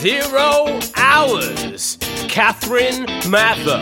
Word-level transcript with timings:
Zero 0.00 0.78
hours. 0.94 1.96
Catherine 2.28 3.04
Mather. 3.28 3.80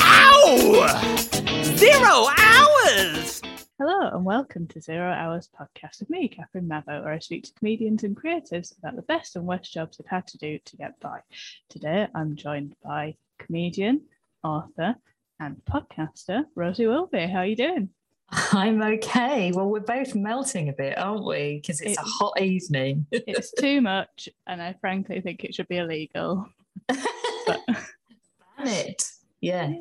Ow! 0.00 1.22
Zero 1.62 2.26
hours! 2.36 3.40
Hello 3.78 4.08
and 4.16 4.24
welcome 4.24 4.66
to 4.66 4.80
Zero 4.80 5.12
Hours 5.12 5.48
podcast 5.56 6.00
with 6.00 6.10
me, 6.10 6.26
Catherine 6.26 6.66
Mather, 6.66 7.00
where 7.02 7.12
I 7.12 7.20
speak 7.20 7.44
to 7.44 7.52
comedians 7.52 8.02
and 8.02 8.16
creatives 8.16 8.76
about 8.76 8.96
the 8.96 9.02
best 9.02 9.36
and 9.36 9.46
worst 9.46 9.72
jobs 9.72 9.96
they've 9.96 10.08
had 10.08 10.26
to 10.26 10.38
do 10.38 10.58
to 10.64 10.76
get 10.76 10.98
by. 10.98 11.20
Today 11.68 12.08
I'm 12.12 12.34
joined 12.34 12.74
by 12.82 13.14
comedian, 13.38 14.06
author, 14.42 14.96
and 15.38 15.62
podcaster 15.70 16.46
Rosie 16.56 16.88
Wilby. 16.88 17.28
How 17.28 17.38
are 17.38 17.46
you 17.46 17.54
doing? 17.54 17.90
I'm 18.52 18.82
okay. 18.82 19.52
Well, 19.52 19.68
we're 19.68 19.80
both 19.80 20.14
melting 20.14 20.68
a 20.68 20.72
bit, 20.72 20.98
aren't 20.98 21.24
we? 21.24 21.60
Because 21.60 21.80
it's 21.80 21.92
It- 21.92 21.98
a 21.98 22.02
hot 22.02 22.40
evening. 22.40 23.06
It's 23.10 23.52
too 23.52 23.80
much, 23.80 24.28
and 24.46 24.62
I 24.62 24.74
frankly 24.80 25.20
think 25.20 25.44
it 25.44 25.54
should 25.54 25.68
be 25.68 25.78
illegal. 25.78 26.46
Ban 26.88 26.98
it. 28.58 29.02
Yeah. 29.40 29.72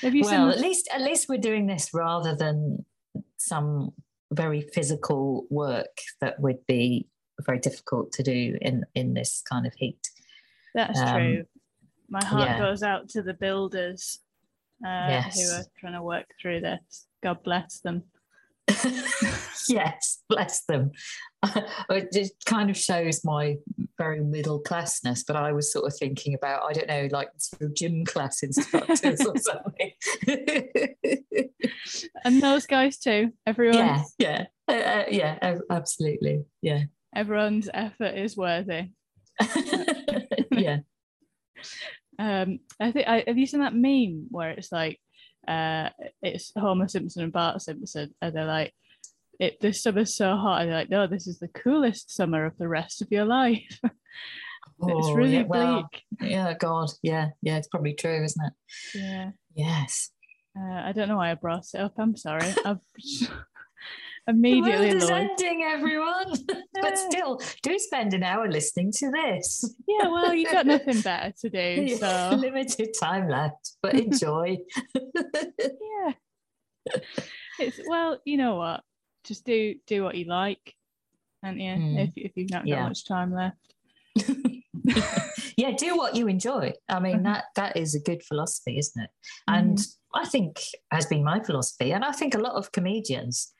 have 0.00 0.14
you 0.14 0.22
Well, 0.22 0.50
at 0.50 0.60
least 0.60 0.88
at 0.92 1.00
least 1.00 1.28
we're 1.28 1.38
doing 1.38 1.66
this 1.66 1.92
rather 1.92 2.34
than 2.36 2.84
some 3.36 3.92
very 4.30 4.60
physical 4.60 5.46
work 5.50 5.98
that 6.20 6.40
would 6.40 6.64
be 6.66 7.08
very 7.44 7.58
difficult 7.58 8.12
to 8.12 8.22
do 8.22 8.56
in 8.60 8.84
in 8.94 9.14
this 9.14 9.42
kind 9.48 9.66
of 9.66 9.74
heat. 9.74 10.08
That's 10.74 11.00
um, 11.00 11.14
true. 11.14 11.44
My 12.08 12.24
heart 12.24 12.48
yeah. 12.48 12.58
goes 12.58 12.82
out 12.82 13.08
to 13.10 13.22
the 13.22 13.34
builders 13.34 14.20
uh, 14.86 15.22
who 15.22 15.50
are 15.52 15.64
trying 15.78 15.94
to 15.94 16.02
work 16.02 16.26
through 16.40 16.60
this. 16.60 17.06
God 17.22 17.42
bless 17.42 17.80
them. 17.80 18.04
yes, 19.68 20.22
bless 20.28 20.64
them. 20.64 20.90
it 21.90 22.12
just 22.12 22.44
kind 22.44 22.70
of 22.70 22.76
shows 22.76 23.24
my 23.24 23.56
very 23.98 24.20
middle 24.20 24.62
classness, 24.62 25.24
but 25.26 25.36
I 25.36 25.52
was 25.52 25.72
sort 25.72 25.86
of 25.86 25.96
thinking 25.98 26.34
about, 26.34 26.62
I 26.68 26.72
don't 26.72 26.88
know, 26.88 27.08
like 27.10 27.30
sort 27.38 27.62
of 27.62 27.74
gym 27.74 28.04
class 28.04 28.42
instructors 28.42 29.20
or 29.26 29.36
something. 29.38 29.92
And 32.24 32.42
those 32.42 32.66
guys 32.66 32.98
too. 32.98 33.32
Everyone, 33.46 33.76
yeah, 33.76 34.02
yeah, 34.18 34.44
uh, 34.68 34.72
uh, 34.72 35.04
yeah, 35.10 35.58
absolutely. 35.70 36.44
Yeah. 36.60 36.84
everyone's 37.14 37.68
effort 37.72 38.16
is 38.16 38.36
worthy. 38.36 38.90
yeah. 40.52 40.78
Um, 42.18 42.58
I 42.80 42.92
think 42.92 43.08
I 43.08 43.24
have 43.26 43.38
you 43.38 43.46
seen 43.46 43.60
that 43.60 43.74
meme 43.74 44.26
where 44.30 44.50
it's 44.50 44.70
like, 44.72 44.98
uh, 45.48 45.88
it's 46.22 46.52
Homer 46.56 46.88
Simpson 46.88 47.22
and 47.24 47.32
Bart 47.32 47.62
Simpson, 47.62 48.14
and 48.20 48.34
they're 48.34 48.44
like, 48.44 48.72
"It 49.40 49.60
this 49.60 49.82
summer's 49.82 50.14
so 50.14 50.36
hot," 50.36 50.62
and 50.62 50.70
they're 50.70 50.78
like, 50.78 50.90
"No, 50.90 51.06
this 51.06 51.26
is 51.26 51.38
the 51.38 51.48
coolest 51.48 52.14
summer 52.14 52.44
of 52.44 52.56
the 52.58 52.68
rest 52.68 53.02
of 53.02 53.08
your 53.10 53.24
life." 53.24 53.78
it's 53.82 53.92
Oh, 54.80 55.14
really 55.14 55.36
yeah, 55.38 55.42
well, 55.42 55.88
bleak. 56.20 56.30
yeah, 56.30 56.54
God. 56.54 56.90
Yeah, 57.02 57.30
yeah, 57.40 57.56
it's 57.56 57.68
probably 57.68 57.94
true, 57.94 58.22
isn't 58.24 58.44
it? 58.46 58.52
Yeah, 58.94 59.30
Yes. 59.54 60.10
uh, 60.58 60.62
I 60.84 60.92
don't 60.92 61.08
know 61.08 61.16
why 61.16 61.30
I 61.30 61.34
brought 61.34 61.66
it 61.74 61.80
up. 61.80 61.94
I'm 61.98 62.16
sorry. 62.16 62.52
I've 62.64 62.78
immediately 64.28 64.90
the 64.94 65.06
world 65.06 65.30
is 65.36 65.42
ending, 65.42 65.62
everyone. 65.64 66.32
But 66.80 66.98
still, 66.98 67.40
do 67.62 67.78
spend 67.78 68.12
an 68.14 68.22
hour 68.24 68.50
listening 68.50 68.90
to 68.96 69.10
this. 69.10 69.62
Yeah, 69.86 70.08
well, 70.08 70.34
you've 70.34 70.50
got 70.50 70.66
nothing 70.66 71.00
better 71.02 71.32
to 71.42 71.50
do, 71.50 71.58
Yeah, 71.86 72.28
so 72.30 72.36
Limited 72.40 72.94
time 72.98 73.28
left, 73.28 73.76
but 73.82 73.94
enjoy. 73.94 74.56
yeah. 74.94 76.12
It's 77.60 77.78
well, 77.86 78.18
you 78.24 78.36
know 78.36 78.56
what? 78.56 78.82
Just 79.24 79.44
do 79.44 79.74
do 79.86 80.02
what 80.02 80.16
you 80.16 80.24
like, 80.24 80.74
and 81.44 81.60
yeah, 81.60 81.76
Mm. 81.76 82.02
if 82.08 82.10
if 82.16 82.32
you've 82.36 82.50
not 82.50 82.62
got 82.62 82.68
Yeah. 82.68 82.88
much 82.88 83.06
time 83.06 83.32
left. 83.32 83.56
yeah, 85.56 85.70
do 85.76 85.96
what 85.96 86.16
you 86.16 86.26
enjoy. 86.26 86.72
I 86.88 86.98
mean, 86.98 87.18
Mhm. 87.20 87.24
that 87.24 87.44
that 87.54 87.76
is 87.76 87.94
a 87.94 88.00
good 88.00 88.22
philosophy, 88.24 88.78
isn't 88.78 89.02
it? 89.04 89.10
And 89.46 89.78
I 90.14 90.26
think 90.26 90.60
has 90.90 91.06
been 91.06 91.22
my 91.22 91.40
philosophy, 91.44 91.92
and 91.92 92.04
I 92.04 92.12
think 92.12 92.34
a 92.34 92.38
lot 92.38 92.54
of 92.54 92.72
comedians, 92.72 93.52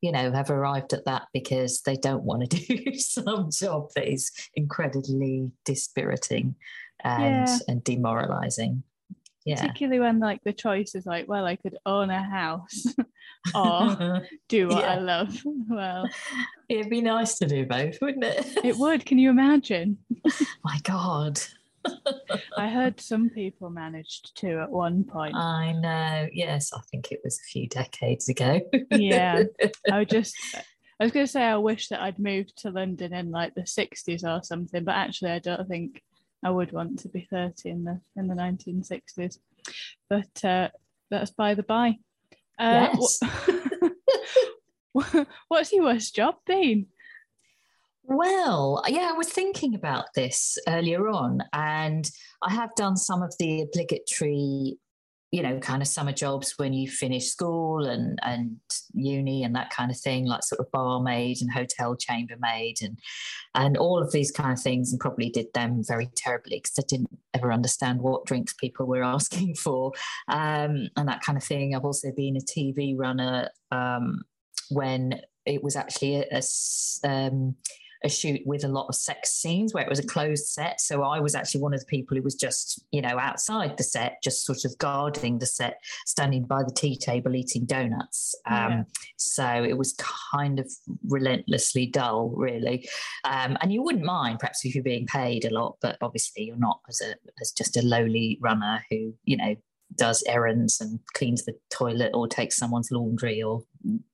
you 0.00 0.12
know, 0.12 0.30
have 0.32 0.50
arrived 0.50 0.92
at 0.92 1.04
that 1.06 1.26
because 1.32 1.80
they 1.82 1.96
don't 1.96 2.22
want 2.24 2.48
to 2.50 2.56
do 2.76 2.94
some 2.94 3.50
job 3.50 3.90
that 3.94 4.08
is 4.10 4.30
incredibly 4.54 5.50
dispiriting 5.64 6.54
and 7.04 7.46
Yeah. 7.48 7.58
and 7.68 7.84
demoralizing. 7.84 8.82
Yeah. 9.44 9.60
particularly 9.62 9.98
when 10.00 10.18
like 10.18 10.42
the 10.44 10.52
choice 10.52 10.94
is 10.94 11.06
like 11.06 11.26
well 11.26 11.46
i 11.46 11.56
could 11.56 11.78
own 11.86 12.10
a 12.10 12.22
house 12.22 12.84
or 13.54 14.20
do 14.48 14.68
what 14.68 14.84
i 14.84 14.98
love 14.98 15.40
well 15.70 16.06
It'd 16.68 16.90
be 16.90 17.00
nice 17.00 17.38
to 17.38 17.46
do 17.46 17.64
both, 17.64 17.96
wouldn't 18.02 18.24
it? 18.24 18.58
it 18.62 18.76
would 18.76 19.06
can 19.06 19.16
you 19.16 19.30
imagine 19.30 19.96
My 20.62 20.78
God. 20.82 21.40
i 22.58 22.68
heard 22.68 23.00
some 23.00 23.30
people 23.30 23.70
managed 23.70 24.36
to 24.36 24.60
at 24.60 24.70
one 24.70 25.04
point 25.04 25.34
I 25.34 25.72
know. 25.72 26.28
Yes, 26.32 26.72
I 26.72 26.80
think 26.90 27.12
it 27.12 27.20
was 27.24 27.38
a 27.38 27.48
few 27.50 27.68
decades 27.68 28.28
ago. 28.28 28.60
Yeah. 28.90 29.44
i 29.92 29.98
would 29.98 30.08
just 30.08 30.36
i 31.00 31.04
was 31.04 31.12
going 31.12 31.26
to 31.26 31.32
say 31.32 31.42
i 31.42 31.56
wish 31.56 31.88
that 31.88 32.02
i'd 32.02 32.18
moved 32.18 32.56
to 32.58 32.70
london 32.70 33.14
in 33.14 33.30
like 33.30 33.54
the 33.54 33.62
60s 33.62 34.24
or 34.24 34.42
something 34.42 34.84
but 34.84 34.94
actually 34.94 35.30
i 35.30 35.38
don't 35.38 35.68
think 35.68 36.02
i 36.44 36.50
would 36.50 36.72
want 36.72 36.98
to 37.00 37.08
be 37.08 37.26
30 37.30 37.70
in 37.70 37.84
the 37.84 38.00
in 38.16 38.26
the 38.26 38.34
1960s 38.34 39.38
but 40.10 40.44
uh 40.44 40.68
that's 41.10 41.30
by 41.30 41.54
the 41.54 41.62
by 41.62 41.96
uh, 42.58 42.88
Yes. 42.92 43.18
wh- 44.96 45.22
what's 45.48 45.72
your 45.72 45.84
worst 45.84 46.14
job 46.14 46.34
been 46.46 46.86
Well, 48.10 48.82
yeah, 48.88 49.10
I 49.12 49.18
was 49.18 49.28
thinking 49.28 49.74
about 49.74 50.14
this 50.14 50.56
earlier 50.66 51.08
on, 51.08 51.42
and 51.52 52.10
I 52.42 52.54
have 52.54 52.74
done 52.74 52.96
some 52.96 53.22
of 53.22 53.34
the 53.38 53.60
obligatory, 53.60 54.78
you 55.30 55.42
know, 55.42 55.58
kind 55.58 55.82
of 55.82 55.88
summer 55.88 56.12
jobs 56.12 56.54
when 56.56 56.72
you 56.72 56.88
finish 56.88 57.26
school 57.26 57.84
and 57.84 58.18
and 58.22 58.56
uni 58.94 59.44
and 59.44 59.54
that 59.56 59.68
kind 59.68 59.90
of 59.90 59.98
thing, 59.98 60.24
like 60.24 60.42
sort 60.42 60.58
of 60.58 60.72
barmaid 60.72 61.42
and 61.42 61.52
hotel 61.52 61.94
chambermaid 61.96 62.78
and 62.80 62.98
and 63.54 63.76
all 63.76 64.02
of 64.02 64.10
these 64.10 64.30
kind 64.30 64.52
of 64.52 64.62
things, 64.62 64.90
and 64.90 65.00
probably 65.00 65.28
did 65.28 65.52
them 65.52 65.82
very 65.86 66.08
terribly 66.16 66.62
because 66.62 66.78
I 66.78 66.86
didn't 66.88 67.10
ever 67.34 67.52
understand 67.52 68.00
what 68.00 68.24
drinks 68.24 68.54
people 68.54 68.86
were 68.86 69.04
asking 69.16 69.56
for, 69.56 69.92
um, 70.28 70.88
and 70.96 71.06
that 71.08 71.20
kind 71.20 71.36
of 71.36 71.44
thing. 71.44 71.74
I've 71.74 71.84
also 71.84 72.08
been 72.16 72.38
a 72.38 72.40
TV 72.40 72.94
runner 72.96 73.50
um, 73.70 74.22
when 74.70 75.20
it 75.44 75.62
was 75.62 75.76
actually 75.76 76.16
a 76.16 76.42
um, 77.04 77.54
a 78.04 78.08
shoot 78.08 78.40
with 78.44 78.64
a 78.64 78.68
lot 78.68 78.86
of 78.88 78.94
sex 78.94 79.34
scenes 79.34 79.74
where 79.74 79.84
it 79.84 79.88
was 79.90 79.98
a 79.98 80.06
closed 80.06 80.46
set. 80.46 80.80
So 80.80 81.02
I 81.02 81.20
was 81.20 81.34
actually 81.34 81.60
one 81.60 81.74
of 81.74 81.80
the 81.80 81.86
people 81.86 82.16
who 82.16 82.22
was 82.22 82.34
just, 82.34 82.84
you 82.92 83.02
know, 83.02 83.18
outside 83.18 83.76
the 83.76 83.82
set, 83.82 84.22
just 84.22 84.44
sort 84.44 84.64
of 84.64 84.76
guarding 84.78 85.38
the 85.38 85.46
set, 85.46 85.80
standing 86.06 86.44
by 86.44 86.62
the 86.62 86.72
tea 86.72 86.96
table 86.96 87.34
eating 87.34 87.66
donuts. 87.66 88.34
Um, 88.46 88.68
Yeah. 88.68 88.82
So 89.16 89.64
it 89.64 89.76
was 89.76 89.94
kind 90.32 90.60
of 90.60 90.70
relentlessly 91.08 91.86
dull, 91.86 92.30
really. 92.36 92.88
Um, 93.24 93.56
and 93.60 93.72
you 93.72 93.82
wouldn't 93.82 94.04
mind 94.04 94.38
perhaps 94.38 94.64
if 94.64 94.74
you're 94.74 94.84
being 94.84 95.06
paid 95.06 95.44
a 95.44 95.52
lot, 95.52 95.76
but 95.80 95.96
obviously 96.00 96.44
you're 96.44 96.56
not 96.56 96.80
as 96.88 97.00
a 97.00 97.14
as 97.40 97.52
just 97.52 97.76
a 97.76 97.82
lowly 97.82 98.38
runner 98.40 98.84
who, 98.90 99.14
you 99.24 99.36
know, 99.36 99.56
does 99.96 100.22
errands 100.26 100.80
and 100.80 101.00
cleans 101.14 101.44
the 101.44 101.54
toilet 101.70 102.12
or 102.14 102.28
takes 102.28 102.56
someone's 102.56 102.90
laundry 102.90 103.42
or 103.42 103.62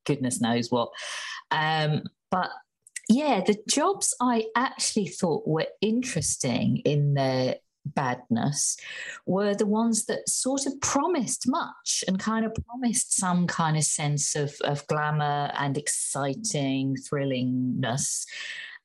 goodness 0.04 0.40
knows 0.40 0.70
what. 0.70 0.90
Um, 1.50 2.02
but 2.30 2.50
yeah, 3.08 3.42
the 3.44 3.56
jobs 3.68 4.14
I 4.20 4.46
actually 4.56 5.08
thought 5.08 5.46
were 5.46 5.66
interesting 5.80 6.78
in 6.78 7.14
their 7.14 7.56
badness 7.86 8.76
were 9.26 9.54
the 9.54 9.66
ones 9.66 10.06
that 10.06 10.28
sort 10.28 10.66
of 10.66 10.80
promised 10.80 11.44
much 11.46 12.02
and 12.08 12.18
kind 12.18 12.46
of 12.46 12.56
promised 12.66 13.14
some 13.14 13.46
kind 13.46 13.76
of 13.76 13.84
sense 13.84 14.34
of, 14.34 14.54
of 14.62 14.86
glamour 14.86 15.50
and 15.58 15.76
exciting 15.76 16.96
thrillingness. 16.96 18.24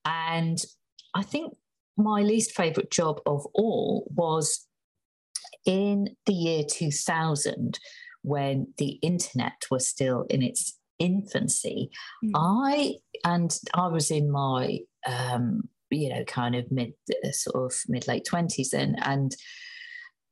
And 0.05 0.57
I 1.13 1.23
think 1.23 1.55
my 1.97 2.21
least 2.21 2.51
favourite 2.51 2.91
job 2.91 3.21
of 3.25 3.45
all 3.53 4.07
was 4.13 4.67
in 5.65 6.15
the 6.25 6.33
year 6.33 6.63
2000 6.69 7.79
when 8.21 8.73
the 8.77 8.99
internet 9.01 9.65
was 9.71 9.87
still 9.87 10.25
in 10.29 10.41
its 10.41 10.78
infancy 10.99 11.89
Mm. 12.23 12.31
i 12.35 12.95
and 13.25 13.57
i 13.73 13.87
was 13.87 14.11
in 14.11 14.29
my 14.29 14.79
um 15.07 15.61
you 15.89 16.09
know 16.09 16.23
kind 16.25 16.55
of 16.55 16.71
mid 16.71 16.93
uh, 17.25 17.31
sort 17.31 17.71
of 17.71 17.77
mid 17.87 18.07
late 18.07 18.27
20s 18.31 18.69
then 18.71 18.95
and 19.03 19.35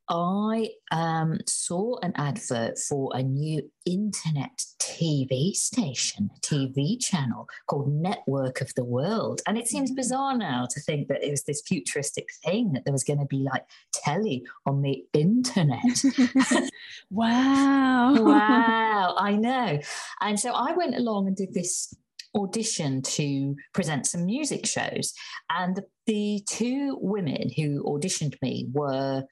I 0.10 0.70
um, 0.92 1.40
saw 1.46 1.98
an 2.02 2.14
advert 2.16 2.80
for 2.80 3.12
a 3.14 3.22
new 3.22 3.70
internet 3.86 4.64
TV 4.80 5.54
station, 5.54 6.30
TV 6.42 6.98
channel 7.00 7.48
called 7.68 7.92
Network 7.92 8.62
of 8.62 8.74
the 8.76 8.86
World. 8.86 9.42
And 9.48 9.58
it 9.58 9.68
seems 9.68 9.92
bizarre 9.92 10.38
now 10.38 10.66
to 10.70 10.80
think 10.80 11.10
that 11.10 11.24
it 11.24 11.32
was 11.32 11.44
this 11.44 11.62
futuristic 11.62 12.30
thing 12.44 12.74
that 12.74 12.86
there 12.86 12.94
was 12.94 13.04
going 13.04 13.20
to 13.20 13.26
be 13.26 13.46
like 13.52 13.66
telly 13.94 14.46
on 14.66 14.82
the 14.82 15.04
internet. 15.14 16.04
wow. 17.10 18.14
wow, 18.14 19.16
I 19.18 19.36
know. 19.36 19.80
And 20.22 20.40
so 20.40 20.54
I 20.54 20.74
went 20.74 20.96
along 20.96 21.28
and 21.28 21.36
did 21.36 21.54
this 21.54 21.94
audition 22.36 23.02
to 23.02 23.56
present 23.74 24.06
some 24.06 24.26
music 24.26 24.66
shows. 24.66 25.14
And 25.50 25.76
the, 25.76 25.84
the 26.06 26.44
two 26.48 26.98
women 27.02 27.50
who 27.56 27.84
auditioned 27.84 28.36
me 28.42 28.68
were, 28.72 29.24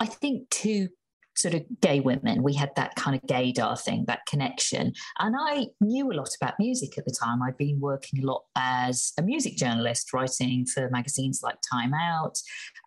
I 0.00 0.06
think, 0.06 0.48
two 0.48 0.88
sort 1.40 1.54
of 1.54 1.62
gay 1.80 2.00
women. 2.00 2.42
We 2.42 2.54
had 2.54 2.70
that 2.76 2.94
kind 2.96 3.16
of 3.16 3.22
gaydar 3.22 3.80
thing, 3.80 4.04
that 4.06 4.26
connection. 4.26 4.92
And 5.18 5.34
I 5.38 5.66
knew 5.80 6.10
a 6.10 6.14
lot 6.14 6.30
about 6.40 6.54
music 6.58 6.98
at 6.98 7.04
the 7.04 7.16
time. 7.18 7.42
I'd 7.42 7.56
been 7.56 7.80
working 7.80 8.22
a 8.22 8.26
lot 8.26 8.44
as 8.56 9.12
a 9.18 9.22
music 9.22 9.56
journalist, 9.56 10.12
writing 10.12 10.66
for 10.66 10.88
magazines 10.90 11.40
like 11.42 11.56
Time 11.70 11.94
Out, 11.94 12.38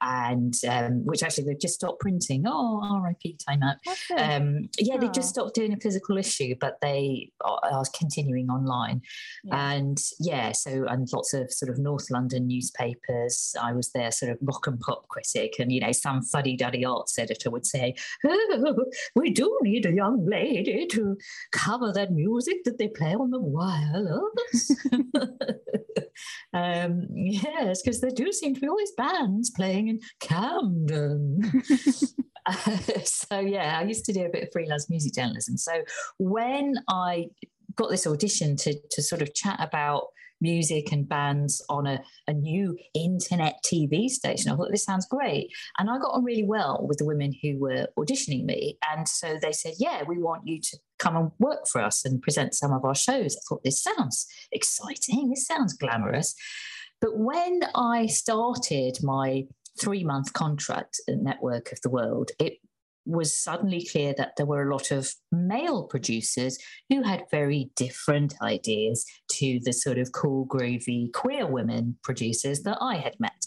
and 0.01 0.53
um, 0.69 1.05
which 1.05 1.23
actually 1.23 1.45
they've 1.45 1.59
just 1.59 1.75
stopped 1.75 1.99
printing. 1.99 2.43
Oh, 2.45 3.01
RIP 3.03 3.37
Time 3.47 3.61
Out. 3.63 3.77
Um, 4.17 4.69
yeah, 4.77 4.95
oh. 4.95 4.99
they 4.99 5.09
just 5.09 5.29
stopped 5.29 5.55
doing 5.55 5.73
a 5.73 5.79
physical 5.79 6.17
issue, 6.17 6.55
but 6.59 6.77
they 6.81 7.31
are 7.41 7.83
continuing 7.97 8.49
online. 8.49 9.01
Yeah. 9.43 9.71
And 9.71 9.97
yeah, 10.19 10.51
so 10.51 10.85
and 10.87 11.07
lots 11.13 11.33
of 11.33 11.51
sort 11.51 11.71
of 11.71 11.77
North 11.77 12.09
London 12.11 12.47
newspapers. 12.47 13.55
I 13.59 13.73
was 13.73 13.91
their 13.91 14.11
sort 14.11 14.31
of 14.31 14.37
rock 14.41 14.67
and 14.67 14.79
pop 14.79 15.07
critic, 15.07 15.55
and 15.59 15.71
you 15.71 15.79
know, 15.79 15.91
some 15.91 16.21
fuddy 16.21 16.55
duddy 16.55 16.85
arts 16.85 17.17
editor 17.17 17.49
would 17.49 17.65
say, 17.65 17.95
we 19.15 19.31
do 19.31 19.57
need 19.61 19.85
a 19.85 19.93
young 19.93 20.25
lady 20.25 20.85
to 20.87 21.17
cover 21.51 21.91
that 21.93 22.11
music 22.11 22.63
that 22.65 22.77
they 22.77 22.87
play 22.87 23.13
on 23.13 23.31
the 23.31 23.39
wireless. 23.39 24.71
um, 26.53 27.07
yes, 27.13 27.81
because 27.81 28.01
there 28.01 28.11
do 28.11 28.31
seem 28.31 28.53
to 28.55 28.61
be 28.61 28.67
always 28.67 28.91
bands 28.97 29.49
playing 29.51 29.87
in 29.87 29.99
Camden. 30.19 31.41
uh, 32.45 32.77
so 33.03 33.39
yeah, 33.39 33.79
I 33.79 33.83
used 33.83 34.05
to 34.05 34.13
do 34.13 34.25
a 34.25 34.29
bit 34.29 34.43
of 34.43 34.49
freelance 34.51 34.89
music 34.89 35.13
journalism. 35.13 35.57
So 35.57 35.83
when 36.17 36.75
I 36.89 37.27
got 37.75 37.89
this 37.89 38.05
audition 38.05 38.55
to 38.55 38.75
to 38.91 39.01
sort 39.01 39.21
of 39.21 39.33
chat 39.33 39.57
about 39.59 40.07
music 40.43 40.91
and 40.91 41.09
bands 41.09 41.65
on 41.69 41.87
a, 41.87 42.03
a 42.27 42.33
new 42.33 42.77
internet 42.93 43.55
TV 43.65 44.07
station. 44.09 44.51
I 44.51 44.55
thought 44.55 44.69
this 44.69 44.83
sounds 44.83 45.07
great. 45.07 45.49
And 45.79 45.89
I 45.89 45.97
got 45.97 46.13
on 46.13 46.23
really 46.23 46.43
well 46.43 46.85
with 46.87 46.99
the 46.99 47.05
women 47.05 47.33
who 47.41 47.57
were 47.57 47.87
auditioning 47.97 48.45
me. 48.45 48.77
And 48.91 49.07
so 49.07 49.39
they 49.41 49.53
said, 49.53 49.73
Yeah, 49.79 50.03
we 50.07 50.19
want 50.19 50.45
you 50.45 50.59
to 50.61 50.77
come 50.99 51.15
and 51.15 51.31
work 51.39 51.67
for 51.67 51.81
us 51.81 52.05
and 52.05 52.21
present 52.21 52.53
some 52.53 52.71
of 52.71 52.85
our 52.85 52.93
shows. 52.93 53.35
I 53.35 53.41
thought, 53.49 53.63
This 53.63 53.81
sounds 53.81 54.27
exciting. 54.51 55.29
This 55.29 55.47
sounds 55.47 55.73
glamorous. 55.73 56.35
But 57.01 57.17
when 57.17 57.61
I 57.73 58.05
started 58.05 58.97
my 59.01 59.47
three 59.79 60.03
month 60.03 60.33
contract 60.33 61.01
at 61.07 61.17
Network 61.17 61.71
of 61.71 61.81
the 61.81 61.89
World, 61.89 62.31
it 62.39 62.59
was 63.05 63.37
suddenly 63.37 63.85
clear 63.85 64.13
that 64.17 64.35
there 64.37 64.45
were 64.45 64.63
a 64.63 64.71
lot 64.71 64.91
of 64.91 65.11
male 65.31 65.83
producers 65.83 66.57
who 66.89 67.03
had 67.03 67.23
very 67.31 67.69
different 67.75 68.33
ideas 68.41 69.05
to 69.31 69.59
the 69.63 69.73
sort 69.73 69.97
of 69.97 70.11
cool, 70.11 70.45
groovy 70.47 71.11
queer 71.13 71.45
women 71.45 71.97
producers 72.03 72.61
that 72.63 72.77
I 72.79 72.95
had 72.95 73.15
met. 73.19 73.43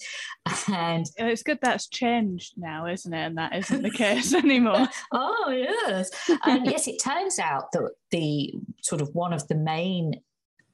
And 0.68 1.06
it's 1.16 1.42
good 1.42 1.58
that's 1.62 1.88
changed 1.88 2.54
now, 2.56 2.86
isn't 2.86 3.12
it? 3.12 3.26
And 3.26 3.38
that 3.38 3.54
isn't 3.56 3.82
the 3.82 3.90
case 3.90 4.34
anymore. 4.34 4.88
oh, 5.12 5.50
yes. 5.50 6.10
And 6.44 6.66
yes, 6.66 6.86
it 6.88 7.00
turns 7.02 7.38
out 7.38 7.72
that 7.72 7.90
the 8.10 8.54
sort 8.82 9.00
of 9.00 9.14
one 9.14 9.32
of 9.32 9.46
the 9.48 9.54
main 9.54 10.20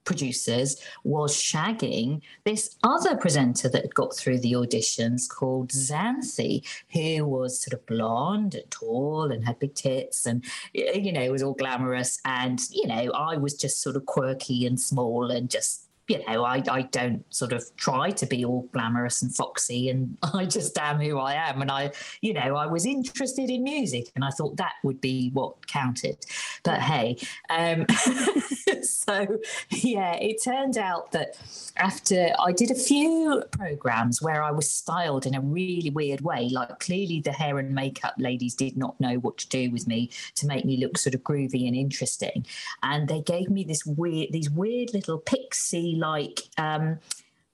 producers 0.04 0.80
was 1.04 1.34
shagging 1.34 2.20
this 2.44 2.76
other 2.82 3.16
presenter 3.16 3.68
that 3.68 3.82
had 3.82 3.94
got 3.94 4.14
through 4.16 4.38
the 4.38 4.52
auditions 4.52 5.28
called 5.28 5.70
Xanthi, 5.70 6.66
who 6.92 7.24
was 7.24 7.62
sort 7.62 7.74
of 7.74 7.86
blonde 7.86 8.54
and 8.54 8.70
tall 8.70 9.30
and 9.30 9.44
had 9.44 9.58
big 9.58 9.74
tits 9.74 10.26
and, 10.26 10.44
you 10.72 11.12
know, 11.12 11.30
was 11.30 11.42
all 11.42 11.54
glamorous. 11.54 12.18
And, 12.24 12.60
you 12.70 12.86
know, 12.86 13.12
I 13.12 13.36
was 13.36 13.54
just 13.54 13.82
sort 13.82 13.96
of 13.96 14.06
quirky 14.06 14.66
and 14.66 14.80
small 14.80 15.30
and 15.30 15.48
just 15.48 15.88
you 16.08 16.18
know, 16.26 16.44
I, 16.44 16.62
I 16.68 16.82
don't 16.82 17.24
sort 17.32 17.52
of 17.52 17.64
try 17.76 18.10
to 18.10 18.26
be 18.26 18.44
all 18.44 18.68
glamorous 18.72 19.22
and 19.22 19.34
foxy, 19.34 19.88
and 19.88 20.16
I 20.34 20.44
just 20.46 20.76
am 20.78 21.00
who 21.00 21.18
I 21.18 21.34
am. 21.34 21.62
And 21.62 21.70
I, 21.70 21.92
you 22.20 22.32
know, 22.34 22.56
I 22.56 22.66
was 22.66 22.86
interested 22.86 23.50
in 23.50 23.62
music, 23.62 24.10
and 24.14 24.24
I 24.24 24.30
thought 24.30 24.56
that 24.56 24.74
would 24.82 25.00
be 25.00 25.30
what 25.32 25.66
counted. 25.66 26.24
But 26.64 26.80
hey, 26.80 27.16
um, 27.50 27.86
so 28.82 29.38
yeah, 29.70 30.14
it 30.14 30.42
turned 30.42 30.76
out 30.76 31.12
that 31.12 31.36
after 31.76 32.30
I 32.38 32.52
did 32.52 32.70
a 32.70 32.74
few 32.74 33.42
programs 33.52 34.20
where 34.20 34.42
I 34.42 34.50
was 34.50 34.68
styled 34.68 35.24
in 35.24 35.34
a 35.34 35.40
really 35.40 35.90
weird 35.90 36.20
way, 36.20 36.48
like 36.48 36.80
clearly 36.80 37.20
the 37.20 37.32
hair 37.32 37.58
and 37.58 37.74
makeup 37.74 38.14
ladies 38.18 38.54
did 38.54 38.76
not 38.76 38.98
know 39.00 39.14
what 39.16 39.38
to 39.38 39.48
do 39.48 39.70
with 39.70 39.86
me 39.86 40.10
to 40.34 40.46
make 40.46 40.64
me 40.64 40.78
look 40.78 40.98
sort 40.98 41.14
of 41.14 41.22
groovy 41.22 41.66
and 41.66 41.76
interesting, 41.76 42.44
and 42.82 43.06
they 43.06 43.20
gave 43.20 43.48
me 43.48 43.62
this 43.62 43.86
weird, 43.86 44.32
these 44.32 44.50
weird 44.50 44.92
little 44.92 45.18
pixie 45.18 45.91
like 45.96 46.40
um, 46.58 46.98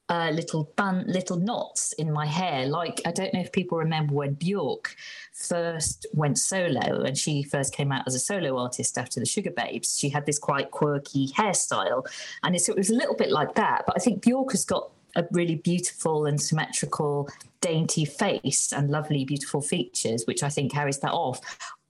uh, 0.08 0.30
little 0.32 0.72
bun, 0.76 1.04
little 1.06 1.36
knots 1.36 1.92
in 1.94 2.10
my 2.10 2.26
hair. 2.26 2.66
Like 2.66 3.00
I 3.06 3.12
don't 3.12 3.32
know 3.34 3.40
if 3.40 3.52
people 3.52 3.78
remember 3.78 4.14
when 4.14 4.34
Bjork 4.34 4.96
first 5.34 6.06
went 6.14 6.38
solo, 6.38 7.02
and 7.02 7.16
she 7.16 7.42
first 7.42 7.74
came 7.74 7.92
out 7.92 8.06
as 8.06 8.14
a 8.14 8.20
solo 8.20 8.58
artist 8.58 8.96
after 8.96 9.20
the 9.20 9.26
Sugababes. 9.26 9.98
She 9.98 10.08
had 10.08 10.26
this 10.26 10.38
quite 10.38 10.70
quirky 10.70 11.28
hairstyle, 11.28 12.06
and 12.42 12.56
it 12.56 12.68
was 12.76 12.90
a 12.90 12.94
little 12.94 13.16
bit 13.16 13.30
like 13.30 13.54
that. 13.54 13.84
But 13.86 13.96
I 13.96 14.00
think 14.00 14.22
Bjork 14.22 14.52
has 14.52 14.64
got 14.64 14.90
a 15.16 15.26
really 15.32 15.56
beautiful 15.56 16.26
and 16.26 16.40
symmetrical 16.40 17.28
dainty 17.60 18.04
face 18.04 18.72
and 18.72 18.90
lovely 18.90 19.24
beautiful 19.24 19.60
features 19.60 20.24
which 20.26 20.42
i 20.42 20.48
think 20.48 20.70
carries 20.70 20.98
that 20.98 21.12
off 21.12 21.40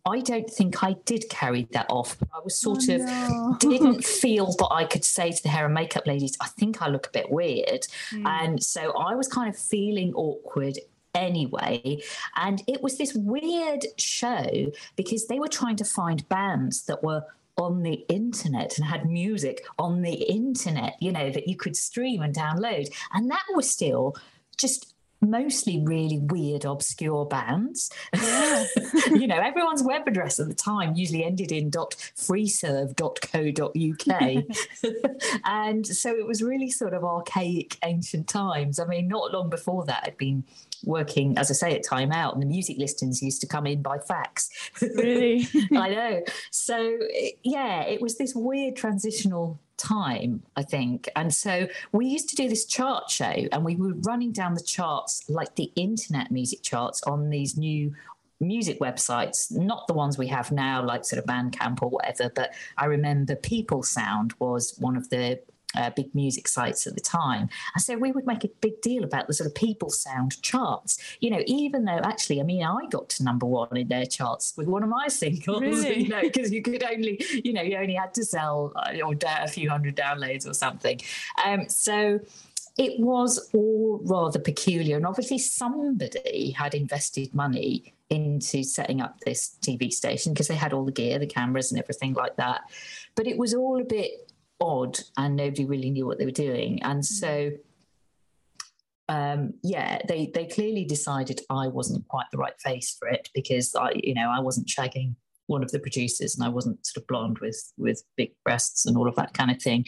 I 0.07 0.21
don't 0.21 0.49
think 0.49 0.83
I 0.83 0.95
did 1.05 1.29
carry 1.29 1.69
that 1.73 1.87
off. 1.91 2.17
I 2.35 2.41
was 2.43 2.57
sort 2.57 2.85
oh, 2.89 2.95
of 2.95 3.01
no. 3.03 3.57
didn't 3.61 4.05
feel 4.23 4.47
that 4.47 4.69
I 4.71 4.85
could 4.85 5.05
say 5.05 5.33
to 5.33 5.43
the 5.43 5.49
hair 5.49 5.67
and 5.67 5.75
makeup 5.75 6.07
ladies, 6.07 6.37
I 6.41 6.49
think 6.49 6.81
I 6.83 6.89
look 6.89 7.07
a 7.07 7.11
bit 7.11 7.31
weird. 7.31 7.87
Mm. 8.13 8.27
And 8.27 8.63
so 8.63 8.93
I 8.93 9.15
was 9.15 9.29
kind 9.29 9.49
of 9.49 9.59
feeling 9.59 10.15
awkward 10.15 10.79
anyway. 11.15 12.01
And 12.37 12.63
it 12.67 12.83
was 12.83 12.97
this 12.97 13.15
weird 13.15 13.85
show 13.99 14.73
because 14.97 15.27
they 15.27 15.39
were 15.39 15.49
trying 15.49 15.77
to 15.77 15.85
find 15.85 16.29
bands 16.29 16.83
that 16.83 17.03
were 17.03 17.25
on 17.59 17.83
the 17.83 18.05
internet 18.09 18.79
and 18.79 18.87
had 18.87 19.05
music 19.05 19.67
on 19.79 20.03
the 20.03 20.15
internet, 20.15 20.97
you 21.01 21.11
know, 21.11 21.29
that 21.31 21.49
you 21.49 21.57
could 21.57 21.77
stream 21.77 22.23
and 22.23 22.35
download. 22.35 22.89
And 23.13 23.31
that 23.31 23.45
was 23.55 23.69
still 23.69 24.17
just 24.57 24.95
mostly 25.21 25.83
really 25.85 26.19
weird, 26.19 26.65
obscure 26.65 27.27
bands. 27.27 27.91
Yeah. 28.15 28.65
you 29.11 29.27
know, 29.27 29.39
everyone's 29.39 29.83
web 29.83 30.07
address 30.07 30.39
at 30.39 30.49
the 30.49 30.55
time 30.55 30.95
usually 30.95 31.25
ended 31.25 31.51
in 31.53 31.71
.freeserve.co.uk. 31.71 34.45
and 35.45 35.87
so 35.87 36.17
it 36.17 36.27
was 36.27 36.43
really 36.43 36.71
sort 36.71 36.95
of 36.95 37.05
archaic 37.05 37.77
ancient 37.85 38.27
times. 38.29 38.79
I 38.79 38.87
mean, 38.87 39.09
not 39.09 39.33
long 39.33 39.51
before 39.51 39.85
that, 39.87 40.05
I'd 40.07 40.19
been 40.19 40.45
working, 40.85 41.37
as 41.39 41.51
I 41.51 41.55
say, 41.55 41.75
at 41.75 41.83
Time 41.83 42.13
Out, 42.13 42.35
and 42.35 42.43
the 42.43 42.47
music 42.47 42.77
listings 42.79 43.23
used 43.23 43.41
to 43.41 43.47
come 43.47 43.67
in 43.67 43.83
by 43.83 43.99
fax. 43.99 44.49
Really? 44.81 45.49
I 45.77 45.89
know. 45.89 46.23
So, 46.51 46.99
yeah, 47.43 47.83
it 47.83 48.01
was 48.01 48.19
this 48.19 48.35
weird 48.35 48.77
transitional 48.77 49.61
time, 49.79 50.43
I 50.57 50.63
think. 50.63 51.09
And 51.17 51.33
so 51.33 51.69
we 51.93 52.07
used 52.07 52.29
to 52.31 52.37
do 52.37 52.49
this 52.49 52.67
chart 52.67 53.11
show 53.11 53.33
and 53.53 53.65
we 53.65 53.77
were 53.77 53.95
running 54.03 54.33
down 54.33 54.55
the 54.55 54.63
charts 54.63 55.25
like 55.29 55.55
the 55.55 55.73
internet 55.77 56.31
music 56.31 56.63
charts 56.63 57.03
on 57.05 57.31
these 57.31 57.57
new 57.57 57.95
music 58.41 58.79
websites, 58.81 59.51
not 59.51 59.87
the 59.87 59.95
ones 59.95 60.17
we 60.17 60.29
have 60.29 60.53
now, 60.53 60.85
like 60.85 61.05
sort 61.05 61.19
of 61.19 61.27
Bandcamp 61.27 61.83
or 61.83 61.89
whatever. 61.89 62.31
But 62.35 62.55
I 62.77 62.85
remember 62.85 63.35
People 63.35 63.83
Sound 63.83 64.35
was 64.39 64.77
one 64.79 64.97
of 64.97 65.09
the 65.11 65.41
uh, 65.77 65.91
big 65.91 66.15
music 66.15 66.49
sites 66.49 66.87
at 66.87 66.95
the 66.95 67.01
time. 67.01 67.49
And 67.75 67.83
so 67.83 67.97
we 67.97 68.13
would 68.13 68.27
make 68.27 68.45
a 68.45 68.49
big 68.61 68.81
deal 68.81 69.05
about 69.05 69.27
the 69.27 69.35
sort 69.35 69.47
of 69.47 69.55
people 69.55 69.91
sound 69.91 70.41
charts, 70.43 70.99
you 71.21 71.31
know, 71.31 71.43
even 71.47 71.85
though 71.85 72.01
actually, 72.03 72.41
I 72.41 72.45
mean, 72.45 72.63
I 72.63 72.87
got 72.91 73.09
to 73.11 73.25
number 73.25 73.47
one 73.47 73.77
in 73.77 73.89
their 73.89 74.07
charts 74.07 74.55
with 74.57 74.67
one 74.67 74.83
of 74.83 74.89
my 74.89 75.09
singles, 75.09 75.61
really? 75.61 76.05
you 76.05 76.09
know, 76.09 76.23
because 76.23 76.53
you 76.53 76.63
could 76.63 76.83
only, 76.83 77.23
you 77.45 77.53
know, 77.53 77.63
you 77.63 77.77
only 77.77 77.95
had 77.95 78.15
to 78.15 78.25
sell 78.25 78.73
uh, 78.77 78.93
or 79.05 79.15
a 79.25 79.49
few 79.49 79.69
hundred 79.69 79.97
downloads 79.97 80.49
or 80.49 80.55
something. 80.55 81.01
Um, 81.45 81.69
so, 81.69 82.21
it 82.79 83.01
was 83.01 83.51
all 83.53 84.01
rather 84.05 84.39
peculiar. 84.39 84.97
And 84.97 85.05
obviously, 85.05 85.39
somebody 85.39 86.53
had 86.53 86.75
invested 86.75 87.35
money 87.35 87.93
into 88.09 88.63
setting 88.63 89.01
up 89.01 89.19
this 89.21 89.57
TV 89.61 89.93
station 89.93 90.33
because 90.33 90.47
they 90.47 90.55
had 90.55 90.73
all 90.73 90.85
the 90.85 90.93
gear, 90.93 91.19
the 91.19 91.27
cameras, 91.27 91.73
and 91.73 91.81
everything 91.81 92.15
like 92.15 92.37
that. 92.37 92.63
But 93.17 93.27
it 93.27 93.37
was 93.37 93.53
all 93.53 93.81
a 93.81 93.85
bit 93.85 94.28
odd 94.61 94.99
and 95.17 95.37
nobody 95.37 95.65
really 95.65 95.91
knew 95.91 96.07
what 96.07 96.19
they 96.19 96.25
were 96.25 96.31
doing. 96.31 96.83
And 96.83 97.03
mm. 97.03 97.05
so, 97.05 97.51
um, 99.09 99.55
yeah, 99.63 99.99
they 100.07 100.31
they 100.35 100.47
clearly 100.47 100.85
decided 100.85 101.41
I 101.49 101.69
wasn't 101.69 102.07
quite 102.09 102.27
the 102.31 102.39
right 102.39 102.59
face 102.61 102.97
for 102.99 103.09
it 103.09 103.29
because 103.35 103.75
I, 103.75 103.93
you 103.95 104.15
know, 104.15 104.31
I 104.31 104.41
wasn't 104.41 104.69
shagging 104.69 105.15
one 105.49 105.63
of 105.63 105.73
the 105.73 105.81
producers 105.81 106.37
and 106.37 106.47
I 106.47 106.49
wasn't 106.49 106.87
sort 106.87 107.03
of 107.03 107.09
blonde 107.09 107.39
with 107.41 107.61
with 107.77 108.03
big 108.17 108.31
breasts 108.45 108.87
and 108.87 108.97
all 108.97 109.09
of 109.09 109.17
that 109.17 109.35
kind 109.35 109.51
of 109.51 109.61
thing. 109.61 109.85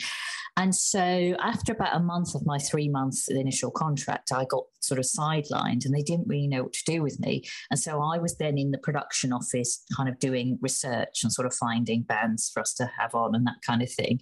And 0.56 0.74
so 0.74 1.36
after 1.40 1.72
about 1.72 1.96
a 1.96 2.00
month 2.00 2.34
of 2.34 2.44
my 2.44 2.58
three 2.58 2.88
months 2.88 3.28
initial 3.28 3.70
contract, 3.70 4.32
I 4.32 4.44
got 4.44 4.64
sort 4.80 4.98
of 4.98 5.06
sidelined 5.06 5.84
and 5.84 5.94
they 5.94 6.02
didn't 6.02 6.26
really 6.26 6.48
know 6.48 6.64
what 6.64 6.72
to 6.72 6.84
do 6.84 7.02
with 7.02 7.20
me. 7.20 7.44
And 7.70 7.78
so 7.78 8.02
I 8.02 8.18
was 8.18 8.36
then 8.36 8.58
in 8.58 8.72
the 8.72 8.78
production 8.78 9.32
office 9.32 9.84
kind 9.96 10.08
of 10.08 10.18
doing 10.18 10.58
research 10.60 11.22
and 11.22 11.32
sort 11.32 11.46
of 11.46 11.54
finding 11.54 12.02
bands 12.02 12.50
for 12.52 12.60
us 12.60 12.74
to 12.74 12.90
have 12.98 13.14
on 13.14 13.34
and 13.34 13.46
that 13.46 13.62
kind 13.64 13.80
of 13.80 13.92
thing. 13.92 14.20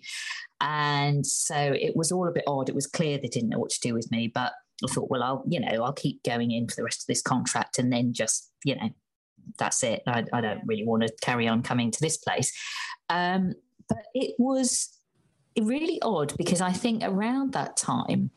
And 0.60 1.26
so 1.26 1.56
it 1.56 1.96
was 1.96 2.12
all 2.12 2.28
a 2.28 2.32
bit 2.32 2.44
odd. 2.46 2.68
It 2.68 2.74
was 2.74 2.86
clear 2.86 3.16
they 3.16 3.28
didn't 3.28 3.48
know 3.48 3.58
what 3.58 3.70
to 3.70 3.80
do 3.80 3.94
with 3.94 4.10
me, 4.10 4.30
but 4.32 4.52
I 4.84 4.92
thought, 4.92 5.10
well, 5.10 5.22
I'll, 5.22 5.44
you 5.48 5.60
know, 5.60 5.82
I'll 5.82 5.92
keep 5.92 6.22
going 6.22 6.50
in 6.50 6.68
for 6.68 6.76
the 6.76 6.84
rest 6.84 7.02
of 7.02 7.06
this 7.06 7.22
contract 7.22 7.78
and 7.78 7.92
then 7.92 8.12
just, 8.12 8.52
you 8.64 8.76
know, 8.76 8.90
that's 9.58 9.82
it. 9.82 10.02
I, 10.06 10.24
I 10.32 10.40
don't 10.40 10.62
really 10.66 10.84
want 10.84 11.02
to 11.02 11.12
carry 11.20 11.48
on 11.48 11.62
coming 11.62 11.90
to 11.90 12.00
this 12.00 12.16
place. 12.16 12.52
Um, 13.08 13.54
but 13.88 14.04
it 14.14 14.34
was 14.38 14.90
really 15.58 16.00
odd 16.02 16.36
because 16.36 16.60
I 16.60 16.72
think 16.72 17.02
around 17.02 17.52
that 17.52 17.76
time, 17.76 18.30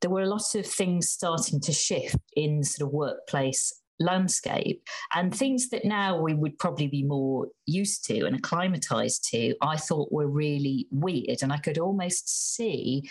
there 0.00 0.10
were 0.10 0.22
a 0.22 0.28
lot 0.28 0.54
of 0.54 0.66
things 0.66 1.08
starting 1.08 1.60
to 1.60 1.72
shift 1.72 2.16
in 2.36 2.62
sort 2.62 2.88
of 2.88 2.92
workplace 2.92 3.72
landscape 4.00 4.82
and 5.14 5.34
things 5.34 5.70
that 5.70 5.84
now 5.84 6.20
we 6.20 6.34
would 6.34 6.58
probably 6.58 6.88
be 6.88 7.02
more 7.02 7.46
used 7.64 8.04
to 8.04 8.26
and 8.26 8.34
acclimatized 8.34 9.24
to 9.30 9.54
i 9.62 9.76
thought 9.76 10.10
were 10.10 10.26
really 10.26 10.88
weird 10.90 11.38
and 11.42 11.52
i 11.52 11.56
could 11.56 11.78
almost 11.78 12.54
see 12.56 13.08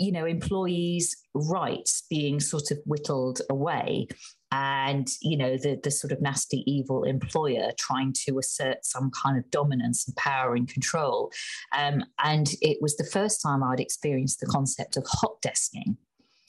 you 0.00 0.10
know 0.10 0.24
employees 0.24 1.14
rights 1.34 2.02
being 2.10 2.40
sort 2.40 2.70
of 2.70 2.78
whittled 2.86 3.40
away 3.50 4.08
and 4.50 5.08
you 5.20 5.36
know 5.36 5.56
the 5.56 5.78
the 5.84 5.90
sort 5.90 6.10
of 6.12 6.20
nasty 6.20 6.64
evil 6.66 7.04
employer 7.04 7.70
trying 7.78 8.12
to 8.12 8.38
assert 8.38 8.84
some 8.84 9.10
kind 9.10 9.38
of 9.38 9.48
dominance 9.50 10.08
and 10.08 10.16
power 10.16 10.54
and 10.54 10.68
control 10.68 11.30
um, 11.76 12.02
and 12.24 12.54
it 12.60 12.78
was 12.80 12.96
the 12.96 13.04
first 13.04 13.40
time 13.40 13.62
i'd 13.62 13.78
experienced 13.78 14.40
the 14.40 14.46
concept 14.46 14.96
of 14.96 15.04
hot 15.06 15.40
desking 15.42 15.96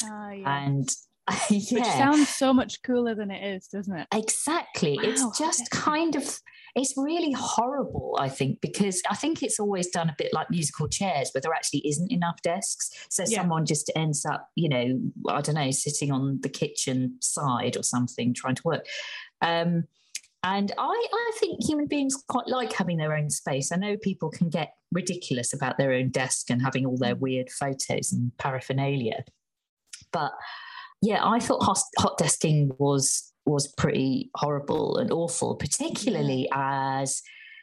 uh, 0.04 0.30
yeah. 0.32 0.66
and 0.66 0.90
yeah. 1.50 1.80
Which 1.80 1.86
sounds 1.86 2.30
so 2.30 2.52
much 2.52 2.82
cooler 2.84 3.16
than 3.16 3.32
it 3.32 3.56
is, 3.56 3.68
doesn't 3.68 3.96
it? 3.96 4.08
Exactly. 4.14 4.98
Wow. 4.98 5.10
It's 5.10 5.40
just 5.40 5.70
kind 5.70 6.16
of 6.16 6.40
it's 6.76 6.94
really 6.96 7.34
horrible, 7.34 8.18
I 8.20 8.30
think, 8.30 8.62
because 8.62 9.02
I 9.10 9.16
think 9.16 9.44
it's 9.44 9.60
always 9.60 9.88
done 9.88 10.10
a 10.10 10.16
bit 10.18 10.34
like 10.34 10.50
musical 10.50 10.88
chairs 10.88 11.32
where 11.34 11.42
there 11.42 11.54
actually 11.54 11.88
isn't 11.88 12.12
enough 12.12 12.42
desks. 12.42 12.90
So 13.10 13.24
yeah. 13.28 13.40
someone 13.40 13.66
just 13.66 13.92
ends 13.96 14.26
up, 14.26 14.50
you 14.56 14.70
know, 14.70 15.02
I 15.28 15.42
don't 15.42 15.56
know, 15.56 15.72
sitting 15.72 16.12
on 16.12 16.40
the 16.42 16.50
kitchen 16.50 17.18
side 17.20 17.76
or 17.76 17.84
something 17.84 18.34
trying 18.34 18.56
to 18.56 18.62
work. 18.64 18.86
Um, 19.42 19.86
and 20.44 20.72
I, 20.78 21.08
I 21.14 21.32
think 21.40 21.64
human 21.64 21.88
beings 21.88 22.16
quite 22.28 22.48
like 22.48 22.74
having 22.74 22.98
their 22.98 23.16
own 23.16 23.30
space. 23.30 23.72
I 23.72 23.76
know 23.76 23.96
people 23.98 24.32
can 24.32 24.50
get 24.50 24.74
ridiculous 24.92 25.54
about 25.54 25.78
their 25.78 25.94
own 25.94 26.10
desk 26.10 26.50
and 26.50 26.62
having 26.62 26.86
all 26.86 26.98
their 26.98 27.16
mm. 27.16 27.20
weird 27.20 27.50
photos 27.50 28.12
and 28.12 28.32
paraphernalia. 28.38 29.24
But 30.12 30.32
yeah, 31.02 31.24
I 31.24 31.40
thought 31.40 31.64
hot, 31.64 31.80
hot 32.00 32.18
desking 32.18 32.72
was 32.80 33.31
was 33.46 33.68
pretty 33.78 34.30
horrible 34.36 34.98
and 34.98 35.12
awful, 35.12 35.56
particularly 35.56 36.48
as 36.54 37.22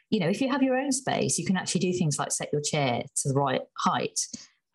you 0.09 0.19
know, 0.19 0.27
if 0.27 0.41
you 0.41 0.49
have 0.49 0.63
your 0.63 0.75
own 0.75 0.91
space, 0.91 1.37
you 1.37 1.45
can 1.45 1.55
actually 1.55 1.81
do 1.81 1.93
things 1.93 2.17
like 2.17 2.31
set 2.31 2.49
your 2.51 2.61
chair 2.61 3.03
to 3.17 3.29
the 3.29 3.35
right 3.35 3.61
height. 3.77 4.19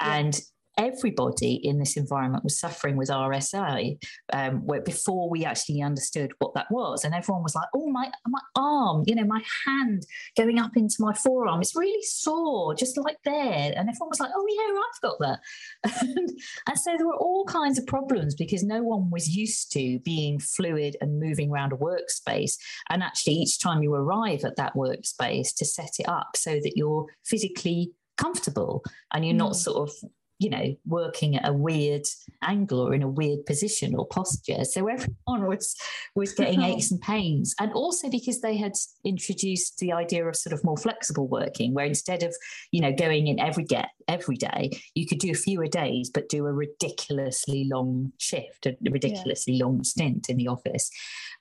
Yeah. 0.00 0.16
And 0.16 0.40
everybody 0.76 1.54
in 1.54 1.78
this 1.78 1.96
environment 1.96 2.44
was 2.44 2.58
suffering 2.58 2.96
with 2.96 3.08
RSI 3.08 4.02
um, 4.32 4.66
where 4.66 4.80
before 4.80 5.28
we 5.30 5.44
actually 5.44 5.82
understood 5.82 6.32
what 6.38 6.54
that 6.54 6.70
was. 6.70 7.04
And 7.04 7.14
everyone 7.14 7.42
was 7.42 7.54
like, 7.54 7.68
oh, 7.74 7.88
my, 7.90 8.10
my 8.26 8.40
arm, 8.56 9.04
you 9.06 9.14
know, 9.14 9.24
my 9.24 9.42
hand 9.66 10.04
going 10.36 10.58
up 10.58 10.76
into 10.76 10.96
my 11.00 11.12
forearm, 11.12 11.60
it's 11.60 11.76
really 11.76 12.02
sore, 12.02 12.74
just 12.74 12.98
like 12.98 13.18
there. 13.24 13.72
And 13.76 13.88
everyone 13.88 14.08
was 14.10 14.20
like, 14.20 14.30
oh, 14.34 14.46
yeah, 14.48 14.80
I've 14.80 15.00
got 15.00 15.18
that. 15.20 16.00
and, 16.00 16.30
and 16.68 16.78
so 16.78 16.94
there 16.96 17.06
were 17.06 17.16
all 17.16 17.44
kinds 17.44 17.78
of 17.78 17.86
problems 17.86 18.34
because 18.34 18.62
no 18.62 18.82
one 18.82 19.10
was 19.10 19.28
used 19.28 19.72
to 19.72 19.98
being 20.00 20.38
fluid 20.38 20.96
and 21.00 21.20
moving 21.20 21.50
around 21.50 21.72
a 21.72 21.76
workspace. 21.76 22.56
And 22.90 23.02
actually, 23.02 23.34
each 23.34 23.60
time 23.60 23.82
you 23.82 23.94
arrive 23.94 24.44
at 24.44 24.56
that 24.56 24.74
workspace 24.74 25.54
to 25.56 25.64
set 25.64 25.90
it 25.98 26.08
up 26.08 26.36
so 26.36 26.52
that 26.52 26.72
you're 26.76 27.06
physically 27.24 27.92
comfortable 28.16 28.84
and 29.12 29.24
you're 29.24 29.34
not 29.34 29.52
mm. 29.52 29.56
sort 29.56 29.88
of 29.88 30.10
you 30.44 30.50
know, 30.50 30.76
working 30.84 31.36
at 31.36 31.48
a 31.48 31.52
weird 31.54 32.06
angle 32.42 32.86
or 32.86 32.92
in 32.92 33.02
a 33.02 33.08
weird 33.08 33.46
position 33.46 33.94
or 33.94 34.06
posture. 34.06 34.62
So 34.64 34.86
everyone 34.88 35.46
was 35.48 35.74
was 36.14 36.34
getting 36.34 36.60
aches 36.70 36.90
and 36.90 37.00
pains. 37.00 37.54
And 37.58 37.72
also 37.72 38.10
because 38.10 38.42
they 38.42 38.58
had 38.58 38.74
introduced 39.06 39.78
the 39.78 39.94
idea 39.94 40.26
of 40.26 40.36
sort 40.36 40.52
of 40.52 40.62
more 40.62 40.76
flexible 40.76 41.28
working, 41.28 41.72
where 41.72 41.86
instead 41.86 42.22
of, 42.22 42.36
you 42.72 42.82
know, 42.82 42.92
going 42.92 43.26
in 43.26 43.40
every 43.40 43.64
get 43.64 43.88
every 44.06 44.36
day, 44.36 44.70
you 44.94 45.06
could 45.06 45.18
do 45.18 45.32
fewer 45.32 45.66
days, 45.66 46.10
but 46.10 46.28
do 46.28 46.44
a 46.44 46.52
ridiculously 46.52 47.66
long 47.72 48.12
shift, 48.18 48.66
a 48.66 48.76
ridiculously 48.90 49.54
yeah. 49.54 49.64
long 49.64 49.82
stint 49.82 50.28
in 50.28 50.36
the 50.36 50.48
office. 50.48 50.90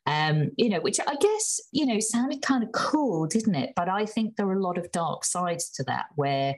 Um, 0.06 0.52
you 0.56 0.70
know, 0.70 0.80
which 0.80 1.02
I 1.06 1.16
guess, 1.16 1.60
you 1.74 1.86
know, 1.86 2.00
sounded 2.00 2.42
kind 2.42 2.64
of 2.64 2.72
cool, 2.72 3.28
didn't 3.28 3.56
it? 3.56 3.74
But 3.76 3.90
I 3.90 4.06
think 4.06 4.38
there 4.38 4.48
are 4.48 4.54
a 4.54 4.64
lot 4.64 4.78
of 4.78 4.94
dark 4.94 5.26
sides 5.26 5.70
to 5.72 5.84
that 5.84 6.06
where 6.16 6.56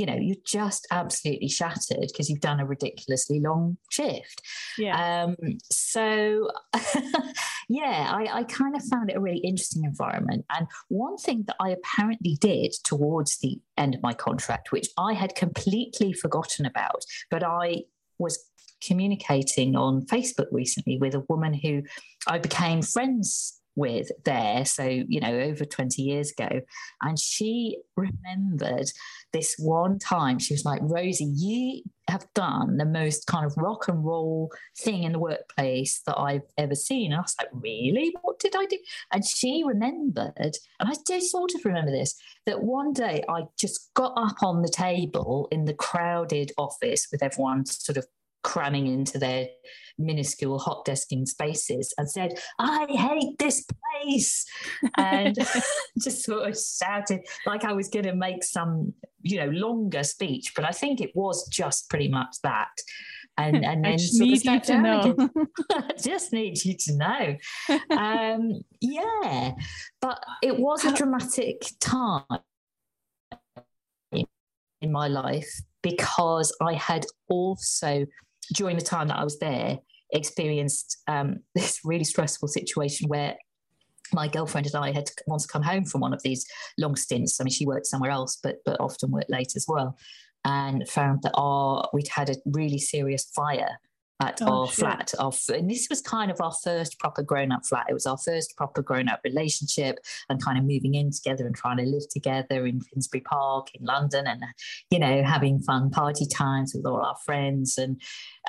you 0.00 0.06
know 0.06 0.16
you're 0.18 0.44
just 0.44 0.86
absolutely 0.90 1.48
shattered 1.48 2.08
because 2.08 2.30
you've 2.30 2.40
done 2.40 2.60
a 2.60 2.66
ridiculously 2.66 3.40
long 3.40 3.76
shift. 3.90 4.42
Yeah. 4.78 5.24
Um, 5.24 5.36
so 5.70 6.50
yeah 7.68 8.10
I, 8.12 8.38
I 8.38 8.44
kind 8.44 8.74
of 8.74 8.82
found 8.84 9.10
it 9.10 9.16
a 9.16 9.20
really 9.20 9.38
interesting 9.38 9.84
environment. 9.84 10.44
And 10.56 10.66
one 10.88 11.16
thing 11.16 11.44
that 11.46 11.56
i 11.60 11.70
apparently 11.70 12.36
did 12.40 12.72
towards 12.84 13.38
the 13.38 13.60
end 13.76 13.94
of 13.94 14.02
my 14.02 14.12
contract 14.12 14.72
which 14.72 14.88
i 14.98 15.12
had 15.12 15.34
completely 15.34 16.12
forgotten 16.12 16.66
about 16.66 17.04
but 17.30 17.42
i 17.42 17.82
was 18.18 18.38
communicating 18.82 19.76
on 19.76 20.06
facebook 20.06 20.46
recently 20.50 20.98
with 20.98 21.14
a 21.14 21.24
woman 21.28 21.54
who 21.54 21.82
i 22.26 22.38
became 22.38 22.82
friends 22.82 23.59
with 23.80 24.10
there. 24.24 24.64
So, 24.64 24.84
you 24.84 25.18
know, 25.18 25.32
over 25.32 25.64
20 25.64 26.02
years 26.02 26.30
ago. 26.30 26.60
And 27.02 27.18
she 27.18 27.78
remembered 27.96 28.90
this 29.32 29.56
one 29.58 29.98
time. 29.98 30.38
She 30.38 30.54
was 30.54 30.64
like, 30.64 30.80
Rosie, 30.82 31.32
you 31.34 31.82
have 32.08 32.26
done 32.34 32.76
the 32.76 32.84
most 32.84 33.26
kind 33.26 33.46
of 33.46 33.56
rock 33.56 33.88
and 33.88 34.04
roll 34.04 34.50
thing 34.78 35.04
in 35.04 35.12
the 35.12 35.18
workplace 35.18 36.02
that 36.06 36.18
I've 36.18 36.42
ever 36.58 36.74
seen. 36.74 37.12
And 37.12 37.20
I 37.20 37.22
was 37.22 37.36
like, 37.40 37.48
really? 37.52 38.14
What 38.22 38.38
did 38.38 38.54
I 38.56 38.66
do? 38.66 38.78
And 39.12 39.24
she 39.24 39.62
remembered, 39.64 40.34
and 40.36 40.88
I 40.88 40.94
do 41.06 41.20
sort 41.20 41.54
of 41.54 41.64
remember 41.64 41.90
this, 41.90 42.14
that 42.46 42.62
one 42.62 42.92
day 42.92 43.24
I 43.28 43.44
just 43.58 43.94
got 43.94 44.12
up 44.16 44.42
on 44.42 44.62
the 44.62 44.68
table 44.68 45.48
in 45.50 45.64
the 45.64 45.74
crowded 45.74 46.52
office 46.58 47.08
with 47.10 47.22
everyone 47.22 47.64
sort 47.66 47.96
of 47.96 48.06
cramming 48.42 48.86
into 48.86 49.18
their 49.18 49.48
minuscule 50.00 50.58
hot 50.58 50.84
desking 50.86 51.26
spaces 51.26 51.94
and 51.98 52.10
said, 52.10 52.38
I 52.58 52.86
hate 52.88 53.38
this 53.38 53.64
place. 53.64 54.44
And 54.96 55.36
just 56.02 56.24
sort 56.24 56.48
of 56.48 56.58
shouted 56.58 57.20
like 57.46 57.64
I 57.64 57.72
was 57.72 57.88
going 57.88 58.06
to 58.06 58.14
make 58.14 58.42
some, 58.42 58.94
you 59.22 59.38
know, 59.38 59.50
longer 59.50 60.02
speech. 60.02 60.52
But 60.54 60.64
I 60.64 60.72
think 60.72 61.00
it 61.00 61.10
was 61.14 61.46
just 61.48 61.88
pretty 61.90 62.08
much 62.08 62.36
that. 62.42 62.70
And, 63.36 63.64
and 63.64 63.84
then 63.84 63.98
sort 63.98 64.28
need 64.28 64.44
you 64.44 64.60
to 64.60 64.82
know. 64.82 65.16
I 65.72 65.92
just 66.02 66.32
need 66.32 66.62
you 66.64 66.76
to 66.76 66.96
know. 66.96 67.36
Um, 67.96 68.60
yeah. 68.80 69.52
But 70.00 70.22
it 70.42 70.58
was 70.58 70.84
a 70.84 70.94
dramatic 70.94 71.62
time 71.80 72.24
in 74.12 74.92
my 74.92 75.08
life 75.08 75.60
because 75.82 76.54
I 76.60 76.74
had 76.74 77.06
also 77.28 78.06
during 78.54 78.76
the 78.76 78.84
time 78.84 79.08
that 79.08 79.18
I 79.18 79.24
was 79.24 79.38
there, 79.38 79.78
experienced 80.12 80.98
um, 81.06 81.40
this 81.54 81.80
really 81.84 82.04
stressful 82.04 82.48
situation 82.48 83.08
where 83.08 83.36
my 84.12 84.26
girlfriend 84.26 84.66
and 84.66 84.76
I 84.76 84.90
had 84.90 85.08
once 85.26 85.46
come 85.46 85.62
home 85.62 85.84
from 85.84 86.00
one 86.00 86.12
of 86.12 86.22
these 86.22 86.44
long 86.78 86.96
stints. 86.96 87.40
I 87.40 87.44
mean, 87.44 87.52
she 87.52 87.66
worked 87.66 87.86
somewhere 87.86 88.10
else, 88.10 88.38
but 88.42 88.56
but 88.64 88.80
often 88.80 89.10
worked 89.10 89.30
late 89.30 89.52
as 89.54 89.66
well, 89.68 89.96
and 90.44 90.88
found 90.88 91.22
that 91.22 91.32
our 91.34 91.88
we'd 91.92 92.08
had 92.08 92.30
a 92.30 92.36
really 92.44 92.78
serious 92.78 93.24
fire 93.34 93.78
at 94.20 94.40
oh, 94.42 94.62
our 94.62 94.66
shit. 94.66 94.76
flat. 94.76 95.14
Our, 95.18 95.32
and 95.54 95.70
this 95.70 95.88
was 95.88 96.00
kind 96.02 96.30
of 96.30 96.40
our 96.40 96.52
first 96.62 96.98
proper 96.98 97.22
grown 97.22 97.52
up 97.52 97.64
flat. 97.66 97.86
It 97.88 97.94
was 97.94 98.06
our 98.06 98.18
first 98.18 98.56
proper 98.56 98.82
grown 98.82 99.08
up 99.08 99.20
relationship 99.24 99.98
and 100.28 100.42
kind 100.42 100.58
of 100.58 100.64
moving 100.64 100.94
in 100.94 101.10
together 101.10 101.46
and 101.46 101.54
trying 101.54 101.78
to 101.78 101.84
live 101.84 102.08
together 102.10 102.66
in 102.66 102.80
Finsbury 102.80 103.22
Park 103.22 103.68
in 103.74 103.84
London 103.84 104.26
and, 104.26 104.42
you 104.90 104.98
know, 104.98 105.22
having 105.22 105.60
fun 105.60 105.90
party 105.90 106.26
times 106.26 106.72
with 106.74 106.86
all 106.86 107.00
our 107.00 107.16
friends. 107.24 107.78
And 107.78 108.00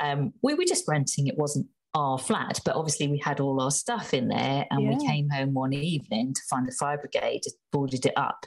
um, 0.02 0.34
we 0.44 0.54
were 0.54 0.66
just 0.66 0.88
renting. 0.88 1.28
It 1.28 1.38
wasn't 1.38 1.68
our 1.94 2.18
flat, 2.18 2.60
but 2.64 2.76
obviously 2.76 3.08
we 3.08 3.18
had 3.18 3.40
all 3.40 3.60
our 3.62 3.72
stuff 3.72 4.14
in 4.14 4.30
there. 4.30 4.66
And 4.72 4.84
yeah. 4.84 4.90
we 4.90 5.08
came 5.08 5.30
home 5.30 5.54
one 5.54 5.74
evening 5.74 6.34
to 6.34 6.42
find 6.50 6.68
the 6.68 6.72
fire 6.72 6.98
brigade 6.98 7.44
boarded 7.72 8.06
it 8.06 8.14
up. 8.16 8.46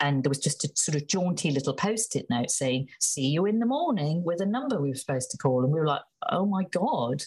And 0.00 0.22
there 0.22 0.28
was 0.28 0.38
just 0.38 0.64
a 0.64 0.70
sort 0.74 0.96
of 0.96 1.06
jaunty 1.06 1.50
little 1.50 1.74
post 1.74 2.16
it 2.16 2.26
note 2.28 2.50
saying, 2.50 2.88
See 3.00 3.26
you 3.26 3.46
in 3.46 3.58
the 3.58 3.66
morning 3.66 4.24
with 4.24 4.40
a 4.40 4.46
number 4.46 4.80
we 4.80 4.90
were 4.90 4.94
supposed 4.94 5.30
to 5.30 5.38
call. 5.38 5.62
And 5.62 5.72
we 5.72 5.80
were 5.80 5.86
like, 5.86 6.02
Oh 6.30 6.46
my 6.46 6.64
God, 6.64 7.22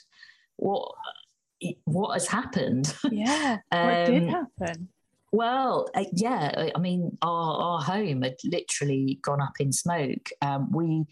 what? 0.57 0.91
What 1.85 2.13
has 2.13 2.27
happened? 2.27 2.93
Yeah, 3.11 3.57
um, 3.71 3.87
what 3.87 4.05
did 4.05 4.23
um, 4.23 4.29
happen? 4.59 4.89
Well, 5.31 5.89
uh, 5.93 6.05
yeah, 6.13 6.69
I 6.73 6.79
mean, 6.79 7.17
our, 7.21 7.55
our 7.57 7.81
home 7.81 8.21
had 8.21 8.37
literally 8.45 9.19
gone 9.21 9.41
up 9.41 9.53
in 9.59 9.73
smoke. 9.73 10.29
Um, 10.41 10.71
we 10.71 11.05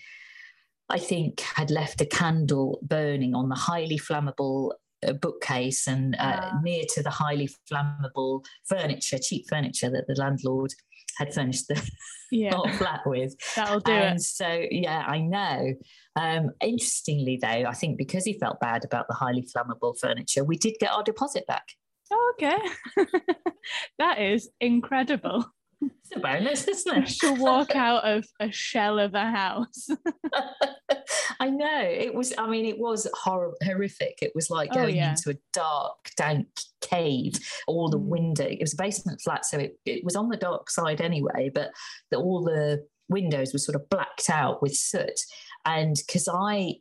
I 0.90 1.00
think, 1.00 1.42
had 1.42 1.72
left 1.72 2.02
a 2.02 2.06
candle 2.06 2.80
burning 2.84 3.34
on 3.34 3.50
the 3.50 3.56
highly 3.56 3.98
flammable 3.98 4.72
uh, 5.06 5.14
bookcase 5.14 5.88
and 5.88 6.16
uh, 6.18 6.52
near 6.62 6.84
to 6.94 7.04
the 7.04 7.10
highly 7.10 7.50
flammable 7.72 8.46
furniture, 8.68 9.18
cheap 9.18 9.46
furniture 9.50 9.90
that 9.90 10.06
the 10.08 10.16
landlord 10.16 10.72
had 11.18 11.34
furnished 11.34 11.68
the 11.68 11.92
Yeah, 12.32 12.60
flat 12.78 13.02
with. 13.06 13.36
that'll 13.56 13.80
do 13.80 13.92
and 13.92 14.18
it. 14.18 14.22
so, 14.22 14.66
yeah, 14.72 15.04
I 15.08 15.22
know. 15.22 15.74
Um, 16.16 16.52
interestingly, 16.62 17.38
though, 17.42 17.48
I 17.48 17.74
think 17.74 17.98
because 17.98 18.26
he 18.26 18.34
felt 18.34 18.60
bad 18.60 18.84
about 18.84 19.08
the 19.08 19.14
highly 19.14 19.44
flammable 19.44 19.98
furniture, 20.00 20.44
we 20.44 20.58
did 20.58 20.76
get 20.80 20.92
our 20.92 21.04
deposit 21.04 21.46
back. 21.48 21.68
Oh, 22.12 22.34
okay. 22.36 22.58
that 24.00 24.20
is 24.20 24.50
incredible. 24.60 25.46
It's 25.82 26.16
a 26.16 26.20
bonus, 26.20 26.68
isn't 26.68 26.98
it? 27.04 27.10
To 27.22 27.34
walk 27.34 27.76
out 27.76 28.04
of 28.06 28.26
a 28.40 28.52
shell 28.52 29.00
of 29.00 29.14
a 29.14 29.26
house. 29.32 29.88
I 31.40 31.50
know. 31.50 31.82
It 31.82 32.14
was, 32.14 32.34
I 32.38 32.48
mean, 32.48 32.66
it 32.66 32.78
was 32.80 33.08
hor- 33.14 33.56
horrific. 33.64 34.20
It 34.22 34.32
was 34.36 34.50
like 34.50 34.70
Oh, 34.72 34.76
going 34.76 34.96
yeah. 34.98 35.12
into 35.12 35.32
a 35.32 35.36
dark, 35.54 36.10
dank 36.18 36.48
cave. 36.82 37.34
All 37.68 37.90
the 37.90 38.00
Mm. 38.00 38.08
window, 38.08 38.46
it 38.46 38.60
was 38.62 38.74
a 38.74 38.78
basement 38.78 39.22
flat. 39.22 39.46
So 39.46 39.58
it, 39.60 39.78
it 39.86 40.04
was 40.04 40.16
on 40.16 40.30
the 40.30 40.38
dark 40.38 40.70
side 40.70 41.02
anyway, 41.02 41.50
but 41.54 41.72
the, 42.12 42.18
all 42.18 42.44
the 42.44 42.86
windows 43.10 43.54
were 43.54 43.60
sort 43.60 43.76
of 43.76 43.90
blacked 43.90 44.30
out 44.30 44.62
with 44.62 44.76
soot. 44.76 45.20
And 45.66 45.96
because 46.06 46.28
I 46.28 46.76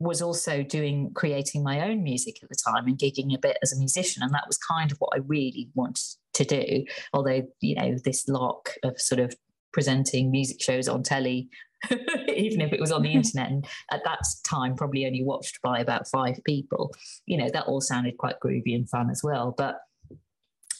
was 0.00 0.22
also 0.22 0.62
doing 0.62 1.12
creating 1.14 1.62
my 1.62 1.88
own 1.88 2.02
music 2.02 2.36
at 2.42 2.48
the 2.48 2.56
time 2.66 2.86
and 2.86 2.98
gigging 2.98 3.34
a 3.34 3.38
bit 3.38 3.58
as 3.62 3.74
a 3.74 3.78
musician 3.78 4.22
and 4.22 4.32
that 4.32 4.44
was 4.46 4.56
kind 4.56 4.90
of 4.90 4.96
what 4.98 5.10
I 5.14 5.18
really 5.18 5.68
wanted 5.74 6.16
to 6.36 6.44
do 6.44 6.84
although 7.12 7.42
you 7.60 7.74
know 7.74 7.96
this 8.04 8.28
lark 8.28 8.74
of 8.84 9.00
sort 9.00 9.20
of 9.20 9.34
presenting 9.72 10.30
music 10.30 10.62
shows 10.62 10.88
on 10.88 11.02
telly 11.02 11.48
even 12.34 12.60
if 12.60 12.72
it 12.72 12.80
was 12.80 12.92
on 12.92 13.02
the 13.02 13.12
internet 13.20 13.50
and 13.50 13.66
at 13.90 14.04
that 14.04 14.20
time 14.44 14.74
probably 14.74 15.06
only 15.06 15.22
watched 15.22 15.60
by 15.62 15.78
about 15.78 16.08
five 16.08 16.38
people 16.44 16.92
you 17.26 17.36
know 17.36 17.50
that 17.52 17.66
all 17.66 17.80
sounded 17.80 18.16
quite 18.16 18.36
groovy 18.42 18.74
and 18.74 18.88
fun 18.88 19.10
as 19.10 19.22
well 19.22 19.54
but 19.56 19.80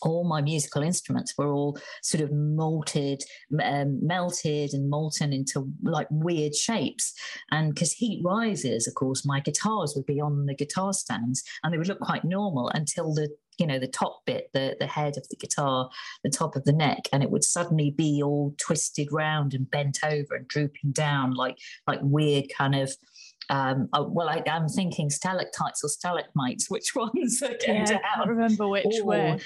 all 0.03 0.25
my 0.25 0.41
musical 0.41 0.83
instruments 0.83 1.35
were 1.37 1.51
all 1.53 1.79
sort 2.03 2.23
of 2.23 2.33
malted, 2.33 3.23
um, 3.63 3.99
melted 4.07 4.73
and 4.73 4.91
molten 4.91 5.33
into 5.33 5.69
like 5.83 6.07
weird 6.11 6.55
shapes. 6.55 7.13
And 7.51 7.75
because 7.75 7.93
heat 7.93 8.23
rises, 8.25 8.87
of 8.87 8.95
course, 8.95 9.27
my 9.27 9.41
guitars 9.41 9.95
would 9.97 10.07
be 10.07 10.21
on 10.21 10.47
the 10.47 10.55
guitar 10.55 10.93
stands 10.93 11.43
and 11.63 11.73
they 11.73 11.79
would 11.79 11.89
look 11.89 12.01
quite 12.01 12.25
normal 12.25 12.71
until 12.75 13.15
the 13.15 13.29
you 13.59 13.67
know 13.67 13.79
the 13.79 13.87
top 13.87 14.25
bit 14.27 14.51
the 14.53 14.77
the 14.79 14.87
head 14.87 15.17
of 15.17 15.27
the 15.29 15.37
guitar 15.37 15.89
the 16.23 16.31
top 16.31 16.57
of 16.57 16.65
the 16.65 16.73
neck 16.73 17.09
and 17.13 17.23
it 17.23 17.31
would 17.31 17.45
suddenly 17.45 17.91
be 17.91 18.23
all 18.23 18.55
twisted 18.59 19.09
round 19.11 19.55
and 19.55 19.71
bent 19.71 19.99
over 20.05 20.35
and 20.35 20.49
drooping 20.49 20.93
down 20.93 21.35
like 21.35 21.59
like 21.87 22.01
weird 22.03 22.47
kind 22.57 22.75
of 22.75 22.93
um 23.51 23.89
oh, 23.93 24.09
well 24.13 24.29
I, 24.29 24.43
i'm 24.51 24.69
thinking 24.69 25.09
stalactites 25.11 25.85
or 25.85 25.89
stalagmites 25.89 26.69
which 26.71 26.95
ones 26.97 27.43
are 27.43 27.55
going 27.65 27.87
Yeah, 27.87 27.99
I 28.13 28.17
can't 28.17 28.29
remember 28.29 28.67
which 28.69 28.87
or- 29.01 29.05
way. 29.07 29.39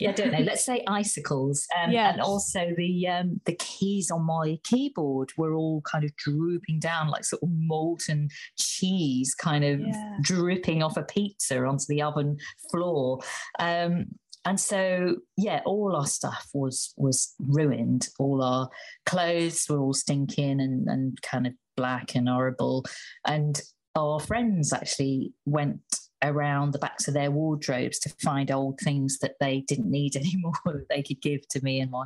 yeah, 0.00 0.10
I 0.10 0.12
don't 0.12 0.32
know. 0.32 0.38
Let's 0.40 0.64
say 0.70 0.82
icicles, 0.88 1.66
um, 1.80 1.90
Yes. 1.92 2.14
and 2.14 2.22
also 2.22 2.66
the 2.76 3.06
um, 3.08 3.40
the 3.44 3.54
keys 3.54 4.10
on 4.10 4.24
my 4.24 4.58
keyboard 4.64 5.30
were 5.36 5.54
all 5.54 5.82
kind 5.82 6.04
of 6.04 6.14
drooping 6.16 6.80
down, 6.80 7.08
like 7.08 7.24
sort 7.24 7.42
of 7.42 7.48
molten 7.52 8.28
cheese, 8.58 9.34
kind 9.34 9.64
of 9.64 9.80
Yeah. 9.80 10.16
dripping 10.22 10.82
off 10.82 10.96
a 10.96 11.02
pizza 11.02 11.58
onto 11.64 11.84
the 11.88 12.02
oven 12.02 12.38
floor. 12.70 13.20
Um, 13.58 14.06
and 14.46 14.60
so, 14.60 15.16
yeah, 15.38 15.60
all 15.64 15.96
our 15.96 16.06
stuff 16.06 16.48
was 16.52 16.92
was 16.96 17.34
ruined. 17.38 18.08
All 18.18 18.42
our 18.42 18.68
clothes 19.06 19.64
were 19.70 19.78
all 19.78 19.94
stinking 19.94 20.60
and 20.60 20.86
and 20.88 21.20
kind 21.22 21.46
of 21.46 21.54
black 21.76 22.14
and 22.14 22.28
horrible. 22.28 22.84
And 23.26 23.60
our 23.96 24.20
friends 24.20 24.72
actually 24.72 25.32
went 25.46 25.80
around 26.22 26.72
the 26.72 26.78
backs 26.78 27.06
of 27.06 27.14
their 27.14 27.30
wardrobes 27.30 27.98
to 28.00 28.08
find 28.22 28.50
old 28.50 28.78
things 28.80 29.18
that 29.18 29.34
they 29.40 29.60
didn't 29.68 29.90
need 29.90 30.16
anymore 30.16 30.52
that 30.64 30.88
they 30.88 31.02
could 31.02 31.20
give 31.20 31.46
to 31.48 31.62
me 31.62 31.80
and 31.80 31.90
my 31.90 32.04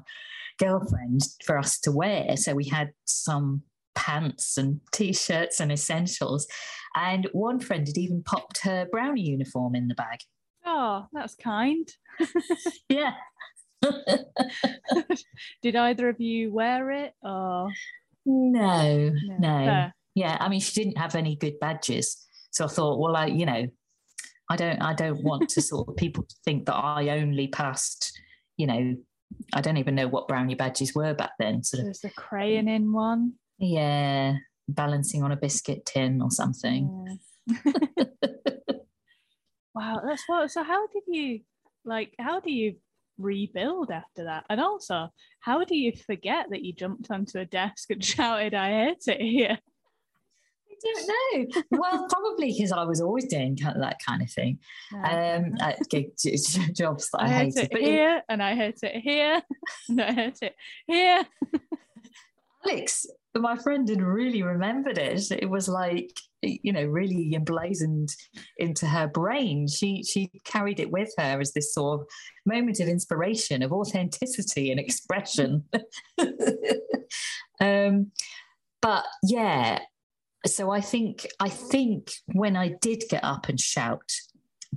girlfriend 0.58 1.22
for 1.44 1.58
us 1.58 1.78
to 1.80 1.92
wear. 1.92 2.36
So 2.36 2.54
we 2.54 2.64
had 2.64 2.92
some 3.04 3.62
pants 3.94 4.56
and 4.56 4.80
t-shirts 4.92 5.60
and 5.60 5.72
essentials. 5.72 6.46
And 6.94 7.28
one 7.32 7.60
friend 7.60 7.86
had 7.86 7.98
even 7.98 8.22
popped 8.22 8.64
her 8.64 8.86
brownie 8.90 9.22
uniform 9.22 9.74
in 9.74 9.88
the 9.88 9.94
bag. 9.94 10.20
Oh, 10.64 11.06
that's 11.12 11.34
kind. 11.34 11.88
Yeah. 12.88 13.12
Did 15.62 15.76
either 15.76 16.08
of 16.08 16.20
you 16.20 16.52
wear 16.52 16.90
it 16.90 17.14
or 17.22 17.70
no, 18.28 19.10
no. 19.38 19.64
Fair. 19.64 19.94
Yeah. 20.14 20.36
I 20.40 20.48
mean, 20.48 20.60
she 20.60 20.82
didn't 20.82 20.98
have 20.98 21.14
any 21.14 21.36
good 21.36 21.58
badges. 21.60 22.26
So 22.50 22.64
I 22.64 22.68
thought, 22.68 22.98
well, 22.98 23.16
I, 23.16 23.26
you 23.26 23.46
know, 23.46 23.66
I 24.50 24.56
don't, 24.56 24.80
I 24.80 24.94
don't 24.94 25.22
want 25.22 25.48
to 25.50 25.62
sort 25.62 25.88
of 25.88 25.96
people 25.96 26.24
to 26.24 26.34
think 26.44 26.66
that 26.66 26.74
I 26.76 27.10
only 27.10 27.48
passed, 27.48 28.18
you 28.56 28.66
know, 28.66 28.96
I 29.52 29.60
don't 29.60 29.76
even 29.76 29.94
know 29.94 30.08
what 30.08 30.28
brownie 30.28 30.54
badges 30.54 30.94
were 30.94 31.14
back 31.14 31.32
then. 31.38 31.62
Sort 31.62 31.80
of, 31.80 31.86
There's 31.86 32.04
a 32.04 32.10
crayon 32.10 32.68
in 32.68 32.92
one. 32.92 33.34
yeah, 33.58 34.34
balancing 34.68 35.22
on 35.22 35.32
a 35.32 35.36
biscuit 35.36 35.84
tin 35.86 36.22
or 36.22 36.30
something. 36.30 37.18
Yeah. 37.46 37.72
wow, 39.74 40.00
that's 40.06 40.22
what. 40.26 40.50
So, 40.50 40.62
how 40.62 40.86
did 40.86 41.02
you 41.06 41.40
like? 41.84 42.14
How 42.18 42.40
do 42.40 42.50
you 42.50 42.76
rebuild 43.18 43.90
after 43.90 44.24
that? 44.24 44.44
And 44.48 44.60
also, 44.60 45.08
how 45.40 45.64
do 45.64 45.76
you 45.76 45.92
forget 46.06 46.46
that 46.50 46.64
you 46.64 46.72
jumped 46.72 47.10
onto 47.10 47.38
a 47.38 47.44
desk 47.44 47.90
and 47.90 48.04
shouted, 48.04 48.54
"I 48.54 48.70
hate 48.86 49.02
it 49.06 49.20
here"? 49.20 49.58
I 50.70 50.74
don't 50.84 51.54
know. 51.56 51.62
well, 51.72 52.06
probably 52.08 52.52
because 52.52 52.70
I 52.70 52.84
was 52.84 53.00
always 53.00 53.26
doing 53.26 53.56
kind 53.56 53.74
of 53.74 53.82
that 53.82 53.96
kind 54.06 54.22
of 54.22 54.30
thing. 54.30 54.60
Um, 54.94 55.54
at 55.60 55.76
gig 55.90 56.12
j- 56.22 56.36
j- 56.36 56.72
jobs 56.72 57.10
that 57.10 57.22
I, 57.22 57.24
I 57.24 57.28
hate 57.28 57.44
hated. 57.56 57.62
it 57.64 57.70
But 57.72 57.80
here, 57.80 58.22
and 58.28 58.42
I 58.42 58.54
hate 58.54 58.78
it 58.82 58.96
here, 59.00 59.42
and 59.88 60.00
I 60.00 60.12
hate 60.12 60.38
it 60.42 60.54
here. 60.86 61.24
Alex, 62.64 63.06
my 63.40 63.56
friend, 63.56 63.88
had 63.88 64.02
really 64.02 64.42
remembered 64.42 64.98
it. 64.98 65.30
It 65.30 65.48
was 65.48 65.68
like 65.68 66.10
you 66.42 66.72
know, 66.72 66.84
really 66.84 67.34
emblazoned 67.34 68.14
into 68.58 68.86
her 68.86 69.08
brain. 69.08 69.66
She 69.66 70.04
she 70.04 70.30
carried 70.44 70.80
it 70.80 70.90
with 70.90 71.12
her 71.18 71.40
as 71.40 71.52
this 71.52 71.74
sort 71.74 72.00
of 72.00 72.06
moment 72.46 72.80
of 72.80 72.88
inspiration, 72.88 73.62
of 73.62 73.72
authenticity 73.72 74.70
and 74.70 74.78
expression. 74.78 75.64
um, 77.60 78.12
but 78.80 79.04
yeah, 79.24 79.80
so 80.46 80.70
I 80.70 80.80
think 80.80 81.26
I 81.40 81.48
think 81.48 82.12
when 82.26 82.56
I 82.56 82.74
did 82.80 83.04
get 83.10 83.24
up 83.24 83.48
and 83.48 83.58
shout 83.58 84.12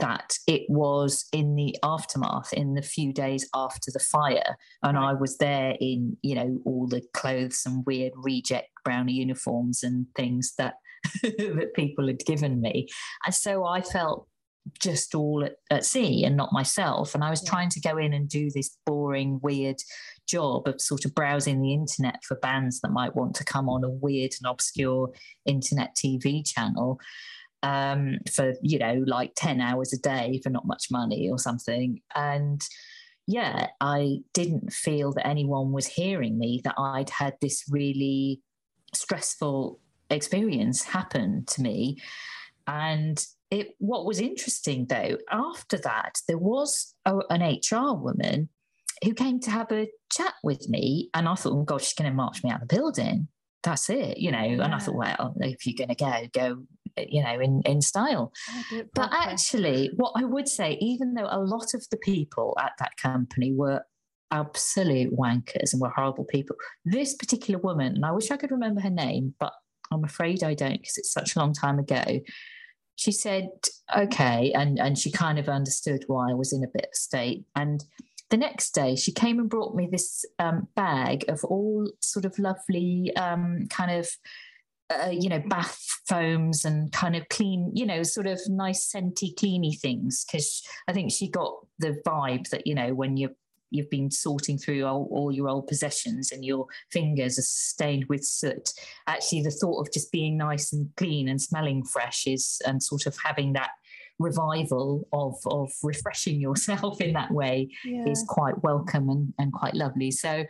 that 0.02 0.34
it 0.48 0.64
was 0.68 1.26
in 1.32 1.56
the 1.56 1.76
aftermath 1.84 2.52
in 2.52 2.74
the 2.74 2.82
few 2.82 3.14
days 3.14 3.48
after 3.56 3.90
the 3.94 4.00
fire 4.00 4.58
and 4.84 4.98
Right. 4.98 5.10
i 5.12 5.14
was 5.14 5.38
there 5.38 5.76
in 5.80 6.18
you 6.22 6.36
know 6.36 6.60
all 6.66 6.88
the 6.88 7.02
clothes 7.14 7.62
and 7.66 7.86
weird 7.86 8.12
reject 8.18 8.68
brownie 8.84 9.14
uniforms 9.14 9.84
and 9.84 10.08
things 10.16 10.54
that 10.58 10.74
that 11.24 11.72
people 11.76 12.08
had 12.08 12.20
given 12.26 12.60
me 12.62 12.88
and 13.26 13.34
so 13.34 13.64
i 13.66 13.82
felt 13.82 14.28
just 14.80 15.16
all 15.16 15.44
at, 15.44 15.54
at 15.72 15.84
sea 15.86 16.24
and 16.24 16.38
not 16.38 16.52
myself 16.52 17.16
and 17.16 17.24
i 17.24 17.30
was 17.30 17.42
Yeah. 17.44 17.50
trying 17.50 17.70
to 17.70 17.80
go 17.82 17.98
in 17.98 18.14
and 18.14 18.28
do 18.30 18.50
this 18.54 18.78
boring 18.86 19.40
weird 19.42 19.78
job 20.28 20.68
of 20.68 20.80
sort 20.80 21.04
of 21.06 21.16
browsing 21.16 21.62
the 21.62 21.74
internet 21.74 22.24
for 22.28 22.36
bands 22.38 22.80
that 22.82 22.92
might 22.92 23.16
want 23.16 23.36
to 23.36 23.44
come 23.44 23.68
on 23.70 23.84
a 23.84 23.90
weird 23.90 24.32
and 24.42 24.50
obscure 24.52 25.10
internet 25.46 25.96
tv 25.96 26.44
channel 26.48 27.00
um, 27.64 28.18
for 28.32 28.54
you 28.62 28.80
know 28.80 29.04
like 29.06 29.34
10 29.36 29.62
hours 29.62 29.94
a 29.94 29.98
day 29.98 30.40
for 30.44 30.50
not 30.50 30.68
much 30.68 30.88
money 30.92 31.30
or 31.30 31.38
something. 31.38 32.02
And 32.16 32.66
yeah 33.28 33.68
i 33.80 34.18
didn't 34.34 34.74
feel 34.74 35.14
that 35.14 35.28
anyone 35.28 35.72
was 35.72 35.86
hearing 35.86 36.40
me 36.40 36.60
that 36.64 36.74
i'd 36.76 37.12
had 37.12 37.36
this 37.40 37.64
really 37.70 38.42
stressful 38.96 39.80
experience 40.12 40.84
happen 40.84 41.44
to 41.48 41.62
me. 41.62 41.98
And 42.68 43.26
it 43.50 43.76
what 43.80 44.06
was 44.06 44.20
interesting 44.20 44.86
though 44.86 45.18
after 45.30 45.78
that 45.78 46.20
there 46.28 46.38
was 46.38 46.94
a, 47.06 47.18
an 47.30 47.42
hr 47.42 47.94
woman 47.96 48.50
who 49.04 49.14
came 49.14 49.40
to 49.42 49.52
have 49.52 49.72
a 49.72 49.90
chat 50.12 50.34
with 50.44 50.70
me 50.70 51.10
and 51.14 51.28
i 51.28 51.36
thought 51.36 51.54
oh 51.54 51.64
god 51.64 51.82
she's 51.82 51.94
going 51.94 52.10
to 52.10 52.16
march 52.16 52.44
me 52.44 52.50
out 52.50 52.62
of 52.62 52.68
the 52.68 52.76
building. 52.76 53.28
That's 53.64 53.90
it 53.90 54.20
you 54.20 54.32
know? 54.32 54.38
And 54.38 54.76
i 54.76 54.80
thought 54.80 54.96
well 54.96 55.36
if 55.40 55.66
you're 55.66 55.76
going 55.76 55.96
to 55.96 55.96
go 55.96 56.28
go 56.34 56.64
you 56.98 57.24
know 57.24 57.40
in 57.40 57.62
in 57.66 57.82
style. 57.82 58.32
But 58.94 59.10
actually 59.14 59.92
what 59.96 60.14
i 60.16 60.24
would 60.24 60.48
say 60.48 60.78
even 60.82 61.14
though 61.14 61.28
a 61.30 61.40
lot 61.40 61.74
of 61.74 61.86
the 61.92 61.98
people 61.98 62.58
at 62.60 62.74
that 62.80 62.98
company 62.98 63.54
were 63.54 63.82
absolute 64.32 65.14
wankers 65.18 65.74
and 65.74 65.82
were 65.82 65.90
horrible 65.90 66.26
people 66.26 66.56
this 66.86 67.14
particular 67.16 67.60
woman 67.60 67.96
and 67.96 68.06
i 68.06 68.12
wish 68.12 68.32
i 68.32 68.38
could 68.38 68.52
remember 68.52 68.80
her 68.80 68.90
name 68.90 69.34
but 69.40 69.52
i'm 69.92 70.04
afraid 70.04 70.44
i 70.44 70.54
don't 70.54 70.80
because 70.80 70.98
it's 70.98 71.12
such 71.12 71.36
a 71.36 71.40
long 71.40 71.54
time 71.54 71.80
ago 71.80 72.20
she 72.96 73.12
said 73.12 73.50
okay 73.96 74.52
and 74.54 74.80
and 74.80 74.98
she 74.98 75.12
kind 75.12 75.38
of 75.40 75.50
understood 75.50 76.04
why 76.08 76.30
i 76.30 76.34
was 76.34 76.54
in 76.54 76.64
a 76.64 76.72
bit 76.74 76.86
of 76.86 76.96
state. 76.96 77.46
And 77.56 77.84
the 78.30 78.38
next 78.38 78.72
day 78.72 78.96
she 78.96 79.12
came 79.12 79.40
and 79.40 79.50
brought 79.50 79.76
me 79.76 79.88
this 79.92 80.26
um, 80.40 80.68
bag 80.76 81.26
of 81.28 81.44
all 81.44 81.92
sort 82.02 82.26
of 82.26 82.40
lovely 82.40 83.12
um, 83.18 83.68
kind 83.70 83.92
of 83.92 84.10
uh, 84.92 85.10
you 85.10 85.30
know 85.30 85.42
bath 85.48 85.80
foams 86.08 86.66
and 86.66 86.92
kind 86.92 87.16
of 87.16 87.28
clean 87.30 87.72
you 87.74 87.86
know 87.86 88.04
sort 88.04 88.28
of 88.28 88.40
nice 88.48 88.92
scenty 88.92 89.34
cleany 89.36 89.78
things 89.80 90.26
because 90.26 90.62
i 90.88 90.94
think 90.94 91.12
she 91.12 91.30
got 91.30 91.54
the 91.80 92.02
vibe 92.06 92.50
that 92.50 92.66
you 92.66 92.76
know 92.76 92.94
when 92.94 93.18
you're 93.18 93.32
you've 93.74 93.90
been 93.90 94.12
sorting 94.12 94.58
through 94.58 94.84
all, 94.84 95.08
all, 95.12 95.32
your 95.32 95.48
old 95.48 95.66
possessions 95.66 96.34
and 96.34 96.44
your 96.44 96.66
fingers 96.92 97.40
are 97.40 97.44
stained 97.44 98.06
with 98.10 98.24
soot 98.24 98.70
actually 99.08 99.42
the 99.42 99.50
thought 99.50 99.80
of 99.80 99.94
just 99.94 100.12
being 100.12 100.38
nice 100.38 100.74
and 100.74 100.90
clean 100.98 101.30
and 101.30 101.42
smelling 101.42 101.84
fresh 101.84 102.28
is 102.28 102.62
and 102.66 102.84
sort 102.84 103.06
of 103.06 103.16
having 103.24 103.54
that 103.54 103.70
revival 104.20 105.08
of 105.14 105.36
of 105.48 105.72
refreshing 105.84 106.40
yourself 106.42 107.02
in 107.02 107.14
that 107.14 107.32
way 107.32 107.70
yeah. 107.86 108.06
is 108.08 108.24
quite 108.28 108.62
welcome 108.64 109.10
and, 109.10 109.34
and 109.40 109.54
quite 109.54 109.74
lovely 109.74 110.12
so 110.12 110.46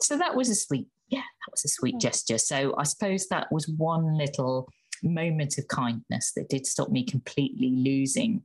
so 0.00 0.16
that 0.16 0.36
was 0.36 0.48
a 0.48 0.54
sweet 0.54 0.86
yeah 1.08 1.18
that 1.18 1.50
was 1.50 1.64
a 1.64 1.68
sweet 1.68 1.94
hmm. 1.94 1.98
gesture. 1.98 2.38
So 2.38 2.74
i 2.78 2.84
suppose 2.84 3.28
that 3.28 3.50
was 3.50 3.68
one 3.68 4.16
little 4.16 4.68
moment 5.02 5.58
of 5.58 5.68
kindness 5.68 6.32
that 6.36 6.48
did 6.48 6.66
stop 6.66 6.88
me 6.88 7.04
completely 7.04 7.70
losing 7.76 8.42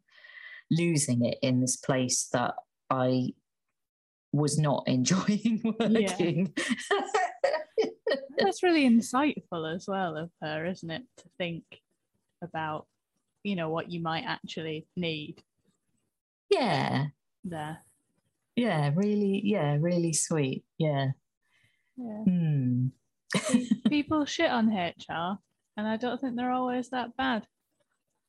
losing 0.69 1.25
it 1.25 1.37
in 1.41 1.61
this 1.61 1.77
place 1.77 2.27
that 2.33 2.55
i 2.89 3.29
was 4.33 4.57
not 4.57 4.83
enjoying 4.87 5.61
working. 5.79 6.53
Yeah. 6.57 7.85
that's 8.37 8.63
really 8.63 8.89
insightful 8.89 9.73
as 9.73 9.85
well 9.87 10.17
of 10.17 10.29
her 10.41 10.65
isn't 10.65 10.89
it 10.89 11.03
to 11.17 11.25
think 11.37 11.63
about 12.41 12.87
you 13.43 13.55
know 13.55 13.69
what 13.69 13.91
you 13.91 14.01
might 14.01 14.23
actually 14.25 14.87
need. 14.95 15.41
Yeah. 16.49 17.07
There. 17.43 17.79
Yeah 18.55 18.91
really 18.95 19.41
yeah 19.43 19.77
really 19.79 20.13
sweet. 20.13 20.63
Yeah 20.77 21.11
yeah 21.97 22.23
hmm. 22.23 22.87
people 23.89 24.25
shit 24.25 24.49
on 24.49 24.67
hr 24.69 25.37
and 25.77 25.87
i 25.87 25.97
don't 25.97 26.19
think 26.19 26.35
they're 26.35 26.51
always 26.51 26.89
that 26.89 27.15
bad 27.15 27.45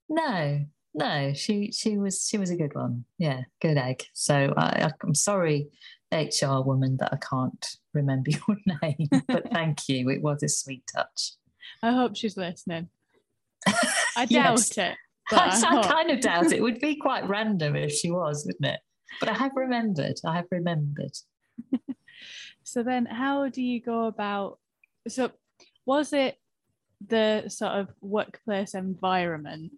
no 0.08 0.64
no 0.94 1.32
she 1.32 1.70
she 1.72 1.96
was 1.96 2.26
she 2.28 2.38
was 2.38 2.50
a 2.50 2.56
good 2.56 2.74
one 2.74 3.04
yeah 3.18 3.42
good 3.60 3.76
egg 3.76 4.04
so 4.12 4.52
I, 4.56 4.90
i'm 5.02 5.14
sorry 5.14 5.68
hr 6.12 6.60
woman 6.60 6.98
that 7.00 7.12
i 7.12 7.16
can't 7.16 7.66
remember 7.94 8.30
your 8.48 8.56
name 8.82 9.08
but 9.26 9.50
thank 9.50 9.88
you 9.88 10.08
it 10.10 10.22
was 10.22 10.42
a 10.42 10.48
sweet 10.48 10.84
touch 10.94 11.32
i 11.82 11.90
hope 11.92 12.16
she's 12.16 12.36
listening 12.36 12.88
I 13.66 13.72
doubt 14.26 14.28
yes. 14.28 14.78
it. 14.78 14.96
I, 15.30 15.78
I 15.78 15.82
kind 15.86 16.10
of 16.10 16.20
doubt 16.20 16.46
it. 16.46 16.52
it 16.54 16.62
would 16.62 16.80
be 16.80 16.96
quite 16.96 17.28
random 17.28 17.76
if 17.76 17.92
she 17.92 18.10
was, 18.10 18.44
wouldn't 18.46 18.74
it? 18.74 18.80
But 19.20 19.28
I 19.28 19.34
have 19.34 19.52
remembered. 19.54 20.16
I 20.26 20.36
have 20.36 20.46
remembered. 20.50 21.16
So 22.72 22.82
then, 22.82 23.04
how 23.04 23.50
do 23.50 23.60
you 23.60 23.82
go 23.82 24.06
about? 24.06 24.58
So, 25.06 25.30
was 25.84 26.14
it 26.14 26.38
the 27.06 27.46
sort 27.48 27.72
of 27.72 27.88
workplace 28.00 28.72
environment, 28.72 29.72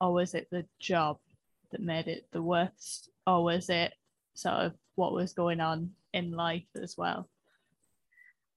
or 0.00 0.12
was 0.12 0.34
it 0.34 0.48
the 0.50 0.64
job 0.80 1.18
that 1.70 1.80
made 1.80 2.08
it 2.08 2.26
the 2.32 2.42
worst, 2.42 3.08
or 3.24 3.44
was 3.44 3.70
it 3.70 3.92
sort 4.34 4.56
of 4.56 4.72
what 4.96 5.12
was 5.12 5.32
going 5.32 5.60
on 5.60 5.90
in 6.12 6.32
life 6.32 6.66
as 6.82 6.96
well? 6.98 7.28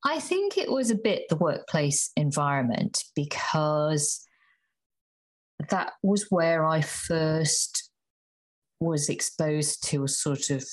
I 0.03 0.19
think 0.19 0.57
it 0.57 0.71
was 0.71 0.89
a 0.89 0.95
bit 0.95 1.29
the 1.29 1.35
workplace 1.35 2.09
environment 2.17 3.03
because 3.15 4.25
that 5.69 5.93
was 6.01 6.25
where 6.31 6.65
I 6.65 6.81
first 6.81 7.91
was 8.79 9.07
exposed 9.07 9.87
to 9.89 10.03
a 10.03 10.07
sort 10.07 10.49
of, 10.49 10.65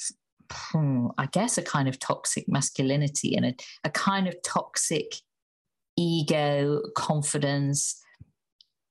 I 1.19 1.27
guess, 1.33 1.59
a 1.59 1.63
kind 1.63 1.89
of 1.89 1.99
toxic 1.99 2.49
masculinity 2.49 3.35
and 3.37 3.47
a, 3.47 3.55
a 3.85 3.91
kind 3.91 4.29
of 4.29 4.35
toxic 4.43 5.15
ego, 5.97 6.81
confidence, 6.97 8.01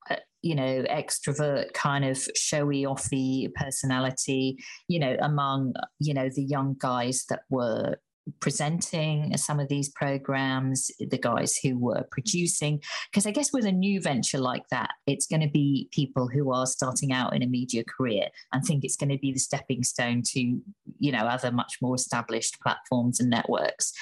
uh, 0.09 0.17
you 0.41 0.55
know, 0.55 0.83
extrovert 0.89 1.73
kind 1.73 2.05
of 2.05 2.17
showy 2.35 2.83
offy 2.83 3.53
personality, 3.53 4.57
you 4.87 4.99
know, 4.99 5.15
among, 5.21 5.73
you 5.99 6.13
know, 6.13 6.29
the 6.29 6.43
young 6.43 6.75
guys 6.77 7.25
that 7.29 7.41
were 7.49 7.97
presenting 8.39 9.35
some 9.37 9.59
of 9.59 9.69
these 9.69 9.89
programs, 9.89 10.91
the 10.99 11.17
guys 11.17 11.57
who 11.57 11.77
were 11.77 12.05
producing. 12.11 12.81
Because 13.11 13.25
I 13.25 13.31
guess 13.31 13.53
with 13.53 13.65
a 13.65 13.71
new 13.71 14.01
venture 14.01 14.39
like 14.39 14.67
that, 14.69 14.91
it's 15.05 15.27
going 15.27 15.41
to 15.41 15.49
be 15.49 15.89
people 15.91 16.27
who 16.27 16.51
are 16.51 16.65
starting 16.65 17.11
out 17.11 17.35
in 17.35 17.43
a 17.43 17.47
media 17.47 17.83
career 17.83 18.27
and 18.51 18.63
think 18.63 18.83
it's 18.83 18.97
going 18.97 19.11
to 19.11 19.17
be 19.17 19.31
the 19.31 19.39
stepping 19.39 19.83
stone 19.83 20.23
to, 20.33 20.59
you 20.99 21.11
know, 21.11 21.25
other 21.25 21.51
much 21.51 21.77
more 21.81 21.95
established 21.95 22.59
platforms 22.61 23.19
and 23.19 23.29
networks. 23.29 23.93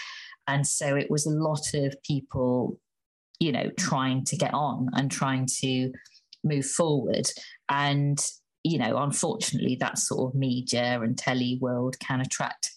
And 0.47 0.65
so 0.65 0.95
it 0.95 1.09
was 1.09 1.25
a 1.25 1.31
lot 1.31 1.73
of 1.73 1.95
people, 2.03 2.79
you 3.39 3.51
know, 3.51 3.69
trying 3.77 4.23
to 4.25 4.37
get 4.37 4.53
on 4.53 4.89
and 4.93 5.11
trying 5.11 5.47
to 5.61 5.91
move 6.43 6.65
forward. 6.65 7.27
And 7.69 8.23
you 8.65 8.79
know, 8.79 8.97
unfortunately, 8.97 9.77
that 9.79 9.99
sort 9.99 10.33
of 10.33 10.39
media 10.39 10.99
and 10.99 11.15
telly 11.15 11.59
world 11.61 11.99
can 11.99 12.19
attract 12.19 12.71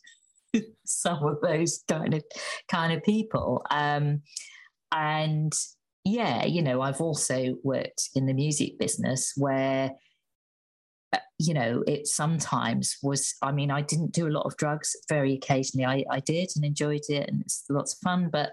some 0.84 1.24
of 1.24 1.40
those 1.40 1.82
kind 1.88 2.14
of 2.14 2.24
kind 2.68 2.92
of 2.92 3.02
people. 3.02 3.64
Um, 3.70 4.22
and 4.92 5.52
yeah, 6.04 6.44
you 6.44 6.62
know, 6.62 6.80
I've 6.80 7.00
also 7.00 7.56
worked 7.62 8.10
in 8.14 8.26
the 8.26 8.34
music 8.34 8.78
business 8.78 9.32
where 9.36 9.92
uh, 11.12 11.18
you 11.38 11.54
know 11.54 11.82
it 11.86 12.06
sometimes 12.06 12.98
was 13.02 13.34
i 13.40 13.50
mean 13.50 13.70
i 13.70 13.80
didn't 13.80 14.12
do 14.12 14.26
a 14.26 14.28
lot 14.28 14.44
of 14.44 14.54
drugs 14.58 14.94
very 15.08 15.32
occasionally 15.32 15.86
i, 15.86 16.04
I 16.14 16.20
did 16.20 16.50
and 16.54 16.66
enjoyed 16.66 17.00
it 17.08 17.30
and 17.30 17.40
it's 17.40 17.64
lots 17.70 17.94
of 17.94 18.00
fun 18.00 18.28
but 18.30 18.50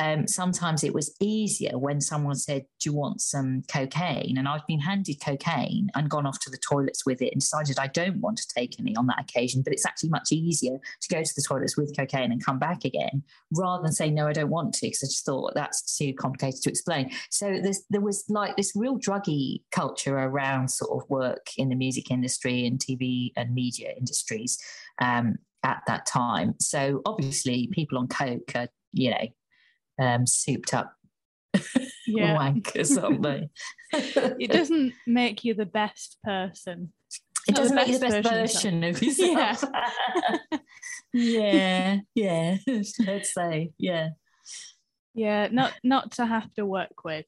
um, 0.00 0.28
sometimes 0.28 0.84
it 0.84 0.94
was 0.94 1.14
easier 1.20 1.76
when 1.76 2.00
someone 2.00 2.36
said, 2.36 2.66
Do 2.80 2.90
you 2.90 2.96
want 2.96 3.20
some 3.20 3.62
cocaine? 3.68 4.38
And 4.38 4.46
I've 4.46 4.66
been 4.66 4.80
handed 4.80 5.20
cocaine 5.24 5.90
and 5.94 6.08
gone 6.08 6.26
off 6.26 6.38
to 6.40 6.50
the 6.50 6.58
toilets 6.58 7.04
with 7.04 7.20
it 7.20 7.32
and 7.32 7.40
decided 7.40 7.78
I 7.78 7.88
don't 7.88 8.20
want 8.20 8.38
to 8.38 8.46
take 8.54 8.78
any 8.78 8.94
on 8.94 9.06
that 9.08 9.20
occasion. 9.20 9.62
But 9.62 9.72
it's 9.72 9.86
actually 9.86 10.10
much 10.10 10.30
easier 10.30 10.78
to 10.78 11.14
go 11.14 11.22
to 11.22 11.32
the 11.34 11.42
toilets 11.42 11.76
with 11.76 11.96
cocaine 11.96 12.30
and 12.30 12.44
come 12.44 12.60
back 12.60 12.84
again 12.84 13.24
rather 13.52 13.82
than 13.82 13.92
say, 13.92 14.08
No, 14.08 14.28
I 14.28 14.32
don't 14.32 14.50
want 14.50 14.74
to, 14.74 14.86
because 14.86 15.02
I 15.02 15.06
just 15.06 15.24
thought 15.24 15.54
that's 15.54 15.96
too 15.98 16.14
complicated 16.14 16.62
to 16.62 16.70
explain. 16.70 17.10
So 17.30 17.60
there 17.90 18.00
was 18.00 18.24
like 18.28 18.56
this 18.56 18.72
real 18.76 18.98
druggy 18.98 19.62
culture 19.72 20.16
around 20.16 20.68
sort 20.68 21.02
of 21.02 21.10
work 21.10 21.48
in 21.56 21.70
the 21.70 21.76
music 21.76 22.10
industry 22.12 22.66
and 22.66 22.78
TV 22.78 23.32
and 23.36 23.52
media 23.52 23.92
industries. 23.96 24.58
Um, 25.00 25.38
at 25.64 25.82
that 25.88 26.06
time. 26.06 26.54
So 26.60 27.02
obviously, 27.04 27.68
people 27.72 27.98
on 27.98 28.06
coke 28.06 28.52
are, 28.54 28.68
you 28.92 29.10
know, 29.10 29.26
um, 29.98 30.26
souped 30.26 30.74
up 30.74 30.94
yeah. 32.06 32.36
wankers, 32.36 33.02
aren't 33.02 33.22
they? 33.22 33.48
it 33.92 34.50
doesn't 34.50 34.94
make 35.06 35.44
you 35.44 35.54
the 35.54 35.66
best 35.66 36.18
person. 36.24 36.92
It 37.46 37.54
doesn't 37.54 37.74
make 37.74 37.88
you 37.88 37.98
the 37.98 38.06
best 38.06 38.28
version, 38.28 38.80
version 38.80 38.84
of 38.84 39.02
yourself. 39.02 39.64
Yeah. 41.14 42.00
yeah, 42.14 42.56
yeah. 42.66 42.82
Let's 43.06 43.32
say, 43.32 43.72
yeah. 43.78 44.10
Yeah, 45.14 45.48
not 45.50 45.72
not 45.82 46.12
to 46.12 46.26
have 46.26 46.52
to 46.54 46.66
work 46.66 47.02
with 47.02 47.24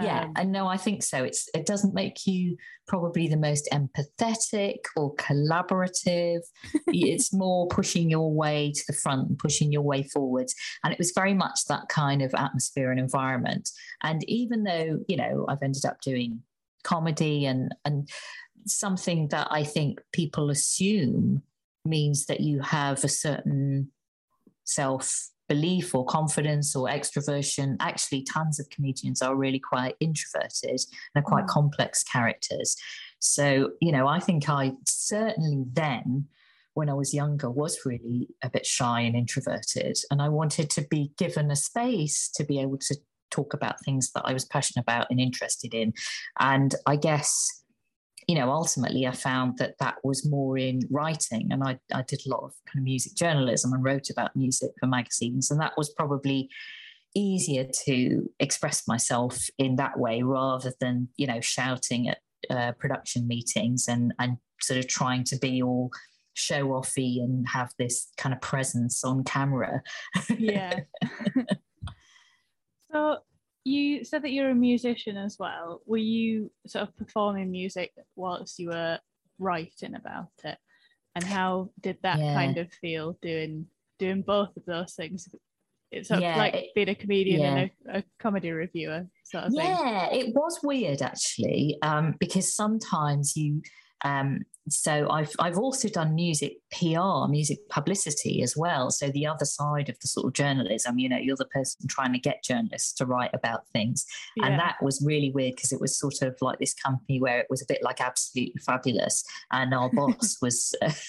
yeah, 0.00 0.24
um, 0.24 0.32
and 0.36 0.52
no, 0.52 0.66
I 0.66 0.76
think 0.76 1.02
so. 1.02 1.24
It's 1.24 1.48
it 1.54 1.64
doesn't 1.64 1.94
make 1.94 2.26
you 2.26 2.56
probably 2.86 3.28
the 3.28 3.36
most 3.36 3.68
empathetic 3.72 4.80
or 4.94 5.14
collaborative. 5.14 6.40
it's 6.88 7.32
more 7.32 7.66
pushing 7.68 8.10
your 8.10 8.32
way 8.32 8.72
to 8.72 8.82
the 8.86 8.92
front 8.92 9.28
and 9.28 9.38
pushing 9.38 9.72
your 9.72 9.82
way 9.82 10.02
forwards. 10.02 10.54
And 10.84 10.92
it 10.92 10.98
was 10.98 11.12
very 11.14 11.32
much 11.32 11.64
that 11.68 11.88
kind 11.88 12.20
of 12.20 12.34
atmosphere 12.34 12.90
and 12.90 13.00
environment. 13.00 13.70
And 14.02 14.22
even 14.28 14.64
though, 14.64 15.00
you 15.08 15.16
know, 15.16 15.46
I've 15.48 15.62
ended 15.62 15.86
up 15.86 16.00
doing 16.02 16.42
comedy 16.84 17.46
and 17.46 17.74
and 17.84 18.08
something 18.66 19.28
that 19.28 19.48
I 19.50 19.64
think 19.64 20.00
people 20.12 20.50
assume 20.50 21.42
means 21.84 22.26
that 22.26 22.40
you 22.40 22.60
have 22.60 23.02
a 23.02 23.08
certain 23.08 23.90
self 24.64 25.30
belief 25.48 25.94
or 25.94 26.04
confidence 26.04 26.74
or 26.74 26.88
extroversion. 26.88 27.76
Actually, 27.80 28.22
tons 28.22 28.58
of 28.58 28.68
comedians 28.70 29.22
are 29.22 29.36
really 29.36 29.58
quite 29.58 29.94
introverted 30.00 30.80
and 31.14 31.16
are 31.16 31.22
quite 31.22 31.44
mm. 31.44 31.48
complex 31.48 32.02
characters. 32.02 32.76
So, 33.18 33.70
you 33.80 33.92
know, 33.92 34.06
I 34.06 34.20
think 34.20 34.48
I 34.48 34.72
certainly 34.86 35.64
then, 35.72 36.26
when 36.74 36.88
I 36.90 36.94
was 36.94 37.14
younger, 37.14 37.50
was 37.50 37.80
really 37.84 38.28
a 38.42 38.50
bit 38.50 38.66
shy 38.66 39.00
and 39.00 39.16
introverted. 39.16 39.96
And 40.10 40.20
I 40.20 40.28
wanted 40.28 40.70
to 40.70 40.82
be 40.82 41.12
given 41.16 41.50
a 41.50 41.56
space 41.56 42.28
to 42.34 42.44
be 42.44 42.60
able 42.60 42.78
to 42.78 42.96
talk 43.30 43.54
about 43.54 43.82
things 43.84 44.12
that 44.12 44.22
I 44.24 44.32
was 44.32 44.44
passionate 44.44 44.82
about 44.82 45.06
and 45.10 45.20
interested 45.20 45.74
in. 45.74 45.92
And 46.38 46.74
I 46.86 46.96
guess 46.96 47.62
you 48.26 48.34
know, 48.34 48.50
ultimately 48.50 49.06
I 49.06 49.12
found 49.12 49.58
that 49.58 49.78
that 49.78 49.96
was 50.02 50.28
more 50.28 50.58
in 50.58 50.80
writing. 50.90 51.48
And 51.52 51.62
I, 51.62 51.78
I 51.94 52.02
did 52.02 52.22
a 52.26 52.30
lot 52.30 52.42
of 52.42 52.52
kind 52.66 52.78
of 52.78 52.84
music 52.84 53.14
journalism 53.14 53.72
and 53.72 53.84
wrote 53.84 54.10
about 54.10 54.34
music 54.34 54.70
for 54.80 54.86
magazines. 54.86 55.50
And 55.50 55.60
that 55.60 55.74
was 55.76 55.90
probably 55.90 56.48
easier 57.14 57.68
to 57.86 58.28
express 58.40 58.86
myself 58.88 59.38
in 59.58 59.76
that 59.76 59.98
way 59.98 60.22
rather 60.22 60.72
than, 60.80 61.08
you 61.16 61.26
know, 61.26 61.40
shouting 61.40 62.08
at 62.08 62.18
uh, 62.50 62.72
production 62.72 63.28
meetings 63.28 63.86
and, 63.88 64.12
and 64.18 64.38
sort 64.60 64.78
of 64.78 64.88
trying 64.88 65.22
to 65.24 65.38
be 65.38 65.62
all 65.62 65.90
show 66.34 66.66
offy 66.68 67.22
and 67.22 67.46
have 67.48 67.72
this 67.78 68.08
kind 68.16 68.34
of 68.34 68.40
presence 68.40 69.04
on 69.04 69.22
camera. 69.22 69.82
yeah. 70.36 70.80
so 72.92 73.18
you 73.66 74.04
said 74.04 74.22
that 74.22 74.30
you're 74.30 74.50
a 74.50 74.54
musician 74.54 75.16
as 75.16 75.38
well. 75.40 75.82
Were 75.86 75.96
you 75.98 76.52
sort 76.68 76.86
of 76.88 76.96
performing 76.96 77.50
music 77.50 77.92
whilst 78.14 78.60
you 78.60 78.68
were 78.68 79.00
writing 79.40 79.96
about 79.96 80.28
it? 80.44 80.56
And 81.16 81.24
how 81.24 81.70
did 81.80 81.98
that 82.02 82.18
Yeah. 82.20 82.34
kind 82.34 82.58
of 82.58 82.72
feel 82.72 83.18
doing 83.20 83.66
doing 83.98 84.22
both 84.22 84.56
of 84.56 84.64
those 84.66 84.94
things? 84.94 85.28
It's 85.90 86.08
sort 86.08 86.18
of 86.18 86.22
Yeah, 86.22 86.36
like 86.38 86.54
it- 86.54 86.74
being 86.76 86.90
a 86.90 86.94
comedian 86.94 87.42
and 87.44 87.70
a, 87.88 87.98
a 87.98 88.04
comedy 88.20 88.52
reviewer 88.52 89.08
sort 89.24 89.44
of 89.44 89.52
thing. 89.52 89.66
Yeah, 89.66 90.12
it 90.12 90.32
was 90.34 90.60
weird 90.62 91.02
actually, 91.02 91.76
um, 91.82 92.14
because 92.20 92.54
sometimes 92.54 93.36
you. 93.36 93.62
Um, 94.04 94.44
so 94.68 95.08
I've 95.10 95.30
I've 95.38 95.58
also 95.58 95.88
done 95.88 96.14
music 96.14 96.56
PR, 96.72 97.28
music 97.28 97.68
publicity 97.68 98.42
as 98.42 98.56
well. 98.56 98.90
So 98.90 99.08
the 99.10 99.26
other 99.26 99.44
side 99.44 99.88
of 99.88 99.98
the 100.00 100.08
sort 100.08 100.26
of 100.26 100.32
journalism, 100.32 100.98
you 100.98 101.08
know, 101.08 101.18
you're 101.18 101.36
the 101.36 101.44
person 101.46 101.86
trying 101.88 102.12
to 102.12 102.18
get 102.18 102.42
journalists 102.42 102.92
to 102.94 103.06
write 103.06 103.30
about 103.32 103.66
things, 103.68 104.04
Yeah. 104.36 104.46
and 104.46 104.58
that 104.58 104.76
was 104.82 105.02
really 105.04 105.30
weird 105.30 105.54
because 105.54 105.72
it 105.72 105.80
was 105.80 105.98
sort 105.98 106.22
of 106.22 106.36
like 106.40 106.58
this 106.58 106.74
company 106.74 107.20
where 107.20 107.38
it 107.38 107.46
was 107.48 107.62
a 107.62 107.66
bit 107.66 107.82
like 107.82 108.00
absolutely 108.00 108.60
fabulous, 108.64 109.24
and 109.52 109.72
our 109.72 109.90
boss 109.92 110.38
was. 110.42 110.74
Uh, 110.82 110.90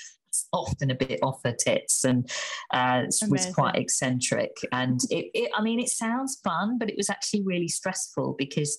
often 0.54 0.92
a 0.92 0.96
bit 0.96 1.20
off 1.24 1.42
her 1.44 1.52
tits 1.52 2.04
and 2.04 2.30
uh, 2.72 3.04
was 3.28 3.48
quite 3.56 3.76
eccentric 3.76 4.56
and 4.72 5.00
it, 5.10 5.32
it 5.34 5.50
i 5.58 5.62
mean 5.64 5.80
it 5.80 5.90
sounds 5.90 6.40
fun 6.44 6.78
but 6.78 6.90
it 6.90 6.96
was 6.96 7.10
actually 7.10 7.42
really 7.42 7.68
stressful 7.68 8.36
because 8.38 8.78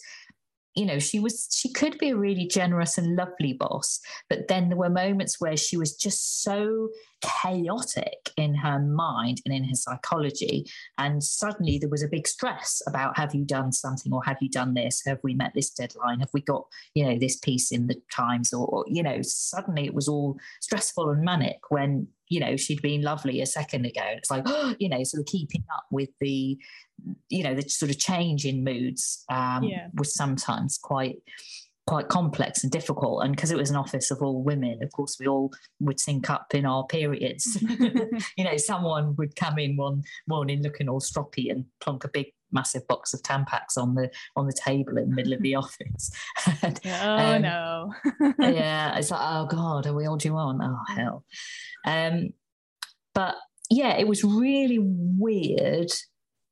you 0.74 0.84
know 0.84 0.98
she 0.98 1.18
was 1.18 1.48
she 1.52 1.72
could 1.72 1.98
be 1.98 2.10
a 2.10 2.16
really 2.16 2.46
generous 2.46 2.98
and 2.98 3.16
lovely 3.16 3.52
boss 3.52 4.00
but 4.28 4.48
then 4.48 4.68
there 4.68 4.78
were 4.78 4.90
moments 4.90 5.40
where 5.40 5.56
she 5.56 5.76
was 5.76 5.96
just 5.96 6.42
so 6.42 6.88
chaotic 7.20 8.30
in 8.36 8.54
her 8.54 8.78
mind 8.78 9.40
and 9.44 9.54
in 9.54 9.64
her 9.64 9.74
psychology 9.74 10.64
and 10.98 11.22
suddenly 11.22 11.78
there 11.78 11.88
was 11.88 12.02
a 12.02 12.08
big 12.08 12.26
stress 12.26 12.80
about 12.86 13.16
have 13.16 13.34
you 13.34 13.44
done 13.44 13.72
something 13.72 14.12
or 14.12 14.22
have 14.24 14.38
you 14.40 14.48
done 14.48 14.74
this? 14.74 15.02
Have 15.06 15.18
we 15.22 15.34
met 15.34 15.52
this 15.54 15.70
deadline? 15.70 16.20
Have 16.20 16.30
we 16.32 16.40
got 16.40 16.64
you 16.94 17.04
know 17.04 17.18
this 17.18 17.36
piece 17.36 17.72
in 17.72 17.86
the 17.86 17.96
times? 18.12 18.52
Or, 18.52 18.84
you 18.86 19.02
know 19.02 19.20
suddenly 19.22 19.84
it 19.84 19.94
was 19.94 20.08
all 20.08 20.38
stressful 20.60 21.10
and 21.10 21.24
manic 21.24 21.58
when 21.70 22.08
you 22.30 22.40
know 22.40 22.56
she'd 22.56 22.82
been 22.82 23.02
lovely 23.02 23.40
a 23.40 23.46
second 23.46 23.86
ago. 23.86 24.02
It's 24.16 24.30
like 24.30 24.46
you 24.78 24.88
know 24.88 25.02
sort 25.04 25.20
of 25.20 25.26
keeping 25.26 25.64
up 25.74 25.84
with 25.90 26.10
the 26.20 26.58
you 27.28 27.42
know 27.44 27.54
the 27.54 27.62
sort 27.68 27.90
of 27.90 27.98
change 27.98 28.44
in 28.44 28.64
moods 28.64 29.24
um, 29.30 29.62
Yeah. 29.64 29.88
was 29.94 30.14
sometimes 30.14 30.78
quite 30.82 31.16
quite 31.86 32.08
complex 32.08 32.62
and 32.62 32.70
difficult. 32.70 33.24
And 33.24 33.34
because 33.34 33.50
it 33.50 33.56
was 33.56 33.70
an 33.70 33.76
office 33.76 34.10
of 34.10 34.20
all 34.20 34.42
women 34.42 34.78
of 34.82 34.92
course 34.92 35.16
we 35.18 35.26
all 35.26 35.50
would 35.80 35.98
sync 36.00 36.28
up 36.28 36.54
in 36.54 36.66
our 36.66 36.86
periods. 36.86 37.56
You 38.36 38.44
know 38.44 38.56
someone 38.56 39.14
would 39.16 39.36
come 39.36 39.58
in 39.58 39.76
one 39.76 40.02
morning 40.26 40.62
looking 40.62 40.88
all 40.88 41.00
stroppy 41.00 41.50
and 41.50 41.64
plonk 41.80 42.04
a 42.04 42.08
big 42.08 42.26
massive 42.52 42.86
box 42.88 43.12
of 43.14 43.22
tampax 43.22 43.76
on 43.76 43.94
the 43.94 44.10
on 44.36 44.46
the 44.46 44.52
table 44.52 44.96
in 44.98 45.10
the 45.10 45.14
middle 45.16 45.32
of 45.32 45.42
the 45.42 45.54
office 45.54 46.10
And, 46.62 46.80
oh 46.86 47.16
Um, 47.16 47.42
no. 47.42 47.94
yeah, 48.38 48.96
it's 48.96 49.10
like, 49.10 49.20
oh 49.22 49.46
God, 49.46 49.86
are 49.86 49.94
we 49.94 50.06
all 50.06 50.16
due 50.16 50.36
on? 50.36 50.60
Oh 50.62 50.94
hell. 50.94 51.24
Um, 51.84 52.30
but 53.14 53.34
yeah, 53.70 53.96
it 53.96 54.06
was 54.08 54.24
really 54.24 54.78
weird 54.80 55.90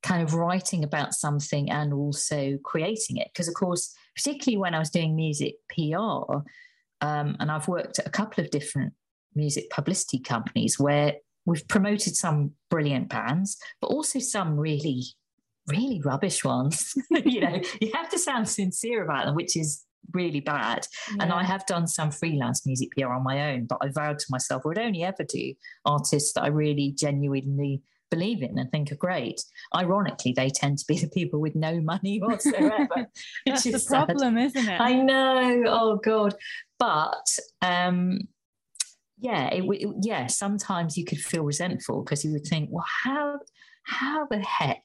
kind 0.03 0.21
of 0.21 0.33
writing 0.33 0.83
about 0.83 1.13
something 1.13 1.69
and 1.71 1.93
also 1.93 2.57
creating 2.63 3.17
it. 3.17 3.29
Because 3.33 3.47
of 3.47 3.53
course, 3.55 3.93
particularly 4.15 4.57
when 4.57 4.73
I 4.73 4.79
was 4.79 4.89
doing 4.89 5.15
music 5.15 5.55
PR, 5.69 6.37
um, 7.01 7.35
and 7.39 7.51
I've 7.51 7.67
worked 7.67 7.99
at 7.99 8.07
a 8.07 8.11
couple 8.11 8.43
of 8.43 8.49
different 8.51 8.93
music 9.35 9.69
publicity 9.69 10.19
companies 10.19 10.79
where 10.79 11.13
we've 11.45 11.67
promoted 11.67 12.15
some 12.15 12.51
brilliant 12.69 13.09
bands, 13.09 13.57
but 13.81 13.87
also 13.87 14.19
some 14.19 14.57
really, 14.57 15.03
really 15.67 16.01
rubbish 16.03 16.43
ones. 16.43 16.93
you 17.25 17.41
know, 17.41 17.61
you 17.81 17.91
have 17.93 18.09
to 18.09 18.19
sound 18.19 18.47
sincere 18.47 19.03
about 19.03 19.25
them, 19.25 19.35
which 19.35 19.55
is 19.57 19.83
really 20.13 20.39
bad. 20.39 20.87
And 21.19 21.33
I 21.33 21.43
have 21.43 21.65
done 21.65 21.85
some 21.87 22.11
freelance 22.11 22.65
music 22.65 22.89
PR 22.97 23.07
on 23.07 23.23
my 23.23 23.51
own, 23.51 23.65
but 23.65 23.79
I 23.81 23.89
vowed 23.89 24.19
to 24.19 24.25
myself 24.29 24.61
I 24.65 24.69
would 24.69 24.77
only 24.79 25.03
ever 25.03 25.23
do 25.27 25.53
artists 25.85 26.33
that 26.33 26.43
I 26.43 26.47
really 26.47 26.93
genuinely 26.97 27.81
believe 28.09 28.41
in 28.41 28.57
and 28.57 28.71
think 28.71 28.89
are 28.91 28.95
great. 28.95 29.41
Ironically, 29.75 30.31
they 30.31 30.49
tend 30.49 30.77
to 30.77 30.85
be 30.87 30.97
the 30.97 31.09
people 31.09 31.41
with 31.41 31.55
no 31.55 31.81
money 31.81 32.19
whatsoever. 32.21 33.07
That's 33.45 33.63
the 33.63 33.73
is 33.73 33.85
sad. 33.85 34.07
problem, 34.07 34.37
isn't 34.37 34.69
it? 34.69 34.79
I 34.79 34.93
know. 34.93 35.63
Oh 35.67 35.97
God. 35.97 36.33
But 36.79 37.27
um 37.61 38.19
yeah, 39.19 39.47
it, 39.49 39.63
it- 39.67 39.95
yeah, 40.03 40.27
sometimes 40.27 40.95
you 40.97 41.03
could 41.03 41.17
feel 41.19 41.43
resentful 41.43 42.03
because 42.03 42.23
you 42.23 42.31
would 42.31 42.45
think, 42.45 42.69
well, 42.71 42.85
how 43.03 43.39
how 43.83 44.25
the 44.29 44.39
heck 44.39 44.83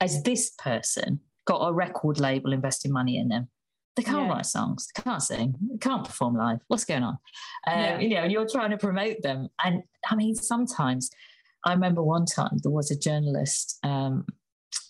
has 0.00 0.22
this 0.22 0.50
person 0.50 1.20
got 1.44 1.66
a 1.66 1.72
record 1.72 2.20
label 2.20 2.52
investing 2.52 2.92
money 2.92 3.18
in 3.18 3.28
them? 3.28 3.48
They 3.96 4.02
can't 4.04 4.26
Yeah. 4.28 4.34
write 4.34 4.46
songs, 4.46 4.86
they 4.94 5.02
can't 5.02 5.22
sing, 5.22 5.56
they 5.72 5.78
can't 5.78 6.04
perform 6.04 6.36
live. 6.36 6.60
What's 6.68 6.84
going 6.84 7.02
on? 7.02 7.18
Um, 7.66 7.80
Yeah. 7.80 7.98
You 7.98 8.08
know, 8.10 8.22
and 8.22 8.32
you're 8.32 8.48
trying 8.48 8.70
to 8.70 8.78
promote 8.78 9.22
them. 9.22 9.48
And 9.64 9.82
I 10.08 10.14
mean, 10.14 10.34
sometimes 10.36 11.10
I 11.64 11.72
remember 11.72 12.02
one 12.02 12.24
time 12.24 12.58
there 12.62 12.70
was 12.70 12.90
a 12.92 12.98
journalist 12.98 13.78
um, 13.82 14.24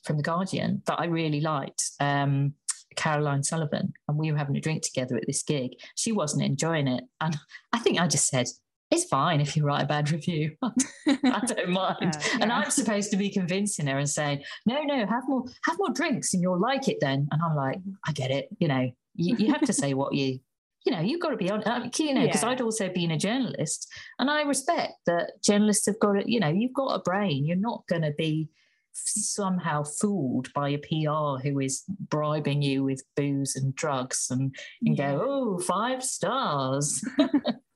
from 0.05 0.19
The 0.19 0.23
Guardian 0.23 0.83
that 0.87 1.01
I 1.01 1.07
really 1.07 1.41
liked. 1.41 1.83
Um, 2.01 2.55
Caroline 2.97 3.45
Sullivan, 3.45 3.93
and 4.09 4.19
we 4.19 4.33
were 4.33 4.39
having 4.39 4.57
a 4.57 4.61
drink 4.61 4.83
together 4.83 5.17
at 5.17 5.25
this 5.29 5.45
gig. 5.45 5.71
She 5.95 6.11
wasn't 6.11 6.43
enjoying 6.45 6.89
it. 6.89 7.05
And 7.21 7.37
I 7.73 7.79
think 7.79 8.01
I 8.01 8.09
just 8.09 8.27
said, 8.27 8.49
It's 8.91 9.05
fine 9.05 9.41
if 9.41 9.57
you 9.57 9.65
write 9.65 9.83
a 9.83 9.87
bad 9.87 10.11
review. 10.11 10.57
I 10.63 11.43
don't 11.47 11.71
mind. 11.71 11.97
Uh, 12.17 12.21
And. 12.41 12.51
I'm 12.53 12.71
supposed 12.71 13.11
to 13.11 13.17
be 13.17 13.29
convincing 13.31 13.87
her 13.87 13.99
and 13.99 14.09
saying, 14.09 14.43
No, 14.67 14.83
no, 14.83 15.07
have 15.07 15.25
more, 15.29 15.45
have 15.65 15.77
more 15.79 15.91
drinks 15.91 16.33
and 16.35 16.43
you'll 16.43 16.61
like 16.61 16.89
it 16.89 16.97
then. 17.01 17.29
And 17.31 17.43
I'm 17.43 17.55
like, 17.57 17.79
I 18.07 18.13
get 18.13 18.31
it. 18.31 18.49
You 18.59 18.69
know, 18.69 18.91
you, 19.15 19.37
you 19.37 19.53
have 19.53 19.63
to 19.63 19.73
say 19.73 19.95
what 19.95 20.15
you 20.15 20.39
you 20.87 20.93
know, 20.93 21.01
you've 21.01 21.21
got 21.21 21.31
to 21.31 21.37
be 21.37 21.51
on, 21.51 21.61
you 21.99 22.15
know, 22.15 22.23
because 22.23 22.43
Yeah. 22.43 22.49
I'd 22.49 22.61
also 22.63 22.89
been 22.89 23.11
a 23.11 23.19
journalist 23.19 23.89
and 24.21 24.31
I 24.31 24.43
respect 24.43 24.93
that 25.05 25.33
journalists 25.43 25.85
have 25.87 25.99
got 25.99 26.17
it, 26.17 26.29
you 26.29 26.41
know, 26.41 26.49
you've 26.49 26.73
got 26.73 26.95
a 26.95 27.01
brain. 27.01 27.45
You're 27.45 27.57
not 27.59 27.83
going 27.89 28.03
to 28.03 28.13
be 28.17 28.49
somehow 28.93 29.83
fooled 29.83 30.51
by 30.55 30.71
a 30.71 30.79
PR 30.79 31.43
who 31.47 31.61
is 31.61 31.85
bribing 32.09 32.63
you 32.63 32.85
with 32.85 33.03
booze 33.17 33.55
and 33.57 33.75
drugs 33.75 34.29
and, 34.31 34.55
and 34.87 34.97
Yeah. 34.97 35.13
go, 35.17 35.25
oh, 35.29 35.59
five 35.59 36.03
stars. 36.03 37.05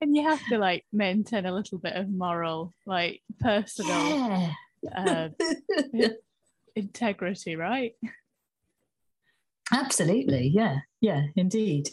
and 0.00 0.16
you 0.16 0.22
have 0.22 0.40
to 0.48 0.58
like 0.58 0.84
maintain 0.92 1.46
a 1.46 1.54
little 1.54 1.78
bit 1.78 1.94
of 1.94 2.08
moral, 2.08 2.72
like 2.86 3.22
personal 3.40 4.52
yeah. 4.82 5.28
uh, 6.02 6.08
integrity, 6.74 7.56
right? 7.56 7.92
Absolutely, 9.72 10.48
yeah, 10.48 10.78
yeah, 11.00 11.26
indeed. 11.36 11.88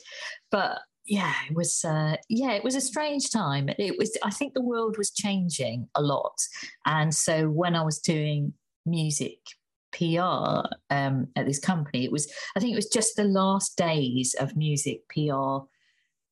But 0.49 0.79
yeah, 1.05 1.33
it 1.49 1.55
was 1.55 1.83
uh, 1.85 2.17
yeah, 2.29 2.51
it 2.51 2.63
was 2.63 2.75
a 2.75 2.81
strange 2.81 3.31
time. 3.31 3.69
It 3.77 3.97
was. 3.97 4.17
I 4.23 4.31
think 4.31 4.53
the 4.53 4.61
world 4.61 4.97
was 4.97 5.11
changing 5.11 5.87
a 5.95 6.01
lot, 6.01 6.37
and 6.85 7.13
so 7.13 7.49
when 7.49 7.75
I 7.75 7.83
was 7.83 7.99
doing 7.99 8.53
music 8.85 9.39
PR 9.91 10.67
um, 10.89 11.27
at 11.35 11.45
this 11.45 11.59
company, 11.59 12.05
it 12.05 12.11
was. 12.11 12.31
I 12.55 12.59
think 12.59 12.73
it 12.73 12.77
was 12.77 12.89
just 12.89 13.15
the 13.15 13.23
last 13.23 13.77
days 13.77 14.35
of 14.39 14.57
music 14.57 15.07
PR 15.09 15.67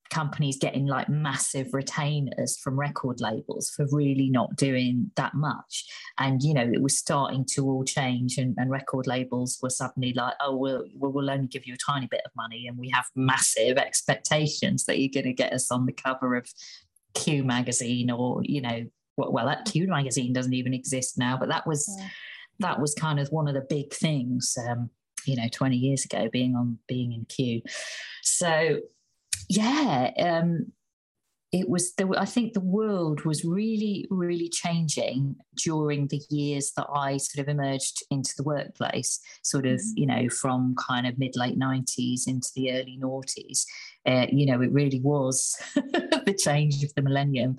companies 0.10 0.58
getting 0.58 0.86
like 0.86 1.10
massive 1.10 1.74
retainers 1.74 2.58
from 2.58 2.80
record 2.80 3.20
labels 3.20 3.70
for 3.72 3.88
really 3.92 4.30
not 4.30 4.56
doing 4.56 5.12
that 5.16 5.34
much 5.34 5.86
and 6.20 6.44
you 6.44 6.54
know 6.54 6.62
it 6.62 6.82
was 6.82 6.98
starting 6.98 7.44
to 7.44 7.66
all 7.66 7.84
change 7.84 8.38
and, 8.38 8.54
and 8.58 8.70
record 8.70 9.08
labels 9.08 9.58
were 9.62 9.70
suddenly 9.70 10.14
like 10.14 10.34
oh 10.42 10.56
we'll, 10.56 10.84
we'll 10.96 11.30
only 11.30 11.48
give 11.48 11.66
you 11.66 11.74
a 11.74 11.92
tiny 11.92 12.08
bit 12.08 12.22
of 12.26 12.32
money 12.36 12.68
and 12.68 12.78
we 12.78 12.90
have 12.90 13.06
massive 13.16 13.78
expectations 13.78 14.86
that 14.86 15.00
you're 15.00 15.10
going 15.14 15.26
to 15.26 15.34
get 15.34 15.54
us 15.54 15.72
on 15.72 15.86
the 15.86 15.94
cover 15.94 16.36
of 16.36 16.48
q 17.16 17.44
magazine 17.44 18.12
or 18.12 18.42
you 18.44 18.62
know 18.62 18.86
well, 19.18 19.32
well 19.32 19.46
that 19.48 19.66
q 19.66 19.88
magazine 19.88 20.34
doesn't 20.34 20.54
even 20.54 20.74
exist 20.74 21.18
now 21.18 21.36
but 21.36 21.50
that 21.50 21.66
was 21.66 21.90
Yeah. 22.00 22.08
that 22.60 22.80
was 22.80 22.94
kind 22.94 23.20
of 23.20 23.30
one 23.30 23.48
of 23.48 23.56
the 23.56 23.66
big 23.68 23.92
things 23.92 24.56
um 24.70 24.90
you 25.26 25.36
know 25.36 25.48
20 25.52 25.76
years 25.76 26.06
ago 26.06 26.30
being 26.32 26.56
on 26.56 26.78
being 26.88 27.12
in 27.12 27.26
q 27.26 27.62
so 28.22 28.80
yeah 29.50 30.12
um 30.20 30.72
it 31.52 31.70
was 31.70 31.94
the, 31.96 32.12
i 32.18 32.26
think 32.26 32.54
the 32.54 32.60
world 32.60 33.24
was 33.24 33.46
really 33.46 34.06
really 34.10 34.50
changing 34.50 35.36
during 35.64 36.08
the 36.08 36.22
years 36.30 36.72
that 36.76 36.88
i 36.94 37.18
sort 37.18 37.48
of 37.48 37.50
emerged 37.50 38.04
into 38.10 38.34
the 38.38 38.44
workplace 38.44 39.20
sort 39.44 39.66
of 39.66 39.80
Mhm. 39.80 39.92
you 39.96 40.06
know 40.06 40.30
from 40.30 40.76
kind 40.76 41.08
of 41.08 41.18
mid 41.18 41.36
late 41.36 41.58
90s 41.58 42.28
into 42.28 42.50
the 42.56 42.72
early 42.74 42.98
noughties 43.02 43.66
uh, 44.08 44.28
you 44.32 44.46
know 44.46 44.62
it 44.62 44.72
really 44.72 45.00
was 45.02 45.56
the 45.76 46.38
change 46.38 46.84
of 46.84 46.94
the 46.96 47.02
millennium 47.02 47.56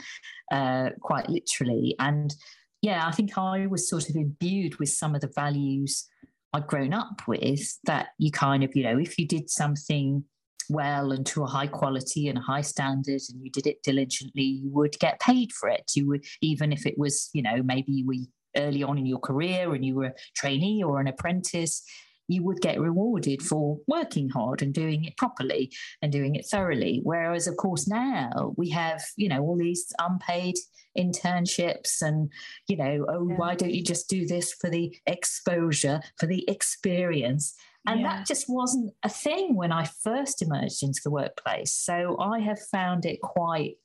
uh, 0.52 0.90
quite 1.00 1.28
literally 1.28 1.94
and 1.98 2.34
yeah 2.82 3.06
i 3.06 3.12
think 3.12 3.38
i 3.38 3.66
was 3.66 3.88
sort 3.88 4.08
of 4.10 4.16
imbued 4.16 4.76
with 4.78 4.88
some 4.90 5.14
of 5.14 5.20
the 5.20 5.32
values 5.34 6.06
i'd 6.52 6.66
grown 6.66 6.92
up 6.92 7.22
with 7.26 7.78
that 7.84 8.08
you 8.18 8.30
kind 8.30 8.62
of 8.62 8.74
you 8.76 8.82
know 8.82 8.98
if 8.98 9.18
you 9.18 9.26
did 9.26 9.48
something 9.48 10.24
well 10.68 11.12
and 11.12 11.26
to 11.26 11.42
a 11.42 11.46
high 11.46 11.66
quality 11.66 12.28
and 12.28 12.38
a 12.38 12.42
high 12.42 12.60
standard 12.60 13.20
and 13.28 13.42
you 13.42 13.50
did 13.50 13.66
it 13.66 13.82
diligently 13.82 14.42
you 14.42 14.70
would 14.70 14.98
get 14.98 15.20
paid 15.20 15.52
for 15.52 15.68
it 15.68 15.92
you 15.94 16.06
would 16.06 16.24
even 16.40 16.72
if 16.72 16.86
it 16.86 16.98
was 16.98 17.30
you 17.32 17.42
know 17.42 17.62
maybe 17.62 17.92
you 17.92 18.06
were 18.06 18.14
early 18.56 18.82
on 18.82 18.98
in 18.98 19.06
your 19.06 19.18
career 19.18 19.74
and 19.74 19.84
you 19.84 19.94
were 19.94 20.06
a 20.06 20.14
trainee 20.34 20.82
or 20.82 21.00
an 21.00 21.06
apprentice 21.06 21.82
you 22.28 22.42
would 22.42 22.60
get 22.60 22.80
rewarded 22.80 23.42
for 23.42 23.78
working 23.86 24.28
hard 24.28 24.62
and 24.62 24.74
doing 24.74 25.04
it 25.04 25.16
properly 25.16 25.72
and 26.02 26.12
doing 26.12 26.34
it 26.34 26.46
thoroughly. 26.46 27.00
Whereas, 27.02 27.46
of 27.46 27.56
course, 27.56 27.86
now 27.86 28.54
we 28.56 28.70
have, 28.70 29.04
you 29.16 29.28
know, 29.28 29.40
all 29.42 29.56
these 29.56 29.92
unpaid 29.98 30.56
internships 30.98 32.02
and, 32.02 32.30
you 32.68 32.76
know, 32.76 33.06
oh, 33.08 33.28
yeah. 33.28 33.36
why 33.36 33.54
don't 33.54 33.74
you 33.74 33.82
just 33.82 34.08
do 34.08 34.26
this 34.26 34.52
for 34.52 34.68
the 34.68 34.96
exposure, 35.06 36.00
for 36.18 36.26
the 36.26 36.44
experience? 36.48 37.54
And 37.86 38.00
yeah. 38.00 38.08
that 38.08 38.26
just 38.26 38.46
wasn't 38.48 38.92
a 39.02 39.08
thing 39.08 39.54
when 39.54 39.72
I 39.72 39.84
first 40.02 40.42
emerged 40.42 40.82
into 40.82 41.00
the 41.04 41.10
workplace. 41.10 41.72
So 41.72 42.16
I 42.18 42.40
have 42.40 42.60
found 42.60 43.06
it 43.06 43.20
quite, 43.20 43.76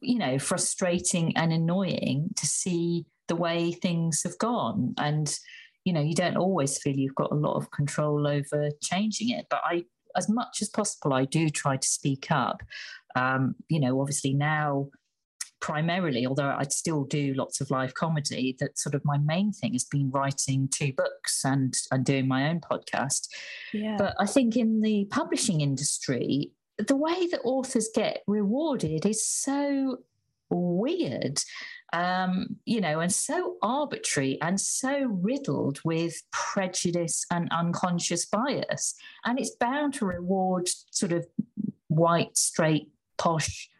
you 0.00 0.18
know, 0.18 0.38
frustrating 0.38 1.36
and 1.36 1.52
annoying 1.52 2.30
to 2.36 2.46
see 2.46 3.06
the 3.28 3.36
way 3.36 3.72
things 3.72 4.22
have 4.24 4.38
gone. 4.38 4.94
And, 4.98 5.34
you 5.84 5.92
know, 5.92 6.02
you 6.02 6.14
don't 6.14 6.36
always 6.36 6.78
feel 6.78 6.94
you've 6.94 7.14
got 7.14 7.32
a 7.32 7.36
lot 7.36 7.56
of 7.56 7.70
control 7.70 8.26
over 8.26 8.70
changing 8.82 9.30
it. 9.30 9.46
But 9.48 9.62
I, 9.64 9.84
as 10.16 10.28
much 10.28 10.58
as 10.60 10.68
possible, 10.68 11.14
I 11.14 11.24
do 11.24 11.48
try 11.48 11.76
to 11.76 11.88
speak 11.88 12.30
up. 12.30 12.62
Um, 13.16 13.54
you 13.68 13.80
know, 13.80 14.00
obviously 14.00 14.34
now, 14.34 14.88
primarily, 15.64 16.26
although 16.26 16.54
I 16.58 16.64
still 16.64 17.04
do 17.04 17.32
lots 17.32 17.62
of 17.62 17.70
live 17.70 17.94
comedy, 17.94 18.54
that 18.60 18.78
sort 18.78 18.94
of 18.94 19.02
my 19.02 19.16
main 19.16 19.50
thing 19.50 19.72
has 19.72 19.84
been 19.84 20.10
writing 20.10 20.68
two 20.68 20.92
books 20.92 21.42
and 21.42 21.74
and 21.90 22.04
doing 22.04 22.28
my 22.28 22.50
own 22.50 22.60
podcast. 22.60 23.28
Yeah. 23.72 23.96
But 23.96 24.14
I 24.20 24.26
think 24.26 24.58
in 24.58 24.82
the 24.82 25.06
publishing 25.06 25.62
industry, 25.62 26.52
the 26.76 26.96
way 26.96 27.28
that 27.28 27.40
authors 27.44 27.88
get 27.94 28.24
rewarded 28.26 29.06
is 29.06 29.26
so 29.26 30.00
weird 30.50 31.40
um, 31.94 32.56
you 32.66 32.80
know, 32.80 33.00
and 33.00 33.12
so 33.12 33.56
arbitrary 33.62 34.36
and 34.42 34.60
so 34.60 35.06
riddled 35.22 35.78
with 35.84 36.20
prejudice 36.32 37.24
and 37.30 37.48
unconscious 37.52 38.26
bias. 38.26 38.96
And 39.24 39.38
it's 39.38 39.54
bound 39.54 39.94
to 39.94 40.06
reward 40.06 40.68
sort 40.90 41.12
of 41.12 41.24
white, 41.86 42.36
straight, 42.36 42.88
posh 43.16 43.70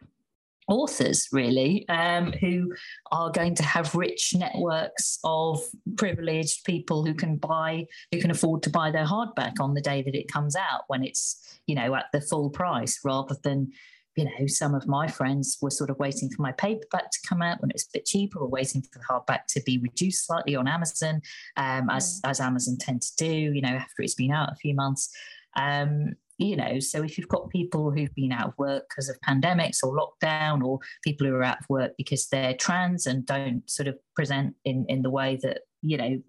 authors, 0.68 1.28
really, 1.32 1.86
um, 1.88 2.32
who 2.32 2.72
are 3.12 3.30
going 3.30 3.54
to 3.54 3.62
have 3.62 3.94
rich 3.94 4.34
networks 4.34 5.18
of 5.24 5.60
privileged 5.96 6.64
people 6.64 7.04
who 7.04 7.14
can 7.14 7.36
buy, 7.36 7.86
who 8.12 8.20
can 8.20 8.30
afford 8.30 8.62
to 8.62 8.70
buy 8.70 8.90
their 8.90 9.06
hardback 9.06 9.60
on 9.60 9.74
the 9.74 9.80
day 9.80 10.02
that 10.02 10.14
it 10.14 10.28
comes 10.28 10.56
out 10.56 10.82
when 10.88 11.04
it's, 11.04 11.58
you 11.66 11.74
know, 11.74 11.94
at 11.94 12.06
the 12.12 12.20
full 12.20 12.50
price 12.50 13.00
rather 13.04 13.36
than 13.42 13.70
you 14.16 14.24
know, 14.24 14.46
some 14.46 14.74
of 14.74 14.86
my 14.86 15.08
friends 15.08 15.58
were 15.60 15.70
sort 15.70 15.90
of 15.90 15.98
waiting 15.98 16.30
for 16.30 16.40
my 16.40 16.52
paperback 16.52 17.10
to 17.10 17.18
come 17.28 17.42
out 17.42 17.60
when 17.60 17.70
it 17.70 17.74
was 17.74 17.88
a 17.88 17.98
bit 17.98 18.06
cheaper, 18.06 18.38
or 18.38 18.48
waiting 18.48 18.80
for 18.82 18.98
the 18.98 19.04
hardback 19.04 19.46
to 19.48 19.60
be 19.62 19.78
reduced 19.78 20.26
slightly 20.26 20.54
on 20.54 20.68
Amazon, 20.68 21.20
um, 21.56 21.90
as 21.90 22.20
as 22.24 22.40
Amazon 22.40 22.76
tend 22.78 23.02
to 23.02 23.16
do. 23.16 23.26
You 23.26 23.60
know, 23.60 23.70
after 23.70 24.02
it's 24.02 24.14
been 24.14 24.30
out 24.30 24.52
a 24.52 24.56
few 24.56 24.74
months. 24.74 25.10
Um, 25.56 26.14
you 26.44 26.56
know, 26.56 26.78
so 26.78 27.02
if 27.02 27.16
you've 27.16 27.28
got 27.28 27.50
people 27.50 27.90
who've 27.90 28.14
been 28.14 28.32
out 28.32 28.48
of 28.48 28.54
work 28.58 28.84
because 28.88 29.08
of 29.08 29.16
pandemics 29.26 29.78
or 29.82 29.96
lockdown, 29.96 30.62
or 30.62 30.78
people 31.02 31.26
who 31.26 31.34
are 31.34 31.44
out 31.44 31.58
of 31.58 31.68
work 31.68 31.92
because 31.96 32.28
they're 32.28 32.54
trans 32.54 33.06
and 33.06 33.26
don't 33.26 33.68
sort 33.68 33.88
of 33.88 33.96
present 34.14 34.54
in 34.64 34.86
in 34.88 35.02
the 35.02 35.10
way 35.10 35.38
that 35.42 35.60
you 35.82 35.96
know 35.96 36.20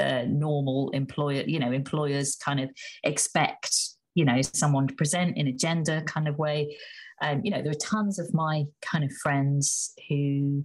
uh, 0.00 0.24
normal 0.26 0.90
employer, 0.90 1.44
you 1.46 1.58
know, 1.58 1.72
employers 1.72 2.36
kind 2.36 2.60
of 2.60 2.70
expect, 3.04 3.76
you 4.14 4.24
know, 4.24 4.40
someone 4.42 4.88
to 4.88 4.94
present 4.94 5.36
in 5.36 5.46
a 5.46 5.52
gender 5.52 6.02
kind 6.06 6.26
of 6.26 6.38
way. 6.38 6.76
And 7.20 7.44
you 7.44 7.50
know, 7.50 7.60
there 7.62 7.70
are 7.70 7.74
tons 7.74 8.18
of 8.18 8.32
my 8.32 8.64
kind 8.80 9.04
of 9.04 9.12
friends 9.22 9.92
who, 10.08 10.62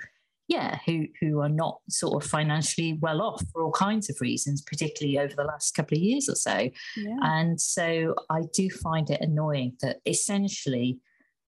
yeah, 0.48 0.78
who 0.86 1.06
who 1.20 1.42
are 1.42 1.50
not 1.50 1.80
sort 1.90 2.24
of 2.24 2.30
financially 2.30 3.00
well 3.02 3.22
off 3.22 3.44
for 3.52 3.64
all 3.64 3.72
kinds 3.72 4.10
of 4.10 4.22
reasons, 4.22 4.62
particularly 4.62 5.18
over 5.18 5.34
the 5.36 5.44
last 5.44 5.74
couple 5.74 5.98
of 5.98 6.04
years 6.04 6.30
or 6.30 6.36
so. 6.36 6.70
Yeah. 6.96 7.18
And 7.24 7.60
so 7.60 8.14
I 8.30 8.42
do 8.54 8.70
find 8.70 9.10
it 9.10 9.22
annoying 9.22 9.74
that 9.82 9.98
essentially 10.06 11.00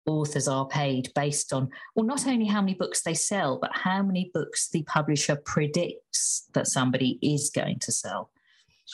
authors 0.05 0.47
are 0.47 0.67
paid 0.67 1.09
based 1.15 1.53
on 1.53 1.69
well 1.95 2.05
not 2.05 2.27
only 2.27 2.45
how 2.45 2.59
many 2.59 2.73
books 2.73 3.03
they 3.03 3.13
sell 3.13 3.57
but 3.57 3.71
how 3.73 4.03
many 4.03 4.29
books 4.33 4.67
the 4.69 4.83
publisher 4.83 5.37
predicts 5.45 6.45
that 6.53 6.67
somebody 6.67 7.17
is 7.21 7.49
going 7.55 7.79
to 7.79 7.89
sell 7.89 8.29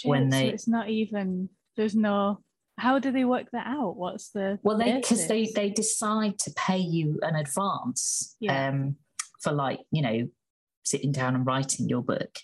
when 0.04 0.30
they 0.30 0.50
so 0.50 0.54
it's 0.54 0.68
not 0.68 0.88
even 0.88 1.50
there's 1.76 1.96
no 1.96 2.40
how 2.78 3.00
do 3.00 3.12
they 3.12 3.26
work 3.26 3.48
that 3.52 3.66
out 3.66 3.98
what's 3.98 4.30
the 4.30 4.60
well 4.62 4.78
they 4.78 4.94
because 4.98 5.28
they 5.28 5.52
they 5.56 5.72
decide 5.72 6.38
to 6.38 6.52
pay 6.52 6.78
you 6.78 7.18
an 7.24 7.36
advance 7.36 8.36
yeah. 8.40 8.70
um, 8.70 8.96
for 9.42 9.52
like 9.52 9.80
you 9.92 10.02
know 10.02 10.28
sitting 10.84 11.12
down 11.12 11.36
and 11.36 11.46
writing 11.46 11.88
your 11.88 12.02
book 12.02 12.36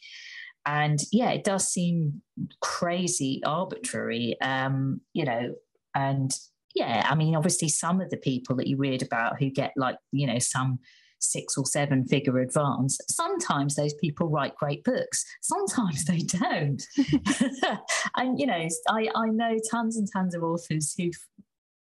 and 0.66 1.00
yeah 1.12 1.32
it 1.32 1.44
does 1.44 1.68
seem 1.68 2.22
crazy 2.62 3.42
arbitrary 3.46 4.40
um, 4.42 5.02
you 5.14 5.26
know 5.26 5.54
and 5.94 6.32
yeah 6.74 7.08
i 7.10 7.16
mean 7.16 7.36
obviously 7.36 7.70
some 7.70 8.02
of 8.02 8.10
the 8.10 8.18
people 8.18 8.56
that 8.56 8.68
you 8.68 8.78
read 8.78 9.02
about 9.02 9.40
who 9.40 9.50
get 9.50 9.72
like 9.78 9.98
you 10.12 10.28
know 10.28 10.40
some 10.40 10.80
six 11.20 11.58
or 11.58 11.66
seven 11.66 12.06
figure 12.06 12.40
advance. 12.40 13.00
Sometimes 13.10 13.76
those 13.76 13.94
people 13.96 14.30
write 14.30 14.56
great 14.56 14.84
books, 14.84 15.26
sometimes 15.42 16.06
they 16.06 16.20
don't. 16.20 16.84
and, 18.16 18.40
you 18.40 18.46
know, 18.46 18.68
I, 18.90 19.10
I 19.16 19.28
know 19.28 19.58
tons 19.72 19.98
and 19.98 20.08
tons 20.12 20.36
of 20.36 20.44
authors 20.44 20.94
who've 20.98 21.18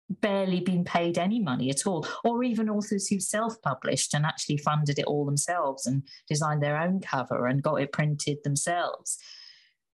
barely 0.09 0.59
been 0.59 0.83
paid 0.83 1.17
any 1.17 1.39
money 1.39 1.69
at 1.69 1.85
all, 1.87 2.07
or 2.23 2.43
even 2.43 2.69
authors 2.69 3.07
who 3.07 3.19
self 3.19 3.61
published 3.61 4.13
and 4.13 4.25
actually 4.25 4.57
funded 4.57 4.99
it 4.99 5.05
all 5.05 5.25
themselves 5.25 5.85
and 5.85 6.03
designed 6.27 6.61
their 6.61 6.77
own 6.77 6.99
cover 6.99 7.47
and 7.47 7.63
got 7.63 7.81
it 7.81 7.91
printed 7.91 8.37
themselves. 8.43 9.17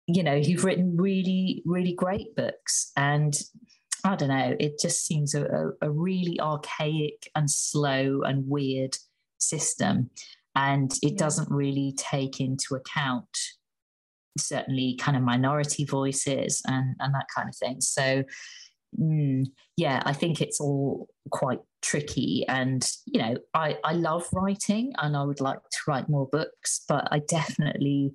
You 0.06 0.22
know, 0.22 0.40
who've 0.40 0.64
written 0.64 0.96
really, 0.96 1.62
really 1.66 1.92
great 1.92 2.36
books. 2.36 2.92
And 2.96 3.34
I 4.04 4.14
don't 4.14 4.28
know, 4.28 4.54
it 4.60 4.78
just 4.80 5.04
seems 5.04 5.34
a, 5.34 5.70
a, 5.82 5.90
really 5.90 6.38
archaic 6.38 7.28
and 7.34 7.50
slow 7.50 8.22
and 8.22 8.48
weird 8.48 8.96
system. 9.38 10.10
And 10.54 10.92
it 11.02 11.12
yeah. 11.12 11.18
doesn't 11.18 11.50
really 11.50 11.92
take 11.96 12.40
into 12.40 12.76
account 12.76 13.36
certainly 14.38 14.96
kind 14.96 15.16
of 15.16 15.22
minority 15.24 15.84
voices 15.84 16.62
and, 16.66 16.94
and 17.00 17.14
that 17.14 17.26
kind 17.34 17.48
of 17.48 17.56
thing. 17.56 17.80
So, 17.80 18.22
mm, 18.98 19.46
yeah, 19.76 20.02
I 20.04 20.12
think 20.12 20.40
it's 20.40 20.60
all 20.60 21.08
quite 21.30 21.60
tricky. 21.82 22.44
And, 22.48 22.88
you 23.06 23.20
know, 23.20 23.36
I, 23.54 23.78
I 23.84 23.92
love 23.92 24.26
writing 24.32 24.92
and 24.98 25.16
I 25.16 25.24
would 25.24 25.40
like 25.40 25.58
to 25.58 25.78
write 25.88 26.08
more 26.08 26.26
books, 26.26 26.84
but 26.88 27.08
I 27.10 27.20
definitely 27.20 28.14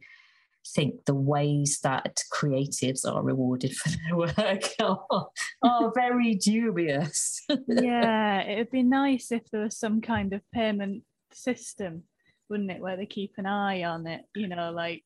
think 0.67 1.05
the 1.05 1.15
ways 1.15 1.79
that 1.83 2.19
creatives 2.31 3.05
are 3.05 3.23
rewarded 3.23 3.73
for 3.75 3.89
their 3.89 4.17
work 4.17 4.63
are, 4.79 5.27
are 5.63 5.91
very 5.95 6.35
dubious. 6.35 7.41
yeah, 7.67 8.41
it'd 8.47 8.71
be 8.71 8.83
nice 8.83 9.31
if 9.31 9.49
there 9.51 9.63
was 9.63 9.77
some 9.77 10.01
kind 10.01 10.33
of 10.33 10.41
payment 10.53 11.03
system, 11.33 12.03
wouldn't 12.49 12.71
it? 12.71 12.81
Where 12.81 12.97
they 12.97 13.05
keep 13.05 13.33
an 13.37 13.45
eye 13.45 13.83
on 13.83 14.07
it, 14.07 14.21
you 14.35 14.47
know, 14.47 14.71
like 14.71 15.03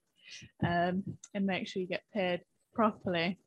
um, 0.65 1.04
and 1.34 1.45
make 1.45 1.67
sure 1.67 1.82
you 1.82 1.88
get 1.88 2.04
paid 2.13 2.41
properly. 2.73 3.39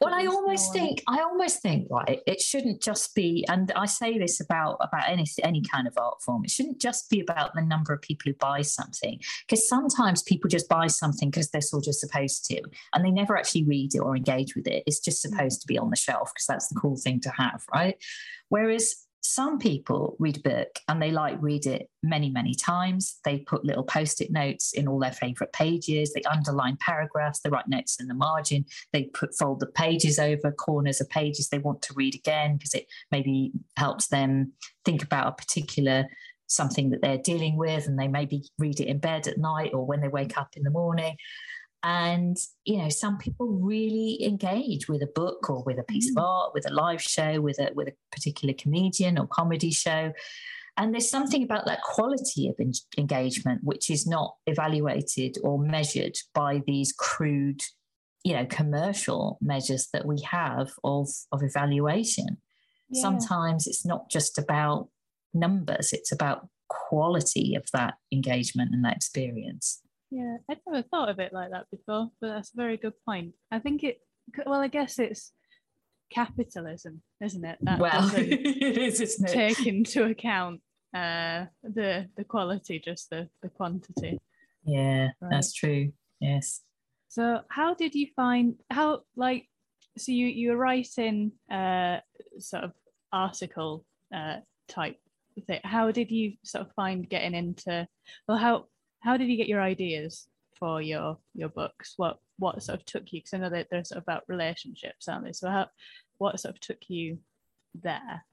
Well, 0.00 0.12
I 0.12 0.26
almost 0.26 0.72
think 0.72 1.02
I 1.06 1.20
almost 1.20 1.62
think 1.62 1.88
right. 1.90 2.20
It 2.26 2.40
shouldn't 2.40 2.82
just 2.82 3.14
be, 3.14 3.44
and 3.48 3.72
I 3.72 3.86
say 3.86 4.18
this 4.18 4.40
about 4.40 4.76
about 4.80 5.08
any 5.08 5.24
any 5.42 5.62
kind 5.62 5.86
of 5.86 5.94
art 5.96 6.22
form. 6.22 6.44
It 6.44 6.50
shouldn't 6.50 6.80
just 6.80 7.08
be 7.08 7.20
about 7.20 7.54
the 7.54 7.62
number 7.62 7.92
of 7.92 8.02
people 8.02 8.30
who 8.30 8.34
buy 8.34 8.62
something, 8.62 9.20
because 9.46 9.68
sometimes 9.68 10.22
people 10.22 10.48
just 10.48 10.68
buy 10.68 10.86
something 10.86 11.30
because 11.30 11.50
they're 11.50 11.60
sort 11.60 11.86
of 11.86 11.94
supposed 11.94 12.44
to, 12.46 12.62
and 12.94 13.04
they 13.04 13.10
never 13.10 13.36
actually 13.36 13.64
read 13.64 13.94
it 13.94 14.00
or 14.00 14.16
engage 14.16 14.54
with 14.54 14.66
it. 14.66 14.82
It's 14.86 15.00
just 15.00 15.22
supposed 15.22 15.60
to 15.62 15.66
be 15.66 15.78
on 15.78 15.90
the 15.90 15.96
shelf 15.96 16.30
because 16.34 16.46
that's 16.46 16.68
the 16.68 16.78
cool 16.78 16.96
thing 16.96 17.20
to 17.20 17.30
have, 17.30 17.64
right? 17.72 17.96
Whereas 18.48 19.06
some 19.22 19.58
people 19.58 20.16
read 20.18 20.38
a 20.38 20.48
book 20.48 20.78
and 20.88 21.00
they 21.00 21.10
like 21.10 21.36
read 21.40 21.66
it 21.66 21.90
many 22.02 22.30
many 22.30 22.54
times. 22.54 23.18
They 23.24 23.38
put 23.38 23.64
little 23.64 23.84
post-it 23.84 24.30
notes 24.30 24.72
in 24.72 24.88
all 24.88 24.98
their 24.98 25.12
favorite 25.12 25.52
pages. 25.52 26.12
They 26.12 26.22
underline 26.22 26.78
paragraphs. 26.80 27.40
They 27.40 27.50
write 27.50 27.68
notes 27.68 28.00
in 28.00 28.08
the 28.08 28.14
margin. 28.14 28.64
They 28.92 29.04
put 29.04 29.36
fold 29.36 29.60
the 29.60 29.66
pages 29.66 30.18
over 30.18 30.50
corners 30.50 31.00
of 31.00 31.08
pages 31.10 31.48
they 31.48 31.58
want 31.58 31.82
to 31.82 31.94
read 31.94 32.14
again 32.14 32.56
because 32.56 32.74
it 32.74 32.86
maybe 33.10 33.52
helps 33.76 34.08
them 34.08 34.52
think 34.84 35.02
about 35.02 35.28
a 35.28 35.32
particular 35.32 36.06
something 36.46 36.90
that 36.90 37.00
they're 37.00 37.18
dealing 37.18 37.56
with 37.56 37.86
and 37.86 37.98
they 37.98 38.08
maybe 38.08 38.42
read 38.58 38.80
it 38.80 38.88
in 38.88 38.98
bed 38.98 39.28
at 39.28 39.38
night 39.38 39.72
or 39.72 39.86
when 39.86 40.00
they 40.00 40.08
wake 40.08 40.36
up 40.36 40.48
in 40.56 40.64
the 40.64 40.70
morning 40.70 41.16
and, 41.82 42.36
you 42.64 42.78
know, 42.78 42.88
some 42.88 43.16
people 43.16 43.46
really 43.46 44.22
engage 44.22 44.88
with 44.88 45.02
a 45.02 45.10
book 45.14 45.48
or 45.48 45.62
with 45.64 45.78
a 45.78 45.84
piece 45.84 46.10
mm. 46.10 46.18
of 46.18 46.24
art, 46.24 46.54
with 46.54 46.68
a 46.70 46.74
live 46.74 47.00
show, 47.00 47.40
with 47.40 47.58
a, 47.58 47.70
with 47.74 47.88
a 47.88 47.94
particular 48.12 48.54
comedian 48.54 49.18
or 49.18 49.26
comedy 49.26 49.70
show. 49.70 50.12
And 50.76 50.94
there's 50.94 51.10
something 51.10 51.42
about 51.42 51.66
that 51.66 51.82
quality 51.82 52.48
of 52.48 52.56
engagement 52.96 53.60
which 53.62 53.90
is 53.90 54.06
not 54.06 54.36
evaluated 54.46 55.36
or 55.42 55.58
measured 55.58 56.16
by 56.34 56.62
these 56.66 56.92
crude, 56.92 57.62
you 58.24 58.34
know, 58.34 58.46
commercial 58.46 59.38
measures 59.40 59.88
that 59.92 60.06
we 60.06 60.20
have 60.22 60.70
of, 60.84 61.08
of 61.32 61.42
evaluation. 61.42 62.38
Yeah. 62.90 63.02
Sometimes 63.02 63.66
it's 63.66 63.84
not 63.84 64.10
just 64.10 64.38
about 64.38 64.88
numbers, 65.34 65.92
it's 65.92 66.12
about 66.12 66.48
quality 66.68 67.54
of 67.54 67.64
that 67.72 67.94
engagement 68.12 68.72
and 68.72 68.84
that 68.84 68.96
experience. 68.96 69.82
Yeah, 70.10 70.38
I'd 70.48 70.58
never 70.66 70.82
thought 70.82 71.08
of 71.08 71.20
it 71.20 71.32
like 71.32 71.50
that 71.50 71.66
before, 71.70 72.10
but 72.20 72.28
that's 72.28 72.52
a 72.52 72.56
very 72.56 72.76
good 72.76 72.94
point. 73.06 73.32
I 73.50 73.60
think 73.60 73.84
it, 73.84 74.00
well, 74.44 74.60
I 74.60 74.68
guess 74.68 74.98
it's 74.98 75.32
capitalism, 76.10 77.02
isn't 77.22 77.44
it? 77.44 77.58
That 77.62 77.78
well, 77.78 78.10
it 78.16 78.78
is, 78.78 79.00
isn't 79.00 79.28
it? 79.28 79.32
Take 79.32 79.66
into 79.66 80.04
account 80.04 80.60
uh, 80.94 81.46
the 81.62 82.08
the 82.16 82.24
quality, 82.24 82.80
just 82.80 83.10
the 83.10 83.28
the 83.42 83.48
quantity. 83.48 84.18
Yeah, 84.64 85.08
right. 85.20 85.30
that's 85.30 85.52
true. 85.52 85.92
Yes. 86.20 86.60
So, 87.08 87.40
how 87.48 87.74
did 87.74 87.94
you 87.94 88.08
find 88.16 88.54
how 88.70 89.02
like 89.16 89.46
so 89.96 90.12
you 90.12 90.26
you 90.26 90.50
were 90.50 90.56
writing 90.56 91.32
uh 91.50 91.98
sort 92.38 92.64
of 92.64 92.72
article 93.12 93.84
uh 94.14 94.36
type 94.68 94.96
thing. 95.46 95.60
How 95.64 95.90
did 95.90 96.10
you 96.10 96.34
sort 96.44 96.66
of 96.66 96.72
find 96.74 97.08
getting 97.08 97.34
into 97.34 97.86
well 98.28 98.38
how 98.38 98.66
how 99.00 99.16
did 99.16 99.28
you 99.28 99.36
get 99.36 99.48
your 99.48 99.60
ideas 99.60 100.28
for 100.58 100.80
your 100.80 101.18
your 101.34 101.48
books? 101.48 101.94
What 101.96 102.18
what 102.38 102.62
sort 102.62 102.78
of 102.78 102.84
took 102.84 103.12
you? 103.12 103.20
Because 103.20 103.34
I 103.34 103.38
know 103.38 103.50
that 103.50 103.68
they're 103.70 103.84
sort 103.84 103.98
of 103.98 104.04
about 104.04 104.24
relationships, 104.28 105.08
aren't 105.08 105.24
they? 105.24 105.32
So 105.32 105.48
how 105.48 105.66
what 106.18 106.38
sort 106.38 106.54
of 106.54 106.60
took 106.60 106.88
you 106.88 107.18
there? 107.82 108.24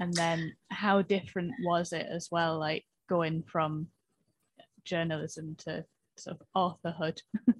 And 0.00 0.12
then 0.14 0.54
how 0.70 1.02
different 1.02 1.52
was 1.64 1.92
it 1.92 2.06
as 2.08 2.28
well, 2.30 2.58
like 2.58 2.84
going 3.08 3.42
from 3.42 3.88
journalism 4.84 5.56
to 5.58 5.84
sort 6.16 6.38
of 6.40 6.46
authorhood? 6.56 7.20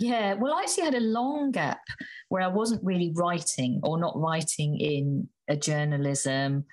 yeah, 0.00 0.34
well, 0.34 0.54
I 0.54 0.62
actually 0.62 0.84
had 0.84 0.94
a 0.94 1.00
long 1.00 1.50
gap 1.50 1.80
where 2.28 2.42
I 2.42 2.48
wasn't 2.48 2.84
really 2.84 3.12
writing 3.14 3.80
or 3.82 3.98
not 3.98 4.16
writing 4.16 4.78
in 4.78 5.28
a 5.48 5.56
journalism 5.56 6.64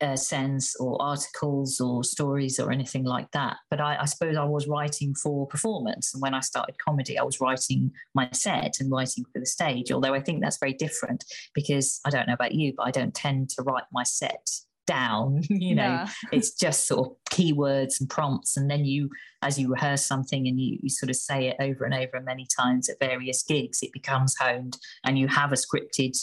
uh, 0.00 0.16
sense 0.16 0.76
or 0.76 1.00
articles 1.00 1.80
or 1.80 2.04
stories 2.04 2.60
or 2.60 2.70
anything 2.70 3.04
like 3.04 3.30
that. 3.32 3.56
But 3.70 3.80
I, 3.80 3.98
I, 4.00 4.04
suppose 4.04 4.36
I 4.36 4.44
was 4.44 4.68
writing 4.68 5.14
for 5.14 5.46
performance. 5.46 6.12
And 6.14 6.22
when 6.22 6.34
I 6.34 6.40
started 6.40 6.76
comedy, 6.84 7.18
I 7.18 7.22
was 7.22 7.40
writing 7.40 7.90
my 8.14 8.28
set 8.32 8.74
and 8.80 8.90
writing 8.90 9.24
for 9.32 9.40
the 9.40 9.46
stage. 9.46 9.90
Although 9.90 10.14
I 10.14 10.20
think 10.20 10.42
that's 10.42 10.58
very 10.58 10.74
different 10.74 11.24
because 11.54 12.00
I 12.04 12.10
don't 12.10 12.28
know 12.28 12.34
about 12.34 12.54
you, 12.54 12.74
but 12.76 12.86
I 12.86 12.90
don't 12.90 13.14
tend 13.14 13.50
to 13.50 13.62
write 13.62 13.84
my 13.92 14.04
set 14.04 14.48
down. 14.86 15.42
you 15.50 15.74
know, 15.74 15.82
yeah. 15.82 16.08
it's 16.32 16.52
just 16.52 16.86
sort 16.86 17.08
of 17.08 17.16
keywords 17.30 18.00
and 18.00 18.08
prompts. 18.08 18.56
And 18.56 18.70
then 18.70 18.84
you, 18.84 19.10
as 19.42 19.58
you 19.58 19.70
rehearse 19.70 20.04
something 20.04 20.46
and 20.48 20.60
you, 20.60 20.78
you 20.82 20.90
sort 20.90 21.10
of 21.10 21.16
say 21.16 21.48
it 21.48 21.56
over 21.60 21.84
and 21.84 21.94
over 21.94 22.20
many 22.20 22.46
times 22.58 22.88
at 22.88 23.00
various 23.00 23.42
gigs, 23.42 23.82
it 23.82 23.92
becomes 23.92 24.36
honed 24.40 24.76
and 25.04 25.18
you 25.18 25.28
have 25.28 25.52
a 25.52 25.56
scripted 25.56 26.16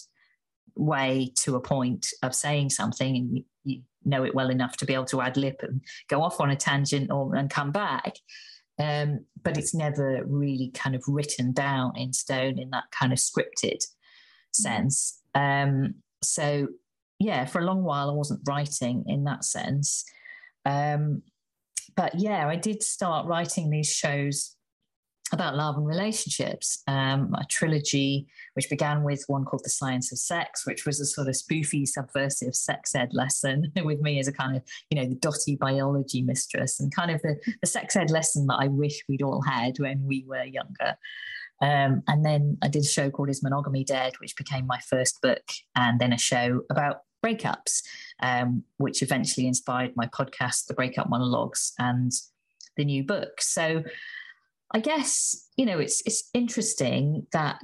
way 0.76 1.32
to 1.36 1.56
a 1.56 1.62
point 1.62 2.08
of 2.22 2.36
saying 2.36 2.70
something 2.70 3.16
and 3.16 3.44
you 3.64 3.82
know 4.04 4.24
it 4.24 4.36
well 4.36 4.50
enough 4.50 4.78
to 4.78 4.86
be 4.86 4.94
able 4.94 5.06
to 5.06 5.22
ad 5.22 5.38
lib 5.38 5.56
and 5.62 5.82
go 6.08 6.22
off 6.22 6.40
on 6.40 6.52
a 6.52 6.56
tangent 6.56 7.12
or 7.12 7.36
and 7.36 7.50
come 7.50 7.72
back. 7.72 8.18
Um, 8.78 9.26
but 9.42 9.58
it's 9.58 9.74
never 9.74 10.24
really 10.26 10.70
kind 10.74 10.96
of 10.96 11.04
written 11.08 11.54
down 11.54 11.94
in 11.96 12.12
stone 12.12 12.60
in 12.60 12.72
that 12.72 12.86
kind 12.92 13.14
of 13.14 13.20
scripted 13.20 13.86
sense. 14.52 15.22
Um, 15.34 15.96
so 16.22 16.68
yeah, 17.20 17.46
for 17.46 17.62
a 17.62 17.66
long 17.66 17.84
while 17.84 18.10
I 18.10 18.14
wasn't 18.14 18.42
writing 18.48 19.06
in 19.08 19.24
that 19.24 19.46
sense. 19.46 20.04
Um, 20.66 21.22
but 21.96 22.16
yeah, 22.16 22.48
I 22.48 22.58
did 22.58 22.84
start 22.84 23.28
writing 23.28 23.70
these 23.70 23.90
shows 23.90 24.55
about 25.32 25.56
love 25.56 25.76
and 25.76 25.88
relationships, 25.88 26.84
um, 26.88 27.34
a 27.34 27.46
trilogy 27.50 28.28
which 28.54 28.70
began 28.70 29.04
with 29.04 29.24
one 29.28 29.44
called 29.44 29.64
The 29.64 29.72
Science 29.72 30.12
of 30.12 30.20
Sex, 30.20 30.68
which 30.68 30.86
was 30.86 31.00
a 31.00 31.06
sort 31.06 31.28
of 31.28 31.34
spoofy, 31.34 31.88
subversive 31.88 32.56
sex 32.56 32.94
ed 32.94 33.10
lesson 33.12 33.72
with 33.84 34.02
me 34.02 34.20
as 34.20 34.28
a 34.28 34.34
kind 34.34 34.56
of, 34.56 34.62
you 34.90 35.02
know, 35.02 35.08
the 35.08 35.16
dotty 35.16 35.56
biology 35.56 36.22
mistress 36.22 36.80
and 36.80 36.94
kind 36.94 37.10
of 37.10 37.22
the, 37.24 37.38
the 37.60 37.68
sex 37.68 37.96
ed 37.96 38.12
lesson 38.12 38.46
that 38.48 38.58
I 38.60 38.68
wish 38.68 39.04
we'd 39.10 39.24
all 39.24 39.42
had 39.42 39.80
when 39.80 40.06
we 40.06 40.24
were 40.28 40.44
younger. 40.44 40.96
Um, 41.62 42.04
and 42.08 42.24
then 42.24 42.58
I 42.62 42.68
did 42.68 42.84
a 42.84 42.88
show 42.88 43.10
called 43.10 43.30
Is 43.30 43.42
Monogamy 43.42 43.84
Dead, 43.84 44.14
which 44.20 44.36
became 44.36 44.68
my 44.68 44.80
first 44.80 45.22
book, 45.22 45.44
and 45.76 46.00
then 46.00 46.14
a 46.14 46.18
show 46.18 46.62
about 46.70 47.02
breakups, 47.26 47.82
um, 48.22 48.64
which 48.78 49.02
eventually 49.02 49.48
inspired 49.48 49.94
my 49.96 50.08
podcast, 50.08 50.68
The 50.68 50.74
Breakup 50.74 51.10
Monologues, 51.10 51.74
and 51.80 52.12
the 52.78 52.86
new 52.86 53.04
book. 53.04 53.42
So 53.42 53.84
I 54.74 54.80
guess 54.80 55.48
you 55.58 55.66
know 55.66 55.80
it's 55.80 56.02
it's 56.06 56.30
interesting 56.34 57.28
that 57.32 57.62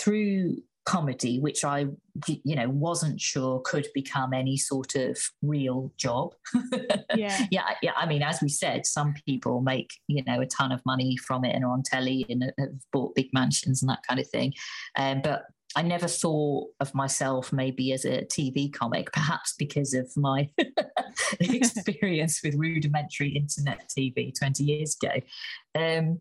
through 0.00 0.56
comedy, 0.86 1.38
which 1.40 1.64
I 1.64 1.86
you 2.26 2.56
know 2.56 2.70
wasn't 2.70 3.20
sure 3.20 3.60
could 3.60 3.86
become 3.92 4.32
any 4.32 4.56
sort 4.56 4.94
of 4.94 5.18
real 5.42 5.92
job. 5.98 6.34
yeah, 7.14 7.46
yeah, 7.50 7.64
yeah. 7.82 7.92
I 7.96 8.06
mean, 8.06 8.22
as 8.22 8.40
we 8.40 8.48
said, 8.48 8.86
some 8.86 9.14
people 9.26 9.60
make 9.60 9.90
you 10.06 10.24
know 10.24 10.40
a 10.40 10.46
ton 10.46 10.72
of 10.72 10.80
money 10.86 11.16
from 11.16 11.44
it 11.44 11.54
and 11.54 11.64
are 11.64 11.72
on 11.72 11.82
telly 11.82 12.24
and 12.30 12.52
have 12.58 12.68
bought 12.92 13.14
big 13.14 13.28
mansions 13.34 13.82
and 13.82 13.90
that 13.90 14.06
kind 14.08 14.18
of 14.18 14.28
thing. 14.28 14.54
Um, 14.96 15.20
but 15.22 15.42
I 15.76 15.82
never 15.82 16.08
thought 16.08 16.70
of 16.80 16.94
myself 16.94 17.52
maybe 17.52 17.92
as 17.92 18.06
a 18.06 18.22
TV 18.22 18.72
comic, 18.72 19.12
perhaps 19.12 19.54
because 19.58 19.92
of 19.92 20.10
my 20.16 20.48
experience 21.40 22.40
with 22.42 22.54
rudimentary 22.54 23.28
internet 23.28 23.90
TV 23.90 24.32
20 24.36 24.64
years 24.64 24.96
ago. 25.00 25.20
Um, 25.78 26.20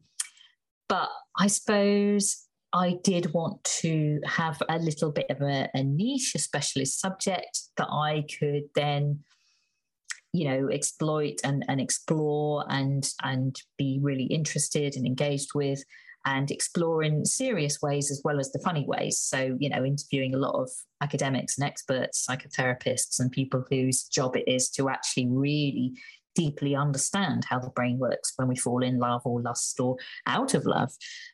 but 0.89 1.09
I 1.39 1.47
suppose 1.47 2.45
I 2.73 2.99
did 3.01 3.33
want 3.33 3.63
to 3.81 4.19
have 4.25 4.61
a 4.67 4.77
little 4.77 5.11
bit 5.11 5.27
of 5.29 5.41
a, 5.41 5.69
a 5.73 5.83
niche, 5.83 6.33
a 6.35 6.39
specialist 6.39 6.99
subject 6.99 7.61
that 7.77 7.87
I 7.89 8.25
could 8.37 8.63
then 8.75 9.23
you 10.33 10.49
know 10.49 10.67
exploit 10.69 11.39
and, 11.45 11.63
and 11.69 11.79
explore 11.79 12.65
and 12.67 13.09
and 13.23 13.55
be 13.77 13.99
really 14.01 14.25
interested 14.25 14.97
and 14.97 15.05
engaged 15.05 15.55
with 15.55 15.81
and 16.25 16.49
explore 16.49 17.03
in 17.03 17.23
serious 17.23 17.81
ways 17.81 18.09
as 18.09 18.21
well 18.23 18.39
as 18.39 18.51
the 18.51 18.59
funny 18.59 18.85
ways. 18.87 19.19
So, 19.19 19.55
you 19.59 19.69
know, 19.69 19.85
interviewing 19.85 20.33
a 20.33 20.39
lot 20.39 20.55
of 20.55 20.69
academics 21.01 21.57
and 21.57 21.67
experts, 21.67 22.25
psychotherapists, 22.27 23.19
and 23.19 23.31
people 23.31 23.63
whose 23.69 24.03
job 24.03 24.35
it 24.35 24.47
is 24.47 24.69
to 24.71 24.89
actually 24.89 25.27
really 25.27 25.93
deeply 26.33 26.75
understand 26.75 27.45
how 27.47 27.59
the 27.59 27.69
brain 27.69 27.97
works 27.97 28.33
when 28.35 28.47
we 28.47 28.55
fall 28.55 28.83
in 28.83 28.99
love 28.99 29.21
or 29.23 29.41
lust 29.41 29.79
or 29.79 29.97
out 30.27 30.53
of 30.53 30.65
love. 30.65 30.91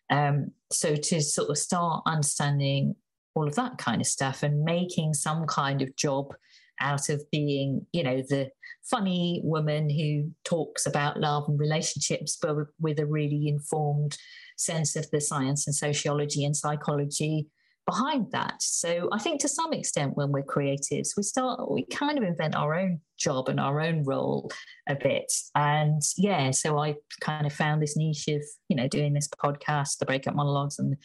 Um, 0.09 0.51
so, 0.71 0.95
to 0.95 1.21
sort 1.21 1.49
of 1.49 1.57
start 1.57 2.03
understanding 2.05 2.95
all 3.33 3.47
of 3.47 3.55
that 3.55 3.77
kind 3.77 4.01
of 4.01 4.07
stuff 4.07 4.43
and 4.43 4.63
making 4.63 5.13
some 5.13 5.45
kind 5.47 5.81
of 5.81 5.95
job 5.95 6.33
out 6.81 7.09
of 7.09 7.23
being, 7.31 7.85
you 7.93 8.03
know, 8.03 8.17
the 8.17 8.49
funny 8.89 9.41
woman 9.43 9.89
who 9.89 10.31
talks 10.43 10.85
about 10.85 11.19
love 11.19 11.45
and 11.47 11.59
relationships, 11.59 12.37
but 12.41 12.55
with 12.79 12.99
a 12.99 13.05
really 13.05 13.47
informed 13.47 14.17
sense 14.57 14.95
of 14.95 15.09
the 15.11 15.21
science 15.21 15.67
and 15.67 15.75
sociology 15.75 16.45
and 16.45 16.55
psychology 16.55 17.47
behind 17.85 18.31
that. 18.31 18.61
So 18.61 19.09
I 19.11 19.19
think 19.19 19.41
to 19.41 19.47
some 19.47 19.73
extent, 19.73 20.15
when 20.15 20.31
we're 20.31 20.43
creatives, 20.43 21.09
we 21.17 21.23
start, 21.23 21.69
we 21.69 21.85
kind 21.85 22.17
of 22.17 22.23
invent 22.23 22.55
our 22.55 22.75
own 22.75 23.01
job 23.17 23.49
and 23.49 23.59
our 23.59 23.81
own 23.81 24.03
role 24.03 24.51
a 24.87 24.95
bit. 24.95 25.31
And 25.55 26.01
yeah, 26.17 26.51
so 26.51 26.77
I 26.77 26.95
kind 27.21 27.45
of 27.45 27.53
found 27.53 27.81
this 27.81 27.97
niche 27.97 28.27
of, 28.27 28.43
you 28.69 28.75
know, 28.75 28.87
doing 28.87 29.13
this 29.13 29.27
podcast, 29.27 29.97
the 29.97 30.05
breakup 30.05 30.35
monologues 30.35 30.79
and 30.79 30.95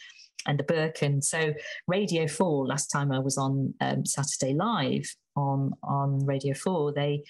and 0.45 0.57
the 0.57 0.63
book. 0.63 1.01
And 1.01 1.23
so 1.23 1.53
Radio 1.87 2.27
4, 2.27 2.67
last 2.67 2.87
time 2.87 3.11
I 3.11 3.19
was 3.19 3.37
on 3.37 3.73
um, 3.81 4.05
Saturday 4.05 4.53
Live 4.53 5.13
on, 5.35 5.73
on 5.83 6.25
Radio 6.25 6.53
4, 6.53 6.93
they 6.93 7.23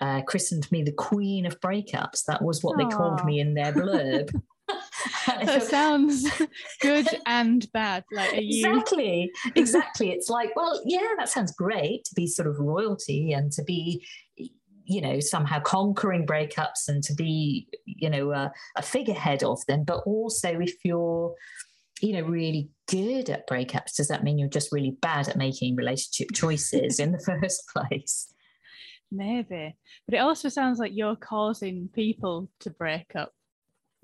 uh, 0.00 0.22
christened 0.22 0.70
me 0.70 0.82
the 0.82 0.92
queen 0.92 1.46
of 1.46 1.60
breakups. 1.60 2.24
That 2.26 2.42
was 2.42 2.62
what 2.62 2.76
Aww. 2.76 2.90
they 2.90 2.96
called 2.96 3.24
me 3.24 3.40
in 3.40 3.54
their 3.54 3.72
blurb. 3.72 4.30
that 5.26 5.62
sounds 5.62 6.28
good 6.80 7.06
and 7.26 7.70
bad. 7.72 8.04
Like 8.12 8.34
you... 8.34 8.66
exactly, 8.66 9.30
exactly. 9.54 10.10
It's 10.10 10.28
like, 10.28 10.54
well, 10.56 10.80
yeah, 10.84 11.14
that 11.18 11.28
sounds 11.28 11.52
great 11.52 12.04
to 12.04 12.14
be 12.14 12.26
sort 12.26 12.48
of 12.48 12.58
royalty 12.58 13.32
and 13.32 13.52
to 13.52 13.62
be, 13.62 14.04
you 14.36 15.00
know, 15.00 15.20
somehow 15.20 15.60
conquering 15.60 16.26
breakups 16.26 16.88
and 16.88 17.02
to 17.04 17.14
be, 17.14 17.68
you 17.84 18.10
know, 18.10 18.32
a, 18.32 18.52
a 18.76 18.82
figurehead 18.82 19.42
of 19.42 19.64
them. 19.66 19.84
But 19.84 20.02
also, 20.06 20.58
if 20.60 20.74
you're, 20.84 21.34
you 22.00 22.12
know, 22.12 22.22
really 22.22 22.70
good 22.88 23.30
at 23.30 23.48
breakups, 23.48 23.96
does 23.96 24.08
that 24.08 24.24
mean 24.24 24.38
you're 24.38 24.48
just 24.48 24.72
really 24.72 24.96
bad 25.00 25.28
at 25.28 25.36
making 25.36 25.76
relationship 25.76 26.32
choices 26.34 26.98
in 26.98 27.12
the 27.12 27.18
first 27.18 27.62
place? 27.68 28.32
Maybe, 29.12 29.76
but 30.06 30.14
it 30.14 30.18
also 30.18 30.48
sounds 30.48 30.78
like 30.78 30.92
you're 30.94 31.16
causing 31.16 31.88
people 31.94 32.50
to 32.60 32.70
break 32.70 33.14
up 33.14 33.32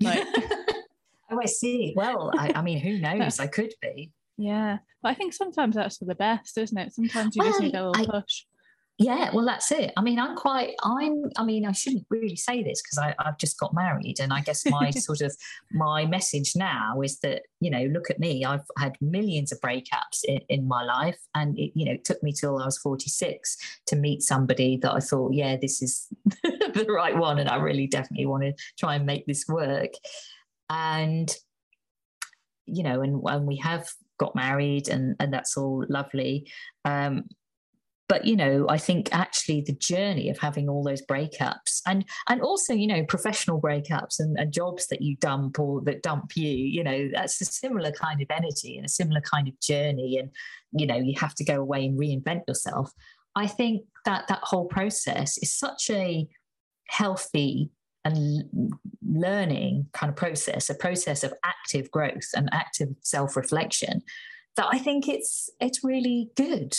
like, 0.03 0.25
oh, 1.31 1.39
I 1.41 1.45
see. 1.45 1.93
Well, 1.95 2.31
I, 2.37 2.51
I 2.55 2.61
mean, 2.61 2.79
who 2.79 2.97
knows? 2.99 3.39
I 3.39 3.47
could 3.47 3.73
be. 3.81 4.11
Yeah, 4.37 4.79
but 5.01 5.09
I 5.09 5.13
think 5.13 5.33
sometimes 5.33 5.75
that's 5.75 5.97
for 5.97 6.05
the 6.05 6.15
best, 6.15 6.57
isn't 6.57 6.77
it? 6.77 6.93
Sometimes 6.93 7.35
you 7.35 7.43
well, 7.43 7.51
just 7.51 7.61
need 7.61 7.75
a 7.75 7.89
little 7.89 8.15
I, 8.15 8.19
push. 8.19 8.45
Yeah, 8.99 9.31
well, 9.33 9.45
that's 9.45 9.71
it. 9.71 9.91
I 9.97 10.01
mean, 10.01 10.19
I'm 10.19 10.35
quite, 10.35 10.75
I'm, 10.83 11.23
I 11.35 11.43
mean, 11.43 11.65
I 11.65 11.71
shouldn't 11.71 12.05
really 12.11 12.35
say 12.35 12.61
this 12.61 12.81
because 12.81 13.13
I've 13.17 13.39
just 13.39 13.59
got 13.59 13.73
married. 13.73 14.19
And 14.19 14.31
I 14.31 14.41
guess 14.41 14.63
my 14.67 14.89
sort 14.91 15.21
of, 15.21 15.35
my 15.71 16.05
message 16.05 16.55
now 16.55 17.01
is 17.01 17.17
that, 17.19 17.41
you 17.59 17.71
know, 17.71 17.85
look 17.85 18.11
at 18.11 18.19
me, 18.19 18.45
I've 18.45 18.65
had 18.77 18.95
millions 19.01 19.51
of 19.51 19.59
breakups 19.61 20.23
in, 20.25 20.41
in 20.47 20.67
my 20.67 20.83
life. 20.83 21.17
And 21.33 21.57
it, 21.57 21.71
you 21.73 21.85
know, 21.85 21.93
it 21.93 22.05
took 22.05 22.21
me 22.21 22.33
till 22.33 22.59
I 22.59 22.65
was 22.65 22.77
46 22.77 23.57
to 23.87 23.95
meet 23.95 24.21
somebody 24.21 24.77
that 24.77 24.93
I 24.93 24.99
thought, 24.99 25.33
yeah, 25.33 25.57
this 25.59 25.81
is 25.81 26.07
the 26.43 26.85
right 26.87 27.17
one. 27.17 27.39
And 27.39 27.49
I 27.49 27.55
really 27.55 27.87
definitely 27.87 28.27
want 28.27 28.43
to 28.43 28.53
try 28.77 28.93
and 28.93 29.07
make 29.07 29.25
this 29.25 29.47
work. 29.47 29.93
And, 30.69 31.35
you 32.67 32.83
know, 32.83 33.01
and, 33.01 33.23
and 33.25 33.47
we 33.47 33.57
have 33.57 33.89
got 34.19 34.35
married 34.35 34.87
and, 34.87 35.15
and 35.19 35.33
that's 35.33 35.57
all 35.57 35.83
lovely. 35.89 36.47
Um, 36.85 37.23
but 38.13 38.25
you 38.25 38.35
know 38.35 38.67
i 38.69 38.77
think 38.77 39.09
actually 39.11 39.61
the 39.61 39.73
journey 39.73 40.29
of 40.29 40.37
having 40.37 40.69
all 40.69 40.83
those 40.83 41.01
breakups 41.01 41.81
and 41.87 42.05
and 42.29 42.43
also 42.43 42.71
you 42.71 42.85
know 42.85 43.03
professional 43.05 43.59
breakups 43.59 44.19
and, 44.19 44.37
and, 44.37 44.53
jobs 44.53 44.85
that 44.85 45.01
you 45.01 45.15
dump 45.15 45.59
or 45.59 45.81
that 45.81 46.03
dump 46.03 46.37
you 46.37 46.47
you 46.47 46.83
know 46.83 47.09
that's 47.11 47.41
a 47.41 47.45
similar 47.45 47.91
kind 47.91 48.21
of 48.21 48.27
energy 48.29 48.77
and 48.77 48.85
a 48.85 48.89
similar 48.89 49.21
kind 49.21 49.47
of 49.47 49.59
journey 49.59 50.19
and 50.19 50.29
you 50.73 50.85
know 50.85 50.95
you 50.95 51.15
have 51.17 51.33
to 51.33 51.43
go 51.43 51.59
away 51.59 51.85
and 51.85 51.99
reinvent 51.99 52.43
yourself. 52.47 52.91
I 53.35 53.47
think 53.47 53.85
that 54.05 54.27
that 54.27 54.41
whole 54.43 54.65
process 54.65 55.39
is 55.39 55.51
such 55.51 55.89
a 55.89 56.27
healthy 56.87 57.71
and 58.05 58.43
learning 59.03 59.87
kind 59.93 60.11
of 60.11 60.15
process 60.15 60.69
a 60.69 60.75
process 60.75 61.23
of 61.23 61.33
active 61.43 61.89
growth 61.89 62.29
and 62.35 62.47
active 62.51 62.89
self-reflection 63.01 64.03
that 64.57 64.67
i 64.71 64.77
think 64.77 65.07
it's 65.07 65.49
it's 65.59 65.83
really 65.83 66.29
good 66.35 66.75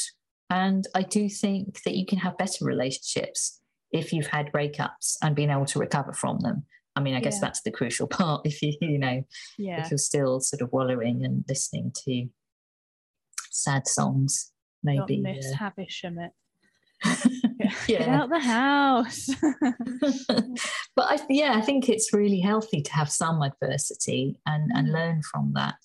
and 0.50 0.86
I 0.94 1.02
do 1.02 1.28
think 1.28 1.82
that 1.84 1.94
you 1.94 2.06
can 2.06 2.18
have 2.18 2.38
better 2.38 2.64
relationships 2.64 3.60
if 3.92 4.12
you've 4.12 4.26
had 4.26 4.52
breakups 4.52 5.16
and 5.22 5.36
been 5.36 5.50
able 5.50 5.66
to 5.66 5.78
recover 5.78 6.12
from 6.12 6.40
them. 6.40 6.64
I 6.96 7.00
mean, 7.00 7.14
I 7.14 7.20
guess 7.20 7.36
yeah. 7.36 7.40
that's 7.42 7.62
the 7.62 7.70
crucial 7.70 8.06
part. 8.08 8.42
If 8.44 8.62
you, 8.62 8.74
you 8.80 8.98
know, 8.98 9.22
yeah. 9.58 9.84
if 9.84 9.90
you're 9.90 9.98
still 9.98 10.40
sort 10.40 10.62
of 10.62 10.72
wallowing 10.72 11.24
and 11.24 11.44
listening 11.48 11.92
to 12.04 12.26
sad 13.50 13.86
songs, 13.88 14.52
maybe. 14.82 15.22
Don't 15.22 15.22
miss 15.22 15.52
uh, 15.52 15.56
Havisham 15.56 16.18
it. 16.18 16.32
yeah. 17.58 17.70
Get 17.86 18.08
out 18.08 18.30
the 18.30 18.40
house. 18.40 19.28
but 20.96 21.04
I, 21.04 21.18
yeah, 21.28 21.54
I 21.54 21.60
think 21.60 21.88
it's 21.88 22.12
really 22.12 22.40
healthy 22.40 22.82
to 22.82 22.92
have 22.92 23.10
some 23.10 23.42
adversity 23.42 24.40
and, 24.46 24.70
and 24.74 24.88
mm. 24.88 24.92
learn 24.92 25.22
from 25.22 25.52
that. 25.54 25.76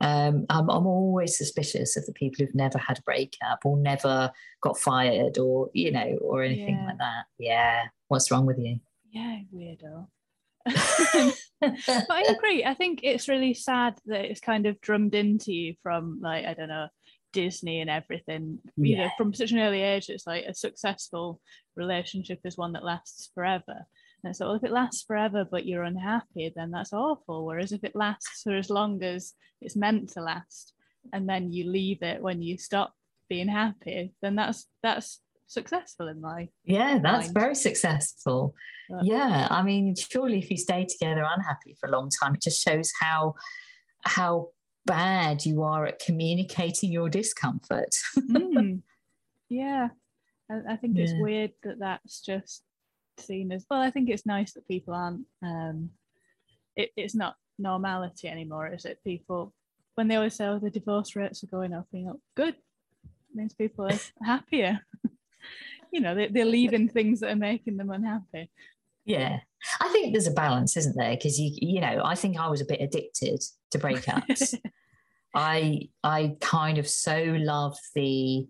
Um, 0.00 0.44
I'm, 0.50 0.68
I'm, 0.68 0.86
always 0.86 1.38
suspicious 1.38 1.96
of 1.96 2.04
the 2.04 2.12
people 2.12 2.44
who've 2.44 2.54
never 2.54 2.76
had 2.76 2.98
a 2.98 3.02
breakup 3.02 3.60
or 3.64 3.78
never 3.78 4.30
got 4.60 4.78
fired 4.78 5.38
or, 5.38 5.70
you 5.72 5.90
know, 5.90 6.18
or 6.20 6.42
anything 6.42 6.76
yeah. 6.76 6.86
like 6.86 6.98
that. 6.98 7.24
Yeah. 7.38 7.84
What's 8.08 8.30
wrong 8.30 8.44
with 8.44 8.58
you? 8.58 8.78
Yeah, 9.10 9.38
weirdo. 9.54 10.06
but 10.66 12.10
I 12.10 12.24
agree. 12.28 12.64
I 12.64 12.74
think 12.74 13.00
it's 13.02 13.28
really 13.28 13.54
sad 13.54 13.98
that 14.06 14.26
it's 14.26 14.40
kind 14.40 14.66
of 14.66 14.80
drummed 14.82 15.14
into 15.14 15.52
you 15.52 15.74
from, 15.82 16.20
like, 16.20 16.44
I 16.44 16.52
don't 16.52 16.68
know, 16.68 16.88
Disney 17.32 17.80
and 17.80 17.88
everything. 17.88 18.58
You 18.76 18.96
yeah. 18.96 19.04
know, 19.04 19.10
from 19.16 19.32
such 19.32 19.52
an 19.52 19.58
early 19.58 19.82
age, 19.82 20.08
it's 20.08 20.26
like 20.26 20.44
a 20.44 20.54
successful 20.54 21.40
relationship 21.74 22.40
is 22.44 22.56
one 22.56 22.72
that 22.72 22.84
lasts 22.84 23.30
forever. 23.34 23.86
And 24.26 24.36
so, 24.36 24.46
well, 24.46 24.56
if 24.56 24.64
it 24.64 24.72
lasts 24.72 25.02
forever 25.02 25.46
but 25.48 25.66
you're 25.66 25.84
unhappy, 25.84 26.52
then 26.54 26.70
that's 26.70 26.92
awful. 26.92 27.46
Whereas 27.46 27.72
if 27.72 27.84
it 27.84 27.96
lasts 27.96 28.42
for 28.42 28.56
as 28.56 28.68
long 28.68 29.02
as 29.02 29.32
it's 29.60 29.76
meant 29.76 30.10
to 30.10 30.20
last, 30.20 30.74
and 31.12 31.28
then 31.28 31.52
you 31.52 31.70
leave 31.70 32.02
it 32.02 32.20
when 32.20 32.42
you 32.42 32.58
stop 32.58 32.92
being 33.28 33.48
happy, 33.48 34.12
then 34.22 34.34
that's 34.36 34.66
that's 34.82 35.20
successful 35.46 36.08
in 36.08 36.20
life. 36.20 36.48
Yeah, 36.64 36.98
that's 36.98 37.26
mind. 37.26 37.34
very 37.34 37.54
successful. 37.54 38.54
But, 38.88 39.04
yeah, 39.04 39.46
I 39.50 39.62
mean, 39.62 39.94
surely 39.96 40.38
if 40.38 40.50
you 40.50 40.56
stay 40.56 40.86
together 40.86 41.24
unhappy 41.24 41.76
for 41.78 41.88
a 41.88 41.92
long 41.92 42.10
time, 42.10 42.34
it 42.34 42.42
just 42.42 42.62
shows 42.62 42.92
how 43.00 43.34
how 44.02 44.48
bad 44.84 45.44
you 45.44 45.62
are 45.62 45.86
at 45.86 45.98
communicating 45.98 46.92
your 46.92 47.08
discomfort. 47.08 47.94
mm, 48.18 48.82
yeah, 49.48 49.88
I, 50.50 50.74
I 50.74 50.76
think 50.76 50.96
yeah. 50.96 51.04
it's 51.04 51.14
weird 51.14 51.52
that 51.62 51.78
that's 51.78 52.20
just 52.20 52.62
seen 53.18 53.52
as 53.52 53.64
well. 53.70 53.80
I 53.80 53.90
think 53.90 54.08
it's 54.08 54.26
nice 54.26 54.52
that 54.52 54.68
people 54.68 54.94
aren't. 54.94 55.26
Um, 55.42 55.90
it, 56.76 56.90
it's 56.96 57.14
not 57.14 57.36
normality 57.58 58.28
anymore, 58.28 58.68
is 58.68 58.84
it? 58.84 59.02
People 59.04 59.54
when 59.94 60.08
they 60.08 60.16
always 60.16 60.34
say, 60.34 60.46
"Oh, 60.46 60.58
the 60.58 60.70
divorce 60.70 61.16
rates 61.16 61.42
are 61.42 61.48
going 61.48 61.72
up," 61.72 61.86
you 61.92 62.06
know, 62.06 62.20
good 62.34 62.56
it 63.36 63.36
means 63.36 63.54
people 63.54 63.86
are 63.86 63.98
happier. 64.24 64.80
you 65.92 66.00
know, 66.00 66.14
they, 66.14 66.28
they're 66.28 66.44
leaving 66.44 66.88
things 66.88 67.20
that 67.20 67.32
are 67.32 67.36
making 67.36 67.76
them 67.76 67.90
unhappy. 67.90 68.50
Yeah, 69.04 69.38
I 69.80 69.88
think 69.88 70.12
there's 70.12 70.26
a 70.26 70.32
balance, 70.32 70.76
isn't 70.76 70.96
there? 70.96 71.12
Because 71.12 71.38
you, 71.38 71.52
you 71.54 71.80
know, 71.80 72.02
I 72.04 72.16
think 72.16 72.38
I 72.38 72.48
was 72.48 72.60
a 72.60 72.66
bit 72.66 72.80
addicted 72.80 73.40
to 73.70 73.78
breakups. 73.78 74.58
I, 75.34 75.90
I 76.02 76.36
kind 76.40 76.78
of 76.78 76.88
so 76.88 77.36
love 77.38 77.76
the, 77.94 78.46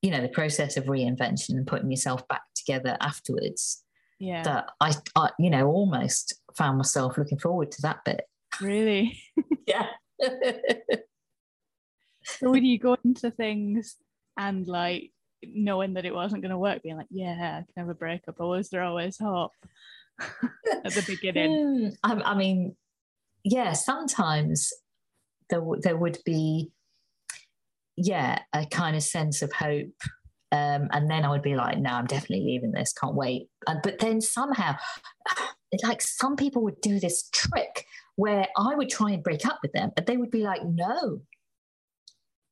you 0.00 0.10
know, 0.10 0.22
the 0.22 0.28
process 0.28 0.76
of 0.76 0.84
reinvention 0.84 1.50
and 1.50 1.66
putting 1.66 1.90
yourself 1.90 2.26
back 2.28 2.42
together 2.54 2.96
afterwards 3.00 3.82
yeah. 4.20 4.42
that 4.42 4.70
I, 4.80 4.94
I, 5.16 5.30
you 5.38 5.50
know, 5.50 5.66
almost 5.66 6.34
found 6.56 6.78
myself 6.78 7.18
looking 7.18 7.38
forward 7.38 7.72
to 7.72 7.82
that 7.82 8.04
bit. 8.04 8.22
Really? 8.60 9.20
yeah. 9.66 9.86
so 12.22 12.50
when 12.50 12.64
you 12.64 12.78
go 12.78 12.96
into 13.02 13.30
things 13.30 13.96
and 14.36 14.68
like 14.68 15.10
knowing 15.42 15.94
that 15.94 16.04
it 16.04 16.14
wasn't 16.14 16.42
going 16.42 16.50
to 16.50 16.58
work, 16.58 16.82
being 16.82 16.98
like, 16.98 17.06
yeah, 17.10 17.62
I 17.62 17.72
can 17.72 17.78
have 17.78 17.88
a 17.88 17.94
breakup, 17.94 18.36
or 18.38 18.50
was 18.50 18.68
there 18.68 18.82
always 18.82 19.18
hope 19.18 19.52
at 20.20 20.92
the 20.92 21.04
beginning? 21.06 21.50
Mm, 21.50 21.96
I, 22.04 22.32
I, 22.32 22.34
mean, 22.34 22.76
yeah, 23.42 23.72
sometimes 23.72 24.70
there, 25.48 25.60
w- 25.60 25.80
there 25.80 25.96
would 25.96 26.18
be, 26.26 26.70
yeah, 27.96 28.40
a 28.52 28.66
kind 28.66 28.96
of 28.96 29.02
sense 29.02 29.40
of 29.40 29.52
hope 29.52 29.88
um, 30.52 30.88
and 30.92 31.08
then 31.10 31.24
I 31.24 31.30
would 31.30 31.42
be 31.42 31.54
like, 31.54 31.78
no, 31.78 31.90
I'm 31.90 32.06
definitely 32.06 32.44
leaving 32.44 32.72
this, 32.72 32.92
can't 32.92 33.14
wait. 33.14 33.48
But 33.66 33.98
then 34.00 34.20
somehow, 34.20 34.76
like 35.84 36.02
some 36.02 36.36
people 36.36 36.62
would 36.64 36.80
do 36.80 36.98
this 36.98 37.28
trick 37.30 37.86
where 38.16 38.46
I 38.56 38.74
would 38.74 38.90
try 38.90 39.12
and 39.12 39.22
break 39.22 39.46
up 39.46 39.60
with 39.62 39.72
them, 39.72 39.92
but 39.94 40.06
they 40.06 40.16
would 40.16 40.30
be 40.30 40.42
like, 40.42 40.62
no. 40.64 41.22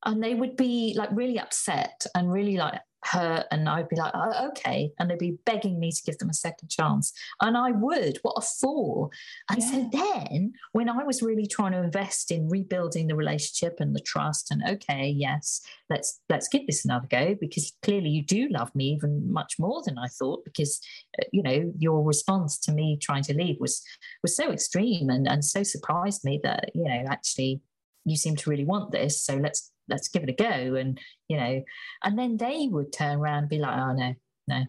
And 0.06 0.22
they 0.22 0.34
would 0.34 0.56
be 0.56 0.94
like 0.96 1.10
really 1.12 1.40
upset 1.40 2.06
and 2.14 2.32
really 2.32 2.56
like, 2.56 2.80
hurt 3.04 3.46
and 3.50 3.68
I'd 3.68 3.88
be 3.88 3.96
like, 3.96 4.12
oh, 4.14 4.48
okay. 4.48 4.92
And 4.98 5.10
they'd 5.10 5.18
be 5.18 5.38
begging 5.44 5.78
me 5.78 5.92
to 5.92 6.02
give 6.04 6.18
them 6.18 6.30
a 6.30 6.34
second 6.34 6.68
chance. 6.68 7.12
And 7.40 7.56
I 7.56 7.70
would. 7.70 8.18
What 8.22 8.38
a 8.38 8.42
fool. 8.42 9.10
And 9.50 9.60
yeah. 9.60 9.70
so 9.70 9.90
then 9.92 10.52
when 10.72 10.88
I 10.88 11.04
was 11.04 11.22
really 11.22 11.46
trying 11.46 11.72
to 11.72 11.82
invest 11.82 12.30
in 12.30 12.48
rebuilding 12.48 13.06
the 13.06 13.16
relationship 13.16 13.76
and 13.80 13.94
the 13.94 14.00
trust 14.00 14.50
and 14.50 14.62
okay, 14.68 15.08
yes, 15.08 15.60
let's 15.90 16.20
let's 16.28 16.48
give 16.48 16.66
this 16.66 16.84
another 16.84 17.06
go 17.10 17.34
because 17.40 17.72
clearly 17.82 18.10
you 18.10 18.22
do 18.22 18.48
love 18.50 18.74
me 18.74 18.86
even 18.86 19.32
much 19.32 19.54
more 19.58 19.82
than 19.84 19.96
I 19.96 20.08
thought 20.08 20.44
because 20.44 20.80
uh, 21.18 21.24
you 21.32 21.42
know 21.42 21.72
your 21.78 22.04
response 22.04 22.58
to 22.60 22.72
me 22.72 22.98
trying 23.00 23.22
to 23.24 23.34
leave 23.34 23.56
was 23.58 23.82
was 24.22 24.36
so 24.36 24.50
extreme 24.52 25.10
and, 25.10 25.26
and 25.26 25.44
so 25.44 25.62
surprised 25.62 26.24
me 26.24 26.40
that, 26.42 26.70
you 26.74 26.84
know, 26.84 27.04
actually 27.08 27.60
you 28.04 28.16
seem 28.16 28.36
to 28.36 28.50
really 28.50 28.64
want 28.64 28.92
this. 28.92 29.22
So 29.22 29.36
let's 29.36 29.70
let's 29.88 30.08
give 30.08 30.22
it 30.22 30.30
a 30.30 30.32
go. 30.32 30.74
And, 30.74 30.98
you 31.28 31.36
know, 31.36 31.62
and 32.02 32.18
then 32.18 32.36
they 32.36 32.68
would 32.70 32.92
turn 32.92 33.18
around 33.18 33.38
and 33.38 33.48
be 33.48 33.58
like, 33.58 33.78
oh, 33.78 33.92
no, 33.92 34.14
no. 34.46 34.64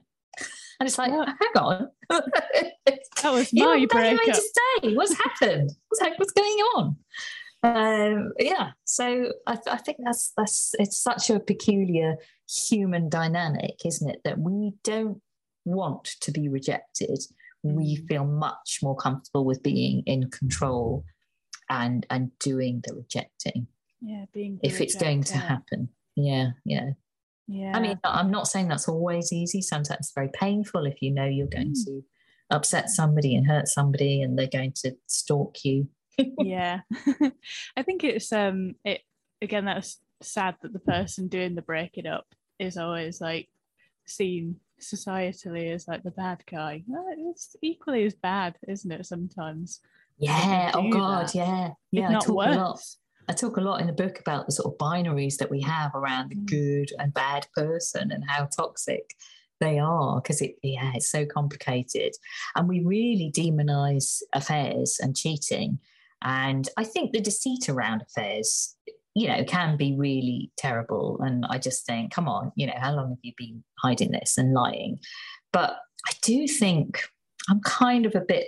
And 0.79 0.87
it's 0.87 0.97
like, 0.97 1.11
hang 1.11 1.27
on. 1.55 1.89
that 2.09 3.01
was 3.25 3.53
my 3.53 3.85
breakup. 3.89 4.25
to 4.25 4.35
stay. 4.35 4.95
What's 4.95 5.17
happened? 5.17 5.71
What's, 5.89 6.17
what's 6.17 6.31
going 6.31 6.57
on? 6.75 6.97
Um, 7.61 8.31
yeah, 8.39 8.71
so 8.85 9.33
I, 9.45 9.55
th- 9.55 9.67
I, 9.67 9.75
think 9.75 9.97
that's 10.01 10.31
that's 10.37 10.73
it's 10.79 10.97
such 10.97 11.29
a 11.29 11.41
peculiar 11.41 12.15
human 12.49 13.09
dynamic, 13.09 13.75
isn't 13.83 14.09
it? 14.09 14.21
That 14.23 14.39
we 14.39 14.75
don't 14.85 15.21
want 15.65 16.05
to 16.21 16.31
be 16.31 16.47
rejected. 16.47 17.19
We 17.61 17.97
mm. 17.97 18.07
feel 18.07 18.23
much 18.23 18.79
more 18.81 18.95
comfortable 18.95 19.43
with 19.43 19.61
being 19.61 20.03
in 20.05 20.29
control 20.29 21.03
and 21.69 22.05
and 22.09 22.31
doing 22.39 22.81
the 22.87 22.95
rejecting 22.95 23.67
yeah 24.01 24.25
being 24.33 24.59
if 24.63 24.81
it's 24.81 24.95
going 24.95 25.23
to 25.23 25.37
happen. 25.37 25.89
Yeah 26.15 26.51
yeah. 26.65 26.91
Yeah. 27.51 27.75
i 27.75 27.79
mean 27.79 27.99
i'm 28.03 28.29
not 28.29 28.47
saying 28.47 28.67
that's 28.67 28.87
always 28.87 29.33
easy. 29.33 29.61
Sometimes 29.61 29.99
it's 29.99 30.13
very 30.13 30.29
painful 30.33 30.85
if 30.85 31.01
you 31.01 31.11
know 31.11 31.25
you're 31.25 31.47
going 31.47 31.73
mm. 31.73 31.85
to 31.85 32.03
upset 32.49 32.89
somebody 32.89 33.35
and 33.35 33.47
hurt 33.47 33.67
somebody 33.67 34.21
and 34.21 34.37
they're 34.37 34.47
going 34.47 34.73
to 34.83 34.95
stalk 35.07 35.63
you. 35.63 35.87
Yeah. 36.37 36.81
I 37.77 37.83
think 37.83 38.03
it's 38.03 38.33
um 38.33 38.75
it 38.83 39.01
again 39.41 39.63
that's 39.63 40.01
sad 40.21 40.55
that 40.61 40.73
the 40.73 40.79
person 40.79 41.29
doing 41.29 41.55
the 41.55 41.61
breaking 41.61 42.07
up 42.07 42.25
is 42.59 42.75
always 42.75 43.21
like 43.21 43.47
seen 44.05 44.57
societally 44.81 45.73
as 45.73 45.87
like 45.87 46.03
the 46.03 46.11
bad 46.11 46.43
guy. 46.45 46.83
It's 47.17 47.55
equally 47.61 48.03
as 48.03 48.15
bad 48.15 48.57
isn't 48.67 48.91
it 48.91 49.05
sometimes? 49.05 49.79
Yeah. 50.17 50.71
oh 50.73 50.89
god 50.89 51.27
that. 51.27 51.35
yeah. 51.35 51.69
Yeah 51.91 52.05
if 52.05 52.11
not 52.11 52.27
worse 52.27 52.97
I 53.29 53.33
talk 53.33 53.57
a 53.57 53.61
lot 53.61 53.79
in 53.79 53.87
the 53.87 53.93
book 53.93 54.19
about 54.19 54.45
the 54.45 54.51
sort 54.51 54.73
of 54.73 54.77
binaries 54.79 55.37
that 55.37 55.51
we 55.51 55.61
have 55.61 55.93
around 55.93 56.31
the 56.31 56.35
mm. 56.35 56.45
good 56.47 56.91
and 56.97 57.13
bad 57.13 57.47
person 57.55 58.11
and 58.11 58.23
how 58.27 58.45
toxic 58.45 59.15
They 59.59 59.77
are 59.77 60.21
because 60.21 60.41
it 60.41 60.55
yeah 60.63 60.91
it's 60.95 61.11
so 61.11 61.25
complicated, 61.25 62.13
and 62.55 62.67
we 62.67 62.79
really 62.83 63.31
demonize 63.35 64.21
affairs 64.33 64.99
and 65.01 65.15
cheating, 65.15 65.79
and 66.21 66.67
I 66.77 66.83
think 66.85 67.11
the 67.11 67.21
deceit 67.21 67.69
around 67.69 68.01
affairs 68.01 68.75
you 69.15 69.27
know, 69.27 69.43
can 69.43 69.75
be 69.75 69.95
really 69.97 70.51
terrible. 70.55 71.19
And 71.21 71.45
I 71.49 71.57
just 71.57 71.85
think, 71.85 72.11
come 72.11 72.29
on, 72.29 72.51
you 72.55 72.67
know, 72.67 72.77
how 72.77 72.93
long 72.93 73.09
have 73.09 73.17
you 73.21 73.33
been 73.35 73.63
hiding 73.79 74.11
this 74.11 74.37
and 74.37 74.53
lying? 74.53 74.99
But 75.51 75.71
I 76.07 76.13
do 76.21 76.47
think 76.47 77.01
I'm 77.49 77.59
kind 77.61 78.05
of 78.05 78.15
a 78.15 78.21
bit, 78.21 78.47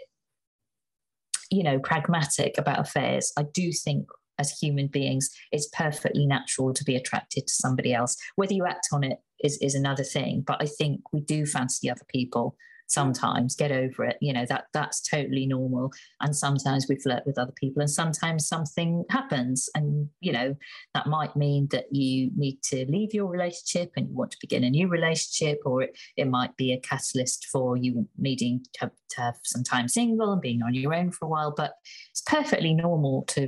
you 1.49 1.63
know, 1.63 1.79
pragmatic 1.79 2.57
about 2.57 2.79
affairs. 2.79 3.33
I 3.37 3.43
do 3.53 3.71
think 3.73 4.07
as 4.41 4.51
human 4.51 4.87
beings, 4.87 5.29
it's 5.51 5.69
perfectly 5.71 6.25
natural 6.25 6.73
to 6.73 6.83
be 6.83 6.95
attracted 6.95 7.47
to 7.47 7.53
somebody 7.53 7.93
else. 7.93 8.17
Whether 8.35 8.53
you 8.53 8.65
act 8.65 8.89
on 8.91 9.03
it 9.03 9.19
is, 9.43 9.57
is 9.61 9.75
another 9.75 10.03
thing. 10.03 10.43
But 10.45 10.61
I 10.61 10.65
think 10.65 11.13
we 11.13 11.21
do 11.21 11.45
fancy 11.45 11.89
other 11.89 12.05
people 12.09 12.57
sometimes 12.91 13.55
get 13.55 13.71
over 13.71 14.03
it 14.03 14.17
you 14.19 14.33
know 14.33 14.45
that 14.45 14.65
that's 14.73 15.01
totally 15.01 15.45
normal 15.45 15.91
and 16.19 16.35
sometimes 16.35 16.87
we 16.89 16.99
flirt 16.99 17.23
with 17.25 17.37
other 17.37 17.53
people 17.55 17.81
and 17.81 17.89
sometimes 17.89 18.45
something 18.47 19.05
happens 19.09 19.69
and 19.75 20.09
you 20.19 20.31
know 20.31 20.53
that 20.93 21.07
might 21.07 21.35
mean 21.35 21.67
that 21.71 21.85
you 21.91 22.29
need 22.35 22.61
to 22.61 22.85
leave 22.89 23.13
your 23.13 23.27
relationship 23.27 23.91
and 23.95 24.09
you 24.09 24.13
want 24.13 24.29
to 24.31 24.37
begin 24.41 24.65
a 24.65 24.69
new 24.69 24.89
relationship 24.89 25.59
or 25.65 25.83
it, 25.83 25.97
it 26.17 26.27
might 26.27 26.55
be 26.57 26.73
a 26.73 26.79
catalyst 26.81 27.45
for 27.45 27.77
you 27.77 28.07
needing 28.17 28.61
to 28.73 28.91
to 29.09 29.21
have 29.21 29.35
some 29.43 29.63
time 29.63 29.87
single 29.87 30.33
and 30.33 30.41
being 30.41 30.61
on 30.61 30.73
your 30.73 30.93
own 30.93 31.11
for 31.11 31.25
a 31.25 31.29
while 31.29 31.53
but 31.55 31.75
it's 32.09 32.21
perfectly 32.21 32.73
normal 32.73 33.23
to 33.23 33.47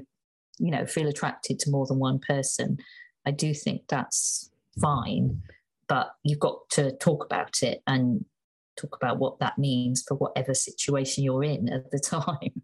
you 0.60 0.72
know 0.72 0.86
feel 0.86 1.08
attracted 1.08 1.60
to 1.60 1.72
more 1.72 1.86
than 1.88 2.00
one 2.00 2.20
person 2.20 2.78
i 3.26 3.32
do 3.32 3.54
think 3.54 3.82
that's 3.88 4.52
fine 4.82 5.42
but 5.88 6.16
you've 6.24 6.40
got 6.40 6.58
to 6.72 6.92
talk 6.98 7.26
about 7.26 7.62
it 7.62 7.82
and 7.88 8.26
talk 8.80 8.96
about 8.96 9.20
what 9.20 9.40
that 9.40 9.58
means 9.58 10.04
for 10.08 10.16
whatever 10.16 10.54
situation 10.54 11.24
you're 11.24 11.44
in 11.44 11.70
at 11.70 11.92
the 11.92 12.00
time. 12.04 12.62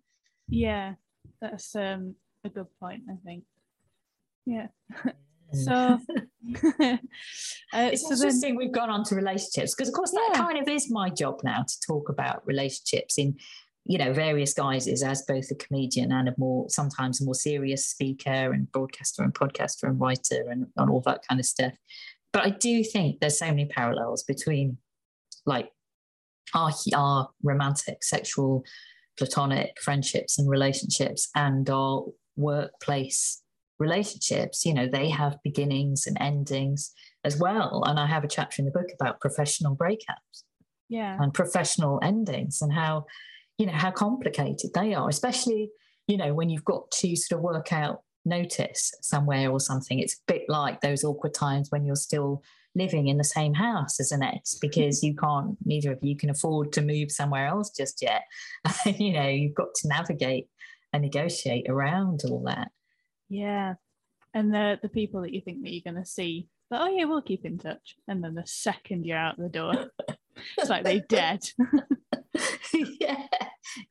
Yeah, 0.47 0.95
that's 1.41 1.75
um, 1.75 2.15
a 2.43 2.49
good 2.49 2.67
point, 2.79 3.03
I 3.09 3.15
think. 3.23 3.43
Yeah. 4.45 4.67
so 5.53 5.71
uh, 6.63 6.97
it's 7.73 8.03
so 8.03 8.13
interesting 8.13 8.51
then, 8.51 8.55
we've 8.55 8.71
gone 8.71 8.89
on 8.89 9.03
to 9.03 9.15
relationships 9.15 9.73
because 9.75 9.89
of 9.89 9.95
course 9.95 10.11
that 10.11 10.29
yeah. 10.33 10.39
kind 10.39 10.59
of 10.59 10.67
is 10.67 10.91
my 10.91 11.09
job 11.09 11.39
now 11.43 11.63
to 11.63 11.73
talk 11.87 12.09
about 12.09 12.45
relationships 12.45 13.17
in 13.17 13.35
you 13.89 13.97
know 13.97 14.13
various 14.13 14.53
guises 14.53 15.03
as 15.03 15.23
both 15.27 15.51
a 15.51 15.55
comedian 15.55 16.11
and 16.11 16.29
a 16.29 16.33
more 16.37 16.69
sometimes 16.69 17.19
a 17.19 17.25
more 17.25 17.35
serious 17.35 17.85
speaker 17.85 18.53
and 18.53 18.71
broadcaster 18.71 19.23
and 19.23 19.33
podcaster 19.33 19.83
and 19.83 19.99
writer 19.99 20.45
and, 20.49 20.67
and 20.77 20.89
all 20.89 21.01
that 21.01 21.21
kind 21.27 21.39
of 21.39 21.45
stuff 21.45 21.73
but 22.31 22.45
i 22.45 22.49
do 22.49 22.83
think 22.83 23.19
there's 23.19 23.39
so 23.39 23.47
many 23.47 23.65
parallels 23.65 24.23
between 24.23 24.77
like 25.45 25.69
our, 26.53 26.71
our 26.95 27.29
romantic, 27.43 28.03
sexual, 28.03 28.63
platonic 29.17 29.77
friendships 29.81 30.39
and 30.39 30.49
relationships 30.49 31.29
and 31.35 31.69
our 31.69 32.05
workplace 32.37 33.41
relationships, 33.79 34.65
you 34.65 34.73
know, 34.73 34.87
they 34.87 35.09
have 35.09 35.37
beginnings 35.43 36.05
and 36.05 36.17
endings 36.19 36.91
as 37.23 37.37
well. 37.37 37.83
And 37.85 37.99
I 37.99 38.07
have 38.07 38.23
a 38.23 38.27
chapter 38.27 38.61
in 38.61 38.65
the 38.65 38.71
book 38.71 38.89
about 38.93 39.21
professional 39.21 39.75
breakups. 39.75 40.43
Yeah. 40.89 41.17
And 41.21 41.33
professional 41.33 41.99
endings 42.01 42.61
and 42.61 42.73
how, 42.73 43.05
you 43.59 43.67
know, 43.67 43.73
how 43.73 43.91
complicated 43.91 44.71
they 44.73 44.95
are, 44.95 45.07
especially, 45.09 45.69
you 46.07 46.17
know, 46.17 46.33
when 46.33 46.49
you've 46.49 46.65
got 46.65 46.89
to 46.89 47.15
sort 47.15 47.37
of 47.37 47.43
work 47.43 47.71
out 47.71 48.01
notice 48.25 48.93
somewhere 49.01 49.51
or 49.51 49.59
something. 49.59 49.99
It's 49.99 50.15
a 50.15 50.33
bit 50.33 50.43
like 50.47 50.81
those 50.81 51.03
awkward 51.03 51.33
times 51.33 51.69
when 51.69 51.85
you're 51.85 51.95
still 51.95 52.41
living 52.75 53.07
in 53.07 53.17
the 53.17 53.23
same 53.23 53.53
house 53.53 53.99
as 53.99 54.11
an 54.11 54.23
ex 54.23 54.55
because 54.55 55.03
you 55.03 55.15
can't 55.15 55.57
neither 55.65 55.91
of 55.91 55.99
you 56.01 56.15
can 56.15 56.29
afford 56.29 56.71
to 56.71 56.81
move 56.81 57.11
somewhere 57.11 57.47
else 57.47 57.69
just 57.69 58.01
yet. 58.01 58.23
You 58.85 59.13
know 59.13 59.27
you've 59.27 59.55
got 59.55 59.73
to 59.75 59.87
navigate 59.87 60.47
and 60.93 61.03
negotiate 61.03 61.67
around 61.69 62.21
all 62.29 62.43
that. 62.45 62.71
Yeah. 63.27 63.75
And 64.33 64.53
the 64.53 64.79
the 64.81 64.89
people 64.89 65.21
that 65.21 65.33
you 65.33 65.41
think 65.41 65.63
that 65.63 65.71
you're 65.71 65.91
going 65.93 66.03
to 66.03 66.09
see 66.09 66.47
but 66.69 66.81
oh 66.81 66.87
yeah 66.87 67.05
we'll 67.05 67.21
keep 67.21 67.45
in 67.45 67.57
touch. 67.57 67.95
And 68.07 68.23
then 68.23 68.35
the 68.35 68.45
second 68.45 69.05
you're 69.05 69.17
out 69.17 69.37
the 69.37 69.49
door 69.49 69.73
it's 70.57 70.69
like 70.69 70.83
they're 70.83 70.99
dead. 70.99 71.41
Yeah 72.71 73.25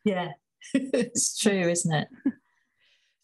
yeah 0.05 0.29
it's 0.75 1.39
true 1.39 1.69
isn't 1.69 1.95
it 1.95 2.09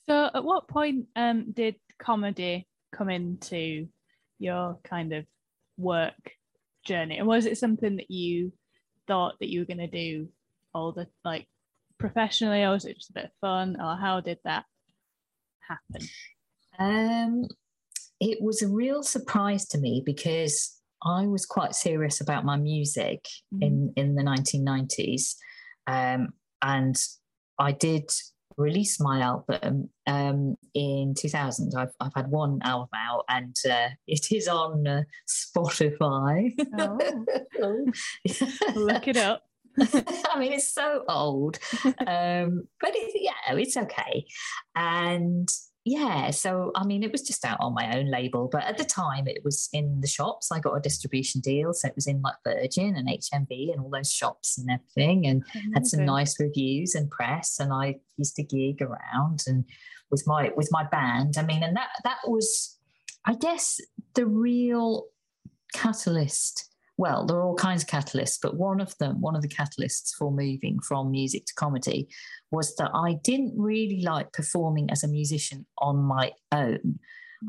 so 0.09 0.30
at 0.34 0.44
what 0.44 0.68
point 0.68 1.07
um 1.16 1.52
did 1.52 1.76
comedy 1.98 2.66
come 2.92 3.11
into 3.11 3.88
your 4.38 4.78
kind 4.84 5.12
of 5.12 5.24
work 5.76 6.32
journey? 6.84 7.18
And 7.18 7.26
was 7.26 7.46
it 7.46 7.59
something 7.59 7.96
that 7.96 8.11
you 8.11 8.52
thought 9.07 9.34
that 9.40 9.48
you 9.48 9.61
were 9.61 9.66
going 9.66 9.78
to 9.78 9.86
do 9.86 10.28
all 10.74 10.92
the 10.92 11.07
like 11.24 11.46
professionally, 11.98 12.62
or 12.62 12.70
was 12.70 12.84
it 12.84 12.96
just 12.96 13.11
a 13.11 13.14
bit 13.14 13.24
of 13.26 13.30
fun, 13.40 13.76
or 13.80 13.96
how 13.96 14.20
did 14.20 14.38
that 14.44 14.64
happen? 15.61 16.09
Um, 16.78 17.48
it 18.20 18.38
was 18.40 18.62
a 18.62 18.68
real 18.68 19.02
surprise 19.02 19.66
to 19.68 19.78
me 19.78 20.02
because 20.05 20.80
I 21.05 21.26
was 21.26 21.46
quite 21.46 21.74
serious 21.74 22.20
about 22.20 22.44
my 22.44 22.57
music 22.57 23.26
mm. 23.55 23.62
in 23.62 23.92
in 23.96 24.14
the 24.14 24.22
1990s, 24.22 25.34
um, 25.86 26.28
and 26.64 26.96
I 27.58 27.72
did 27.72 28.10
release 28.56 29.00
my 29.00 29.20
album 29.20 29.90
um, 30.06 30.56
in 30.74 31.14
2000. 31.16 31.74
I've, 31.76 31.92
I've 32.00 32.14
had 32.14 32.28
one 32.30 32.60
album 32.62 32.88
out 32.96 33.24
and 33.28 33.54
uh, 33.68 33.88
it 34.06 34.32
is 34.32 34.48
on 34.48 34.86
uh, 34.86 35.02
Spotify. 35.28 36.52
Oh. 36.78 37.86
Look 38.74 39.08
it 39.08 39.16
up. 39.16 39.42
I 39.80 40.38
mean, 40.38 40.52
it's 40.52 40.72
so 40.72 41.04
old, 41.08 41.58
um, 41.84 42.68
but 42.80 42.92
it, 42.94 43.12
yeah, 43.20 43.56
it's 43.56 43.76
okay. 43.76 44.24
And 44.76 45.48
yeah, 45.85 46.30
so 46.30 46.72
I 46.74 46.85
mean, 46.87 47.03
it 47.03 47.12
was 47.12 47.20
just 47.20 47.45
out 47.45 47.59
on 47.61 47.74
my 47.74 47.99
own 47.99 48.11
label, 48.11 48.49
but 48.51 48.64
at 48.64 48.78
the 48.78 48.85
time 48.85 49.28
it 49.28 49.45
was 49.45 49.68
in 49.74 50.01
the 50.01 50.07
shops. 50.07 50.51
I 50.51 50.59
got 50.59 50.74
a 50.74 50.80
distribution 50.80 51.43
deal, 51.43 51.74
so 51.74 51.89
it 51.89 51.95
was 51.95 52.07
in 52.07 52.22
like 52.22 52.37
Virgin 52.43 52.97
and 52.97 53.07
HMV 53.07 53.70
and 53.70 53.80
all 53.80 53.91
those 53.91 54.11
shops 54.11 54.57
and 54.57 54.70
everything, 54.70 55.26
and 55.26 55.45
oh, 55.55 55.61
had 55.74 55.87
some 55.87 56.07
nice 56.07 56.41
reviews 56.41 56.95
and 56.95 57.11
press. 57.11 57.61
And 57.61 57.70
I 57.70 57.97
used 58.16 58.35
to 58.37 58.43
gig 58.43 58.80
around 58.80 59.45
and 59.47 59.66
with 60.11 60.24
my 60.26 60.51
with 60.57 60.68
my 60.70 60.85
band. 60.85 61.35
I 61.37 61.45
mean, 61.45 61.62
and 61.62 61.76
that 61.76 61.91
that 62.03 62.20
was, 62.26 62.78
I 63.26 63.35
guess, 63.35 63.78
the 64.14 64.26
real 64.26 65.05
catalyst 65.74 66.70
well, 66.97 67.26
there 67.26 67.37
are 67.39 67.43
all 67.43 67.57
kinds 67.57 67.82
of 67.82 67.89
catalysts, 67.89 68.39
but 68.41 68.57
one 68.57 68.80
of 68.80 68.97
them, 68.99 69.20
one 69.20 69.35
of 69.35 69.43
the 69.43 69.49
catalysts 69.49 70.14
for 70.16 70.30
moving 70.30 70.78
from 70.80 71.11
music 71.11 71.45
to 71.47 71.55
comedy 71.55 72.09
was 72.55 72.76
that 72.76 72.90
I 72.94 73.18
didn't 73.24 73.55
really 73.57 74.00
like 74.02 74.32
performing 74.32 74.90
as 74.90 75.02
a 75.02 75.09
musician 75.09 75.66
on 75.78 75.96
my 75.96 76.32
own. 76.52 77.00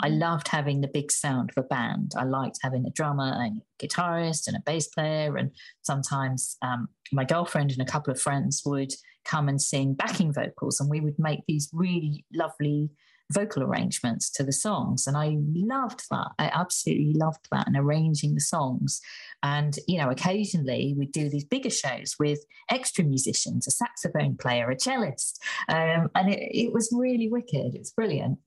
I 0.01 0.09
mm-hmm. 0.09 0.19
loved 0.19 0.47
having 0.47 0.81
the 0.81 0.89
big 0.93 1.11
sound 1.11 1.51
of 1.51 1.63
a 1.63 1.67
band. 1.67 2.13
I 2.17 2.23
liked 2.23 2.59
having 2.61 2.85
a 2.85 2.91
drummer 2.91 3.31
and 3.33 3.61
a 3.61 3.85
guitarist 3.85 4.47
and 4.47 4.57
a 4.57 4.63
bass 4.65 4.87
player. 4.87 5.37
And 5.37 5.51
sometimes 5.83 6.57
um, 6.61 6.89
my 7.11 7.23
girlfriend 7.23 7.71
and 7.71 7.81
a 7.81 7.91
couple 7.91 8.11
of 8.11 8.19
friends 8.19 8.63
would 8.65 8.93
come 9.23 9.47
and 9.47 9.61
sing 9.61 9.93
backing 9.93 10.33
vocals, 10.33 10.79
and 10.79 10.89
we 10.89 10.99
would 10.99 11.17
make 11.17 11.41
these 11.47 11.69
really 11.73 12.25
lovely 12.33 12.89
vocal 13.31 13.63
arrangements 13.63 14.29
to 14.31 14.43
the 14.43 14.51
songs. 14.51 15.07
And 15.07 15.17
I 15.17 15.37
loved 15.53 16.03
that. 16.11 16.29
I 16.37 16.51
absolutely 16.53 17.13
loved 17.13 17.47
that 17.51 17.67
and 17.67 17.77
arranging 17.77 18.35
the 18.35 18.41
songs. 18.41 19.01
And, 19.43 19.77
you 19.87 19.97
know, 19.97 20.09
occasionally 20.09 20.93
we'd 20.97 21.11
do 21.11 21.29
these 21.29 21.45
bigger 21.45 21.69
shows 21.69 22.15
with 22.19 22.39
extra 22.69 23.03
musicians, 23.03 23.67
a 23.67 23.71
saxophone 23.71 24.37
player, 24.37 24.69
a 24.69 24.75
cellist. 24.75 25.39
Um, 25.69 26.09
and 26.15 26.31
it, 26.31 26.39
it 26.51 26.73
was 26.73 26.89
really 26.95 27.29
wicked. 27.29 27.75
It's 27.75 27.91
brilliant. 27.91 28.39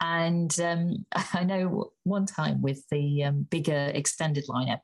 And 0.00 0.58
um, 0.60 1.04
I 1.34 1.44
know 1.44 1.92
one 2.04 2.26
time 2.26 2.62
with 2.62 2.88
the 2.90 3.24
um, 3.24 3.46
bigger 3.50 3.90
extended 3.94 4.46
lineup, 4.48 4.80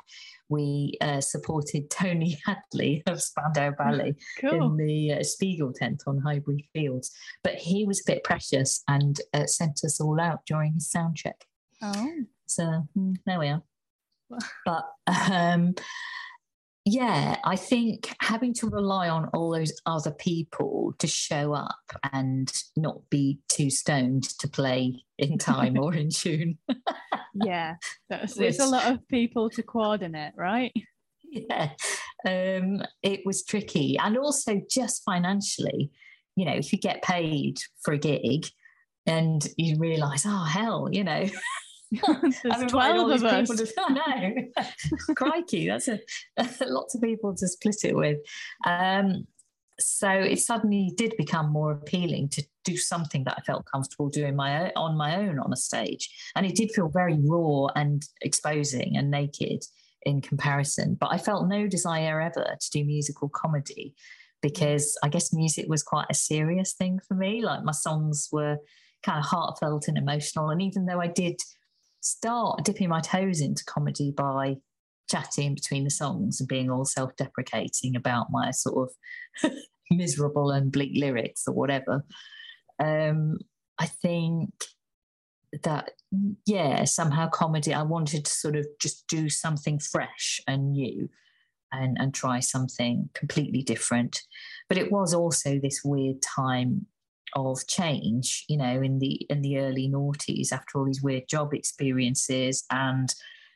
we 0.48 0.96
uh, 1.00 1.20
supported 1.20 1.90
Tony 1.90 2.38
Hadley 2.44 3.02
of 3.06 3.22
Spandau 3.22 3.72
Ballet 3.76 4.14
cool. 4.40 4.66
in 4.66 4.76
the 4.76 5.12
uh, 5.12 5.22
Spiegel 5.22 5.72
tent 5.72 6.02
on 6.06 6.18
Highbury 6.18 6.68
Fields. 6.72 7.10
But 7.42 7.54
he 7.54 7.84
was 7.84 8.00
a 8.00 8.12
bit 8.12 8.24
precious 8.24 8.82
and 8.88 9.20
uh, 9.34 9.46
sent 9.46 9.80
us 9.84 10.00
all 10.00 10.20
out 10.20 10.40
during 10.46 10.74
his 10.74 10.90
sound 10.90 11.16
check. 11.16 11.44
Oh. 11.82 12.10
So 12.46 12.86
mm, 12.96 13.16
there 13.26 13.38
we 13.38 13.48
are. 13.48 13.62
but 14.64 14.84
um, 15.06 15.74
yeah, 16.88 17.36
I 17.42 17.56
think 17.56 18.14
having 18.20 18.54
to 18.54 18.68
rely 18.68 19.08
on 19.08 19.28
all 19.34 19.50
those 19.50 19.72
other 19.86 20.12
people 20.12 20.94
to 21.00 21.08
show 21.08 21.52
up 21.52 21.80
and 22.12 22.50
not 22.76 23.10
be 23.10 23.40
too 23.48 23.70
stoned 23.70 24.22
to 24.38 24.46
play 24.46 25.04
in 25.18 25.36
time 25.36 25.76
or 25.80 25.92
in 25.94 26.10
tune. 26.10 26.58
yeah, 27.44 27.74
that's, 28.08 28.38
it's 28.38 28.60
a 28.60 28.66
lot 28.66 28.88
of 28.88 29.06
people 29.08 29.50
to 29.50 29.64
coordinate, 29.64 30.34
right? 30.36 30.72
Yeah, 31.24 31.70
um, 32.24 32.82
it 33.02 33.22
was 33.26 33.42
tricky. 33.42 33.98
And 33.98 34.16
also, 34.16 34.62
just 34.70 35.02
financially, 35.04 35.90
you 36.36 36.44
know, 36.44 36.54
if 36.54 36.72
you 36.72 36.78
get 36.78 37.02
paid 37.02 37.58
for 37.82 37.94
a 37.94 37.98
gig 37.98 38.46
and 39.06 39.44
you 39.56 39.76
realize, 39.76 40.22
oh, 40.24 40.44
hell, 40.44 40.88
you 40.92 41.02
know. 41.02 41.24
There's 42.42 42.70
12 42.70 43.10
of 43.10 43.24
us. 43.24 43.48
To, 43.48 43.72
no. 43.90 45.14
Crikey, 45.14 45.68
that's 45.68 45.88
a, 45.88 46.00
lots 46.66 46.94
of 46.94 47.00
people 47.00 47.34
to 47.34 47.48
split 47.48 47.84
it 47.84 47.96
with. 47.96 48.18
Um, 48.64 49.26
so 49.78 50.08
it 50.10 50.40
suddenly 50.40 50.92
did 50.96 51.14
become 51.18 51.52
more 51.52 51.72
appealing 51.72 52.30
to 52.30 52.44
do 52.64 52.76
something 52.76 53.24
that 53.24 53.36
I 53.38 53.42
felt 53.42 53.66
comfortable 53.70 54.08
doing 54.08 54.34
my 54.34 54.72
on 54.74 54.96
my 54.96 55.16
own 55.16 55.38
on 55.38 55.52
a 55.52 55.56
stage, 55.56 56.08
and 56.34 56.46
it 56.46 56.56
did 56.56 56.72
feel 56.72 56.88
very 56.88 57.18
raw 57.20 57.66
and 57.76 58.02
exposing 58.22 58.96
and 58.96 59.10
naked 59.10 59.64
in 60.02 60.22
comparison. 60.22 60.96
But 60.98 61.12
I 61.12 61.18
felt 61.18 61.48
no 61.48 61.66
desire 61.66 62.20
ever 62.20 62.56
to 62.58 62.70
do 62.70 62.84
musical 62.84 63.28
comedy 63.28 63.94
because 64.42 64.98
I 65.02 65.08
guess 65.08 65.32
music 65.32 65.66
was 65.68 65.82
quite 65.82 66.06
a 66.10 66.14
serious 66.14 66.72
thing 66.72 66.98
for 67.06 67.14
me. 67.14 67.44
Like 67.44 67.62
my 67.62 67.72
songs 67.72 68.28
were 68.32 68.56
kind 69.04 69.18
of 69.18 69.26
heartfelt 69.26 69.88
and 69.88 69.98
emotional, 69.98 70.48
and 70.48 70.62
even 70.62 70.86
though 70.86 71.00
I 71.00 71.08
did 71.08 71.36
start 72.00 72.64
dipping 72.64 72.88
my 72.88 73.00
toes 73.00 73.40
into 73.40 73.64
comedy 73.64 74.12
by 74.16 74.56
chatting 75.08 75.54
between 75.54 75.84
the 75.84 75.90
songs 75.90 76.40
and 76.40 76.48
being 76.48 76.70
all 76.70 76.84
self-deprecating 76.84 77.94
about 77.96 78.26
my 78.30 78.50
sort 78.50 78.90
of 79.42 79.52
miserable 79.90 80.50
and 80.50 80.72
bleak 80.72 80.92
lyrics 80.94 81.44
or 81.46 81.54
whatever. 81.54 82.04
Um, 82.82 83.38
I 83.78 83.86
think 83.86 84.50
that 85.62 85.92
yeah, 86.46 86.84
somehow 86.84 87.28
comedy. 87.28 87.72
I 87.72 87.82
wanted 87.82 88.24
to 88.24 88.30
sort 88.30 88.56
of 88.56 88.66
just 88.80 89.06
do 89.06 89.28
something 89.28 89.78
fresh 89.78 90.40
and 90.46 90.72
new, 90.72 91.08
and 91.72 91.96
and 91.98 92.12
try 92.12 92.40
something 92.40 93.10
completely 93.14 93.62
different. 93.62 94.22
But 94.68 94.78
it 94.78 94.90
was 94.90 95.14
also 95.14 95.58
this 95.58 95.82
weird 95.84 96.22
time 96.22 96.86
of 97.36 97.64
change, 97.68 98.44
you 98.48 98.56
know, 98.56 98.82
in 98.82 98.98
the 98.98 99.26
in 99.30 99.42
the 99.42 99.58
early 99.58 99.88
noughties 99.88 100.52
after 100.52 100.78
all 100.78 100.86
these 100.86 101.02
weird 101.02 101.28
job 101.28 101.54
experiences 101.54 102.64
and 102.70 103.14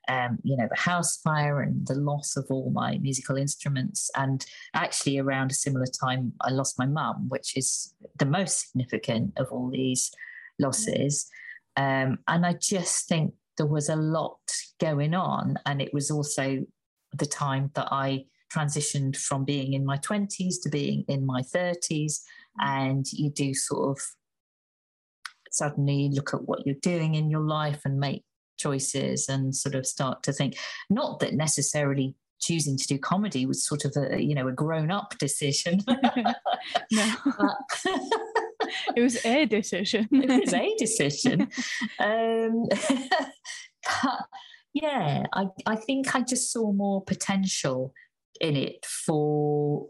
um, 0.09 0.39
you 0.43 0.57
know, 0.57 0.67
the 0.69 0.81
house 0.81 1.19
fire 1.19 1.61
and 1.61 1.87
the 1.87 1.95
loss 1.95 2.37
of 2.37 2.47
all 2.51 2.71
my 2.71 2.99
musical 2.99 3.37
instruments. 3.37 4.11
And 4.17 4.45
actually, 4.75 5.19
around 5.19 5.51
a 5.51 5.55
similar 5.55 5.87
time, 5.87 6.33
I 6.41 6.51
lost 6.51 6.79
my 6.79 6.87
mum, 6.87 7.29
which 7.29 7.57
is 7.57 7.95
the 8.19 8.27
most 8.27 8.61
significant 8.61 9.33
of 9.37 9.49
all 9.53 9.71
these 9.71 10.11
losses. 10.59 11.29
Um, 11.77 12.19
and 12.27 12.45
I 12.45 12.55
just 12.55 13.09
think 13.09 13.35
there 13.57 13.67
was 13.67 13.89
a 13.89 13.97
lot 13.97 14.41
going 14.81 15.15
on. 15.15 15.59
And 15.67 15.81
it 15.81 15.95
was 15.95 16.11
also 16.11 16.65
the 17.13 17.27
time 17.27 17.71
that 17.75 17.89
I 17.93 18.25
transitioned 18.53 19.17
from 19.17 19.45
being 19.45 19.75
in 19.75 19.85
my 19.85 19.99
20s 19.99 20.55
to 20.63 20.71
being 20.71 21.05
in 21.09 21.25
my 21.25 21.43
30s. 21.43 22.21
And 22.61 23.07
you 23.13 23.31
do 23.31 23.55
sort 23.55 23.99
of 23.99 24.05
suddenly 25.51 26.11
look 26.13 26.33
at 26.35 26.43
what 26.43 26.65
you're 26.65 26.77
doing 26.83 27.15
in 27.15 27.31
your 27.31 27.41
life 27.41 27.81
and 27.85 27.99
make 27.99 28.25
choices 28.59 29.29
and 29.29 29.55
sort 29.55 29.75
of 29.75 29.87
start 29.87 30.23
to 30.25 30.33
think. 30.33 30.57
Not 30.89 31.21
that 31.21 31.35
necessarily 31.35 32.15
choosing 32.41 32.77
to 32.77 32.87
do 32.87 32.99
comedy 32.99 33.45
was 33.45 33.67
sort 33.67 33.85
of 33.85 33.95
a 33.97 34.23
you 34.23 34.35
know 34.35 34.49
a 34.49 34.53
grown 34.53 34.91
up 34.91 35.17
decision. 35.19 35.81
No. 36.93 37.15
It 38.95 39.01
was 39.01 39.25
a 39.25 39.47
decision. 39.47 40.07
It 40.13 40.45
was 40.45 40.55
a 40.55 40.77
decision. 40.77 41.49
Um, 41.99 42.67
but 42.69 44.27
yeah 44.73 45.25
I, 45.33 45.47
I 45.67 45.77
think 45.77 46.15
i 46.15 46.21
just 46.21 46.53
saw 46.53 46.73
more 46.73 47.03
potential 47.03 47.93
in 48.41 48.57
it 48.57 48.87
for 48.87 49.89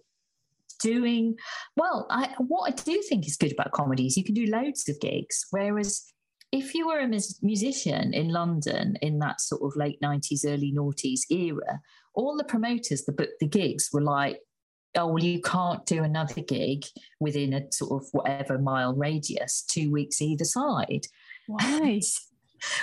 doing 0.82 1.34
well 1.76 2.06
I, 2.10 2.34
what 2.38 2.72
i 2.72 2.74
do 2.74 3.02
think 3.08 3.26
is 3.26 3.36
good 3.36 3.52
about 3.52 3.72
comedy 3.72 4.06
is 4.06 4.16
you 4.16 4.24
can 4.24 4.34
do 4.34 4.46
loads 4.46 4.88
of 4.88 5.00
gigs 5.00 5.46
whereas 5.50 6.04
if 6.52 6.74
you 6.74 6.88
were 6.88 6.98
a 6.98 7.08
musician 7.42 8.12
in 8.12 8.30
London 8.30 8.96
in 9.02 9.20
that 9.20 9.40
sort 9.40 9.62
of 9.62 9.76
late 9.76 10.00
90s, 10.00 10.44
early 10.44 10.72
noughties 10.76 11.20
era, 11.30 11.80
all 12.14 12.36
the 12.36 12.44
promoters 12.44 13.04
that 13.04 13.16
booked 13.16 13.38
the 13.38 13.46
gigs 13.46 13.88
were 13.92 14.02
like, 14.02 14.40
oh, 14.96 15.06
well, 15.06 15.22
you 15.22 15.40
can't 15.40 15.86
do 15.86 16.02
another 16.02 16.40
gig 16.42 16.84
within 17.20 17.52
a 17.52 17.70
sort 17.72 18.02
of 18.02 18.08
whatever 18.12 18.58
mile 18.58 18.94
radius, 18.94 19.62
two 19.62 19.92
weeks 19.92 20.20
either 20.20 20.44
side. 20.44 21.06
Why? 21.46 22.00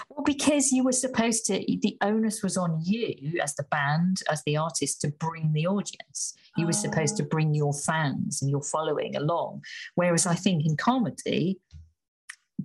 Well, 0.10 0.24
because 0.24 0.72
you 0.72 0.84
were 0.84 0.92
supposed 0.92 1.46
to, 1.46 1.54
the 1.54 1.98
onus 2.02 2.44
was 2.44 2.58
on 2.58 2.82
you 2.84 3.40
as 3.42 3.56
the 3.56 3.64
band, 3.64 4.22
as 4.30 4.44
the 4.44 4.58
artist, 4.58 5.02
to 5.02 5.10
bring 5.10 5.54
the 5.54 5.68
audience. 5.68 6.34
You 6.58 6.66
were 6.66 6.74
supposed 6.74 7.18
to 7.18 7.24
oh. 7.24 7.28
bring 7.28 7.54
your 7.54 7.74
fans 7.74 8.42
and 8.42 8.50
your 8.50 8.64
following 8.64 9.16
along. 9.16 9.64
Whereas 9.96 10.26
I 10.26 10.36
think 10.36 10.66
in 10.66 10.76
comedy, 10.76 11.60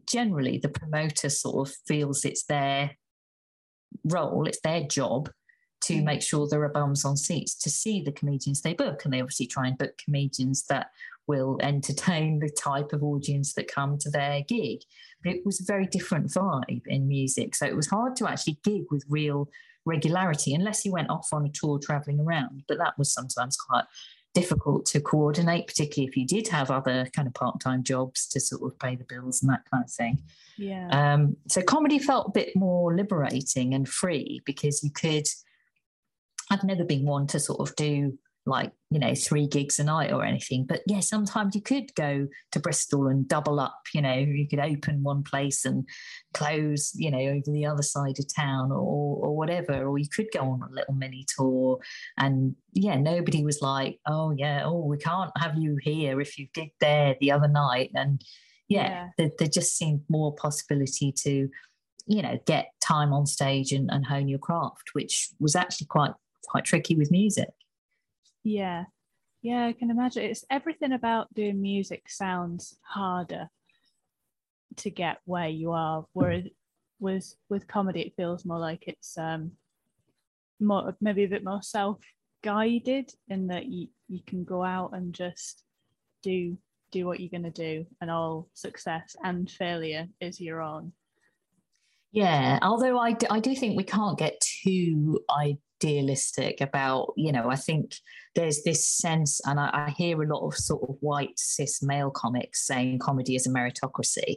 generally 0.06 0.58
the 0.58 0.68
promoter 0.68 1.28
sort 1.28 1.68
of 1.68 1.74
feels 1.86 2.24
it's 2.24 2.44
their 2.44 2.92
role, 4.04 4.46
it's 4.46 4.60
their 4.60 4.82
job 4.84 5.30
to 5.82 5.94
mm. 5.94 6.04
make 6.04 6.22
sure 6.22 6.46
there 6.48 6.62
are 6.62 6.68
bums 6.68 7.04
on 7.04 7.16
seats 7.16 7.54
to 7.56 7.70
see 7.70 8.02
the 8.02 8.12
comedians 8.12 8.62
they 8.62 8.74
book. 8.74 9.04
And 9.04 9.12
they 9.12 9.20
obviously 9.20 9.46
try 9.46 9.66
and 9.66 9.76
book 9.76 9.98
comedians 9.98 10.64
that 10.68 10.90
will 11.26 11.58
entertain 11.62 12.38
the 12.38 12.50
type 12.50 12.92
of 12.92 13.02
audience 13.02 13.54
that 13.54 13.72
come 13.72 13.98
to 13.98 14.10
their 14.10 14.42
gig. 14.42 14.80
But 15.22 15.34
it 15.34 15.46
was 15.46 15.60
a 15.60 15.64
very 15.64 15.86
different 15.86 16.28
vibe 16.28 16.86
in 16.86 17.08
music. 17.08 17.54
So 17.54 17.66
it 17.66 17.76
was 17.76 17.88
hard 17.88 18.16
to 18.16 18.28
actually 18.28 18.58
gig 18.64 18.84
with 18.90 19.04
real 19.08 19.48
regularity 19.84 20.54
unless 20.54 20.84
you 20.84 20.92
went 20.92 21.10
off 21.10 21.28
on 21.32 21.46
a 21.46 21.48
tour 21.48 21.78
traveling 21.78 22.20
around. 22.20 22.64
But 22.68 22.78
that 22.78 22.98
was 22.98 23.12
sometimes 23.12 23.56
quite 23.56 23.84
difficult 24.34 24.86
to 24.86 25.00
coordinate, 25.00 25.66
particularly 25.66 26.08
if 26.08 26.16
you 26.16 26.26
did 26.26 26.48
have 26.48 26.70
other 26.70 27.06
kind 27.14 27.28
of 27.28 27.34
part 27.34 27.60
time 27.60 27.82
jobs 27.82 28.26
to 28.28 28.40
sort 28.40 28.62
of 28.62 28.78
pay 28.78 28.96
the 28.96 29.04
bills 29.04 29.42
and 29.42 29.50
that 29.50 29.68
kind 29.70 29.84
of 29.84 29.90
thing. 29.90 30.22
Yeah. 30.56 30.88
Um, 30.90 31.36
so 31.48 31.62
comedy 31.62 31.98
felt 31.98 32.28
a 32.28 32.32
bit 32.32 32.56
more 32.56 32.94
liberating 32.94 33.74
and 33.74 33.88
free 33.88 34.42
because 34.44 34.82
you 34.82 34.90
could. 34.90 35.26
I've 36.50 36.64
never 36.64 36.84
been 36.84 37.06
one 37.06 37.26
to 37.28 37.40
sort 37.40 37.60
of 37.60 37.74
do 37.76 38.18
like 38.44 38.72
you 38.90 38.98
know 38.98 39.14
three 39.14 39.46
gigs 39.46 39.78
a 39.78 39.84
night 39.84 40.12
or 40.12 40.24
anything. 40.24 40.64
But 40.64 40.82
yeah 40.86 41.00
sometimes 41.00 41.54
you 41.54 41.62
could 41.62 41.94
go 41.94 42.28
to 42.52 42.60
bristol 42.60 43.06
and 43.06 43.26
double 43.26 43.60
up 43.60 43.80
you 43.94 44.02
know 44.02 44.14
you 44.14 44.48
could 44.48 44.58
open 44.58 45.02
one 45.02 45.22
place 45.22 45.64
and 45.64 45.86
close 46.34 46.92
you 46.94 47.10
know 47.10 47.18
over 47.18 47.50
the 47.50 47.66
other 47.66 47.82
side 47.82 48.18
of 48.18 48.34
town 48.34 48.72
or 48.72 49.16
or 49.16 49.36
whatever. 49.36 49.86
Or 49.86 49.98
you 49.98 50.08
could 50.08 50.28
go 50.32 50.40
on 50.40 50.62
a 50.62 50.74
little 50.74 50.94
mini 50.94 51.24
tour. 51.36 51.78
And 52.16 52.56
yeah 52.72 52.96
nobody 52.96 53.44
was 53.44 53.62
like 53.62 53.98
oh 54.06 54.32
yeah 54.36 54.62
oh 54.64 54.84
we 54.84 54.98
can't 54.98 55.30
have 55.36 55.56
you 55.56 55.78
here 55.80 56.20
if 56.20 56.38
you 56.38 56.48
did 56.54 56.70
there 56.80 57.16
the 57.20 57.32
other 57.32 57.48
night. 57.48 57.90
And 57.94 58.22
yeah, 58.68 58.88
yeah. 58.88 59.08
There, 59.18 59.30
there, 59.38 59.48
just 59.48 59.76
seemed 59.76 60.00
more 60.08 60.34
possibility 60.34 61.12
to 61.12 61.48
you 62.06 62.22
know 62.22 62.38
get 62.46 62.72
time 62.80 63.12
on 63.12 63.26
stage 63.26 63.72
and, 63.72 63.90
and 63.90 64.06
hone 64.06 64.28
your 64.28 64.38
craft 64.38 64.90
which 64.92 65.30
was 65.38 65.54
actually 65.54 65.86
quite 65.86 66.12
quite 66.48 66.64
tricky 66.64 66.96
with 66.96 67.10
music 67.10 67.48
yeah. 68.42 68.84
Yeah, 69.42 69.66
I 69.66 69.72
can 69.72 69.90
imagine. 69.90 70.22
It's 70.22 70.44
everything 70.50 70.92
about 70.92 71.32
doing 71.34 71.60
music 71.60 72.08
sounds 72.08 72.76
harder 72.82 73.48
to 74.76 74.90
get 74.90 75.18
where 75.24 75.48
you 75.48 75.72
are. 75.72 76.04
Whereas 76.12 76.44
with 77.02 77.34
with 77.50 77.66
comedy 77.66 78.00
it 78.00 78.14
feels 78.16 78.46
more 78.46 78.60
like 78.60 78.84
it's 78.86 79.18
um 79.18 79.50
more 80.60 80.96
maybe 81.00 81.24
a 81.24 81.28
bit 81.28 81.44
more 81.44 81.60
self 81.60 81.98
guided 82.42 83.10
in 83.28 83.48
that 83.48 83.66
you, 83.66 83.88
you 84.08 84.20
can 84.26 84.44
go 84.44 84.62
out 84.62 84.92
and 84.94 85.12
just 85.12 85.64
do 86.22 86.56
do 86.92 87.04
what 87.04 87.20
you're 87.20 87.30
going 87.30 87.42
to 87.42 87.50
do 87.50 87.84
and 88.00 88.10
all 88.10 88.48
success 88.54 89.16
and 89.24 89.50
failure 89.50 90.06
is 90.20 90.40
your 90.40 90.62
own 90.62 90.92
yeah 92.12 92.58
although 92.62 92.98
I 92.98 93.12
do, 93.12 93.26
I 93.30 93.40
do 93.40 93.54
think 93.56 93.76
we 93.76 93.84
can't 93.84 94.18
get 94.18 94.40
too 94.40 95.20
I 95.28 95.58
idealistic 95.82 96.60
about, 96.60 97.12
you 97.16 97.32
know, 97.32 97.50
I 97.50 97.56
think 97.56 97.94
there's 98.34 98.62
this 98.62 98.86
sense, 98.86 99.40
and 99.46 99.58
I, 99.58 99.70
I 99.72 99.90
hear 99.96 100.22
a 100.22 100.26
lot 100.26 100.46
of 100.46 100.56
sort 100.56 100.82
of 100.88 100.96
white 101.00 101.38
cis 101.38 101.82
male 101.82 102.10
comics 102.10 102.66
saying 102.66 102.98
comedy 102.98 103.36
is 103.36 103.46
a 103.46 103.50
meritocracy. 103.50 104.36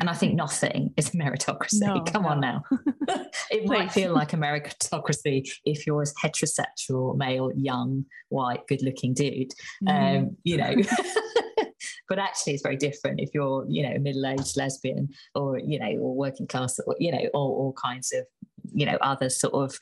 And 0.00 0.08
I 0.08 0.14
think 0.14 0.34
nothing 0.34 0.94
is 0.96 1.08
a 1.08 1.18
meritocracy. 1.18 1.80
No, 1.80 2.00
Come 2.00 2.22
no. 2.22 2.28
on 2.30 2.40
now. 2.40 2.62
it 3.50 3.66
might 3.66 3.92
feel 3.92 4.14
like 4.14 4.32
a 4.32 4.36
meritocracy 4.36 5.46
if 5.66 5.86
you're 5.86 6.02
a 6.02 6.06
heterosexual, 6.06 7.16
male, 7.16 7.50
young, 7.54 8.06
white, 8.30 8.66
good 8.68 8.82
looking 8.82 9.12
dude. 9.12 9.52
Mm. 9.84 10.18
Um, 10.18 10.36
you 10.44 10.56
know. 10.56 10.74
but 12.08 12.18
actually 12.18 12.54
it's 12.54 12.62
very 12.62 12.76
different 12.76 13.20
if 13.20 13.30
you're, 13.34 13.66
you 13.68 13.82
know, 13.82 13.98
middle-aged 13.98 14.56
lesbian 14.56 15.10
or, 15.34 15.58
you 15.58 15.78
know, 15.78 15.98
or 16.00 16.14
working 16.14 16.46
class 16.46 16.78
or, 16.86 16.96
you 16.98 17.12
know, 17.12 17.28
all, 17.34 17.50
all 17.50 17.74
kinds 17.74 18.12
of, 18.12 18.24
you 18.72 18.86
know, 18.86 18.96
other 19.02 19.28
sort 19.28 19.52
of 19.52 19.78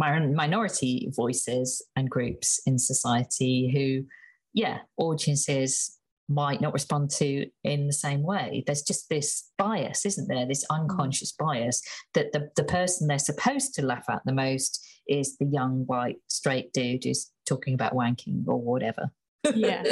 minority 0.00 1.10
voices 1.14 1.84
and 1.96 2.10
groups 2.10 2.60
in 2.66 2.78
society 2.78 3.70
who, 3.72 4.06
yeah, 4.52 4.78
audiences 4.96 5.98
might 6.28 6.60
not 6.60 6.72
respond 6.72 7.10
to 7.10 7.46
in 7.64 7.86
the 7.86 7.92
same 7.92 8.22
way. 8.22 8.62
There's 8.66 8.82
just 8.82 9.08
this 9.08 9.50
bias, 9.58 10.06
isn't 10.06 10.28
there? 10.28 10.46
This 10.46 10.64
mm. 10.64 10.80
unconscious 10.80 11.32
bias 11.32 11.82
that 12.14 12.32
the, 12.32 12.50
the 12.56 12.64
person 12.64 13.08
they're 13.08 13.18
supposed 13.18 13.74
to 13.74 13.84
laugh 13.84 14.04
at 14.08 14.22
the 14.24 14.32
most 14.32 14.86
is 15.08 15.36
the 15.38 15.46
young 15.46 15.84
white 15.86 16.18
straight 16.28 16.72
dude 16.72 17.04
who's 17.04 17.30
talking 17.46 17.74
about 17.74 17.94
wanking 17.94 18.46
or 18.46 18.60
whatever. 18.60 19.10
Yeah. 19.54 19.82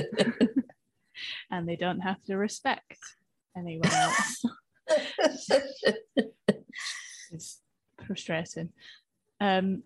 and 1.51 1.69
they 1.69 1.77
don't 1.77 2.01
have 2.01 2.23
to 2.25 2.37
respect 2.37 2.99
anyone 3.57 3.91
else. 3.91 4.43
It's 7.31 7.61
frustrating. 8.07 8.71
Um, 9.41 9.83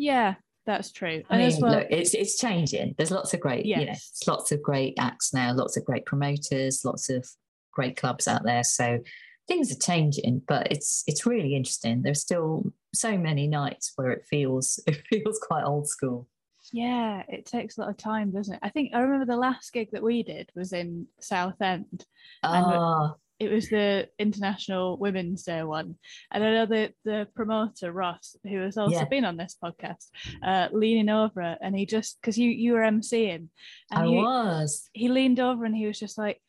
yeah, 0.00 0.34
that's 0.66 0.92
true. 0.92 1.22
I 1.30 1.34
And 1.34 1.42
as 1.42 1.54
mean, 1.54 1.62
well, 1.62 1.78
look, 1.78 1.86
it's 1.90 2.14
it's 2.14 2.38
changing. 2.38 2.94
There's 2.96 3.10
lots 3.10 3.34
of 3.34 3.40
great, 3.40 3.66
you 3.66 3.76
know, 3.76 3.82
Yes. 3.82 4.18
lots 4.26 4.52
of 4.52 4.62
great 4.62 4.94
acts 4.98 5.32
now, 5.34 5.52
lots 5.52 5.76
of 5.76 5.84
great 5.84 6.06
promoters, 6.06 6.84
lots 6.84 7.08
of 7.10 7.28
great 7.72 7.96
clubs 7.96 8.26
out 8.26 8.42
there. 8.44 8.64
So 8.64 9.00
things 9.48 9.72
are 9.72 9.78
changing, 9.78 10.42
but 10.48 10.70
it's 10.70 11.04
it's 11.06 11.26
really 11.26 11.54
interesting. 11.54 12.02
There's 12.02 12.20
still 12.20 12.72
so 12.94 13.16
many 13.18 13.46
nights 13.46 13.92
where 13.96 14.10
it 14.10 14.24
feels 14.28 14.80
it 14.86 15.02
feels 15.08 15.38
quite 15.38 15.64
old 15.64 15.88
school. 15.88 16.28
yeah, 16.72 17.22
it 17.28 17.46
takes 17.46 17.76
a 17.78 17.80
lot 17.80 17.90
of 17.90 17.96
time, 17.96 18.30
doesn't 18.30 18.54
it? 18.54 18.60
I 18.62 18.68
think 18.68 18.92
I 18.94 19.00
remember 19.00 19.26
the 19.26 19.36
last 19.38 19.72
gig 19.72 19.90
that 19.92 20.02
we 20.02 20.22
did 20.22 20.50
was 20.54 20.72
in 20.72 21.06
Southend. 21.20 22.04
Ah, 22.42 23.14
It 23.40 23.50
was 23.50 23.70
the 23.70 24.06
International 24.18 24.98
Women's 24.98 25.42
Day 25.44 25.62
one, 25.62 25.96
and 26.30 26.44
I 26.44 26.52
know 26.52 26.66
the 26.66 26.92
the 27.04 27.26
promoter 27.34 27.90
Ross, 27.90 28.36
who 28.44 28.60
has 28.60 28.76
also 28.76 28.96
Yeah. 28.98 29.04
been 29.06 29.24
on 29.24 29.38
this 29.38 29.56
podcast, 29.62 30.08
uh, 30.42 30.68
leaning 30.72 31.08
over 31.08 31.40
it, 31.40 31.58
and 31.62 31.74
he 31.74 31.86
just 31.86 32.20
because 32.20 32.36
you 32.38 32.50
you 32.50 32.74
were 32.74 32.80
emceeing, 32.82 33.48
and 33.90 34.02
I 34.02 34.06
he, 34.06 34.16
was. 34.16 34.90
he 34.92 35.08
leaned 35.08 35.40
over 35.40 35.64
and 35.64 35.74
he 35.74 35.86
was 35.86 35.98
just 35.98 36.18
like, 36.18 36.40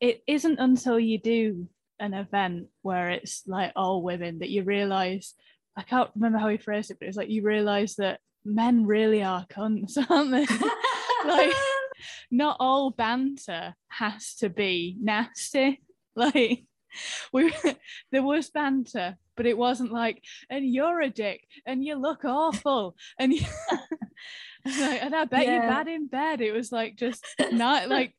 it 0.00 0.22
isn't 0.26 0.58
until 0.58 0.98
you 0.98 1.18
do 1.18 1.68
an 2.00 2.14
event 2.14 2.68
where 2.82 3.10
it's 3.10 3.42
like 3.46 3.72
all 3.76 4.02
women 4.02 4.38
that 4.38 4.48
you 4.50 4.62
realize. 4.62 5.34
I 5.76 5.82
can't 5.82 6.10
remember 6.16 6.38
how 6.38 6.48
he 6.48 6.56
phrased 6.56 6.90
it, 6.90 6.96
but 6.98 7.08
it's 7.08 7.16
like 7.18 7.28
you 7.28 7.42
realize 7.42 7.94
that 7.96 8.20
men 8.44 8.86
really 8.86 9.22
are 9.22 9.44
cunts, 9.46 9.96
aren't 10.10 10.30
they? 10.30 10.46
like 11.28 11.52
not 12.30 12.56
all 12.58 12.90
banter 12.90 13.74
has 13.88 14.34
to 14.36 14.48
be 14.48 14.96
nasty. 15.00 15.82
Like 16.34 16.64
we 17.32 17.52
there 18.10 18.22
was 18.22 18.48
banter, 18.50 19.16
but 19.36 19.46
it 19.46 19.58
wasn't 19.58 19.92
like, 19.92 20.24
and 20.50 20.66
you're 20.66 21.00
a 21.02 21.10
dick 21.10 21.46
and 21.66 21.84
you 21.84 21.96
look 21.96 22.24
awful. 22.24 22.96
And, 23.18 23.32
you, 23.32 23.42
like, 24.64 25.02
and 25.02 25.14
I 25.14 25.24
bet 25.26 25.46
you're 25.46 25.60
bad 25.60 25.86
in 25.86 26.08
bed. 26.08 26.40
It 26.40 26.52
was 26.52 26.72
like 26.72 26.96
just 26.96 27.24
not 27.52 27.88
like 27.88 28.14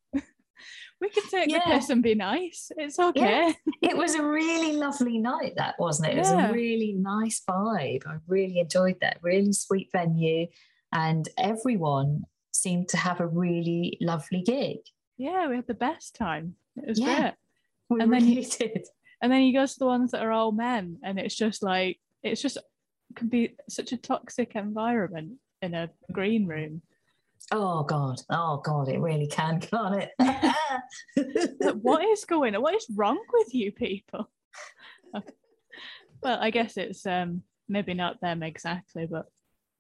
we 1.02 1.10
can 1.10 1.24
take 1.30 1.50
the 1.50 1.62
piss 1.66 1.90
and 1.90 2.04
be 2.04 2.16
nice. 2.16 2.72
It's 2.78 3.00
okay. 3.00 3.56
it 3.82 3.98
was 3.98 4.16
a 4.16 4.24
really 4.24 4.74
lovely 4.74 5.18
night, 5.18 5.54
that 5.58 5.76
wasn't 5.80 6.10
it? 6.10 6.18
It 6.18 6.20
was 6.20 6.32
a 6.32 6.52
really 6.52 6.94
nice 6.94 7.42
vibe. 7.50 8.06
I 8.06 8.18
really 8.28 8.60
enjoyed 8.60 8.98
that. 9.02 9.18
Really 9.22 9.54
sweet 9.54 9.90
venue, 9.92 10.48
and 10.94 11.28
everyone 11.38 12.24
seemed 12.52 12.90
to 12.90 12.98
have 12.98 13.20
a 13.20 13.28
really 13.28 13.98
lovely 14.02 14.42
gig. 14.42 14.78
Yeah, 15.18 15.48
we 15.48 15.56
had 15.56 15.68
the 15.68 15.74
best 15.74 16.16
time. 16.16 16.56
It 16.76 16.88
was 16.88 17.00
Yeah. 17.00 17.22
great. 17.22 17.34
We 17.90 18.02
And 18.02 18.14
then 18.14 18.24
he, 18.24 18.42
did. 18.42 18.86
And 19.22 19.32
then 19.32 19.42
he 19.42 19.52
goes 19.54 19.74
to 19.74 19.80
the 19.80 19.86
ones 19.86 20.12
that 20.12 20.22
are 20.24 20.32
all 20.32 20.52
men, 20.52 20.98
and 21.04 21.20
it's 21.20 21.36
just 21.36 21.64
like 21.64 22.00
it's 22.24 22.42
just 22.42 22.58
can 23.16 23.28
be 23.28 23.56
such 23.68 23.92
a 23.92 23.98
toxic 23.98 24.56
environment 24.56 25.34
in 25.62 25.74
a 25.74 25.90
green 26.12 26.46
room. 26.46 26.82
Oh 27.52 27.84
God! 27.84 28.22
Oh 28.30 28.62
God! 28.64 28.90
It 28.90 29.00
really 29.00 29.28
can, 29.28 29.60
can't 29.72 30.04
it? 30.04 30.12
Like, 31.62 31.76
what 31.82 32.04
is 32.06 32.26
going 32.26 32.56
on? 32.56 32.62
What 32.62 32.76
is 32.76 32.86
wrong 32.96 33.20
with 33.34 33.54
you 33.54 33.72
people? 33.72 34.30
well, 35.14 36.38
I 36.40 36.50
guess 36.52 36.78
it's 36.78 37.06
um 37.06 37.44
maybe 37.68 37.94
not 37.94 38.22
them 38.22 38.44
exactly, 38.44 39.06
but 39.06 39.26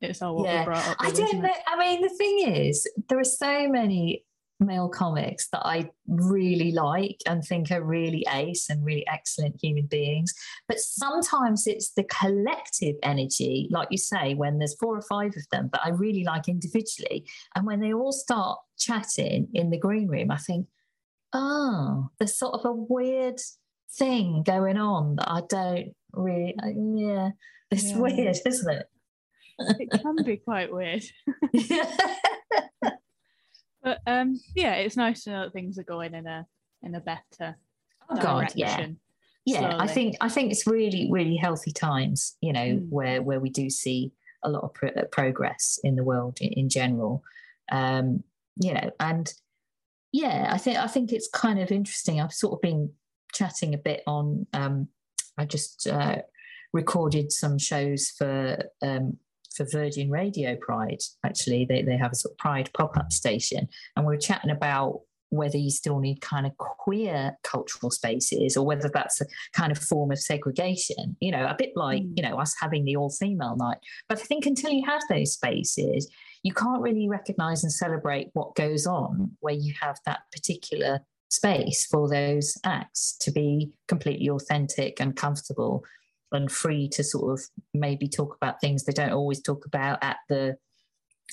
it's 0.01 0.21
all 0.21 0.35
what 0.35 0.45
Yeah. 0.45 0.61
we're 0.61 0.65
brought 0.65 0.87
up 0.87 0.97
I 0.99 1.11
don't 1.11 1.41
know. 1.41 1.49
it? 1.49 1.57
I 1.67 1.77
mean, 1.77 2.01
the 2.01 2.09
thing 2.09 2.39
is, 2.47 2.87
there 3.09 3.19
are 3.19 3.23
so 3.23 3.67
many 3.67 4.23
male 4.59 4.89
comics 4.89 5.47
that 5.49 5.65
I 5.65 5.89
really 6.07 6.71
like 6.71 7.17
and 7.25 7.43
think 7.43 7.71
are 7.71 7.83
really 7.83 8.25
ace 8.31 8.69
and 8.69 8.85
really 8.85 9.05
excellent 9.07 9.55
human 9.61 9.85
beings. 9.85 10.33
But 10.67 10.79
sometimes 10.79 11.65
it's 11.65 11.91
the 11.93 12.03
collective 12.03 12.95
energy, 13.03 13.67
like 13.71 13.87
you 13.91 13.97
say, 13.97 14.33
when 14.33 14.59
there's 14.59 14.75
four 14.75 14.97
or 14.97 15.01
five 15.01 15.31
of 15.37 15.47
them 15.51 15.69
that 15.73 15.81
I 15.83 15.89
really 15.89 16.23
like 16.23 16.47
individually. 16.47 17.25
And 17.55 17.65
when 17.65 17.79
they 17.79 17.93
all 17.93 18.11
start 18.11 18.59
chatting 18.77 19.47
in 19.53 19.69
the 19.69 19.79
green 19.79 20.07
room, 20.07 20.31
I 20.31 20.37
think, 20.37 20.67
oh, 21.33 22.09
there's 22.17 22.37
sort 22.37 22.55
of 22.55 22.65
a 22.65 22.73
weird 22.73 23.39
thing 23.97 24.43
going 24.43 24.77
on 24.77 25.15
that 25.15 25.31
I 25.31 25.41
don't 25.49 25.93
really, 26.13 26.55
yeah, 26.97 27.29
it's 27.71 27.91
Yeah. 27.91 27.97
weird, 27.99 28.37
isn't 28.45 28.71
it? 28.73 28.85
It 29.79 29.89
can 30.01 30.15
be 30.23 30.37
quite 30.37 30.71
weird. 30.71 31.03
But 33.83 33.99
um 34.07 34.39
yeah, 34.55 34.75
it's 34.75 34.97
nice 34.97 35.23
to 35.23 35.31
know 35.31 35.43
that 35.43 35.53
things 35.53 35.77
are 35.77 35.83
going 35.83 36.13
in 36.13 36.27
a 36.27 36.45
in 36.83 36.95
a 36.95 36.99
better 37.01 37.57
oh 38.09 38.15
God, 38.21 38.51
yeah. 38.55 38.67
direction. 38.77 38.99
yeah 39.45 39.67
i 39.67 39.85
slowly. 39.85 39.87
think 39.93 40.15
i 40.21 40.29
think 40.29 40.51
it's 40.51 40.65
really 40.65 41.09
really 41.11 41.35
healthy 41.35 41.71
times 41.71 42.35
you 42.41 42.53
know 42.53 42.59
Mm. 42.65 42.89
where 42.89 43.21
where 43.21 43.39
we 43.39 43.49
do 43.49 43.69
see 43.69 44.11
a 44.43 44.49
lot 44.49 44.63
of 44.63 44.73
pro- 44.73 44.89
uh, 44.89 45.03
progress 45.11 45.79
in 45.83 45.95
the 45.95 46.03
world 46.03 46.37
in, 46.41 46.51
in 46.53 46.69
general 46.69 47.21
um 47.71 48.23
you 48.55 48.73
know 48.73 48.89
and 48.99 49.33
yeah 50.11 50.49
i 50.51 50.57
think 50.57 50.77
i 50.77 50.87
think 50.87 51.11
it's 51.11 51.27
kind 51.29 51.59
of 51.59 51.71
interesting 51.71 52.19
i've 52.21 52.33
sort 52.33 52.53
of 52.53 52.61
been 52.61 52.91
chatting 53.33 53.73
a 53.73 53.77
bit 53.77 54.01
on 54.07 54.47
um 54.53 54.87
i 55.37 55.45
just 55.45 55.85
uh 55.87 56.17
recorded 56.73 57.31
some 57.31 57.57
shows 57.57 58.09
for 58.09 58.57
um 58.81 59.17
for 59.55 59.65
Virgin 59.71 60.09
Radio 60.09 60.55
Pride, 60.55 61.01
actually, 61.25 61.65
they, 61.65 61.81
they 61.81 61.97
have 61.97 62.11
a 62.11 62.15
sort 62.15 62.33
of 62.33 62.37
Pride 62.37 62.69
pop 62.73 62.97
up 62.97 63.11
station, 63.11 63.67
and 63.95 64.05
we 64.05 64.13
we're 64.13 64.19
chatting 64.19 64.51
about 64.51 65.01
whether 65.29 65.57
you 65.57 65.69
still 65.69 65.99
need 65.99 66.21
kind 66.21 66.45
of 66.45 66.57
queer 66.57 67.37
cultural 67.43 67.91
spaces 67.91 68.57
or 68.57 68.65
whether 68.65 68.89
that's 68.91 69.21
a 69.21 69.25
kind 69.53 69.71
of 69.71 69.77
form 69.77 70.11
of 70.11 70.19
segregation, 70.19 71.15
you 71.19 71.31
know, 71.31 71.45
a 71.45 71.55
bit 71.57 71.71
like, 71.75 72.01
Mm. 72.01 72.13
you 72.17 72.23
know, 72.23 72.39
us 72.39 72.55
having 72.59 72.83
the 72.85 72.95
all 72.95 73.11
female 73.11 73.55
night. 73.55 73.77
But 74.07 74.19
I 74.19 74.23
think 74.23 74.45
until 74.45 74.71
you 74.71 74.85
have 74.87 75.01
those 75.09 75.33
spaces, 75.33 76.09
you 76.43 76.53
can't 76.53 76.81
really 76.81 77.07
recognize 77.07 77.63
and 77.63 77.71
celebrate 77.71 78.29
what 78.33 78.55
goes 78.55 78.87
on 78.87 79.37
where 79.39 79.53
you 79.53 79.73
have 79.81 79.99
that 80.05 80.21
particular 80.31 81.01
space 81.29 81.85
for 81.85 82.09
those 82.09 82.57
acts 82.63 83.15
to 83.19 83.31
be 83.31 83.71
completely 83.87 84.29
authentic 84.29 84.99
and 84.99 85.15
comfortable 85.15 85.83
and 86.31 86.51
free 86.51 86.87
to 86.89 87.03
sort 87.03 87.39
of 87.39 87.45
maybe 87.73 88.07
talk 88.07 88.35
about 88.35 88.61
things 88.61 88.83
they 88.83 88.93
don't 88.93 89.11
always 89.13 89.41
talk 89.41 89.65
about 89.65 89.97
at 90.03 90.17
the 90.29 90.57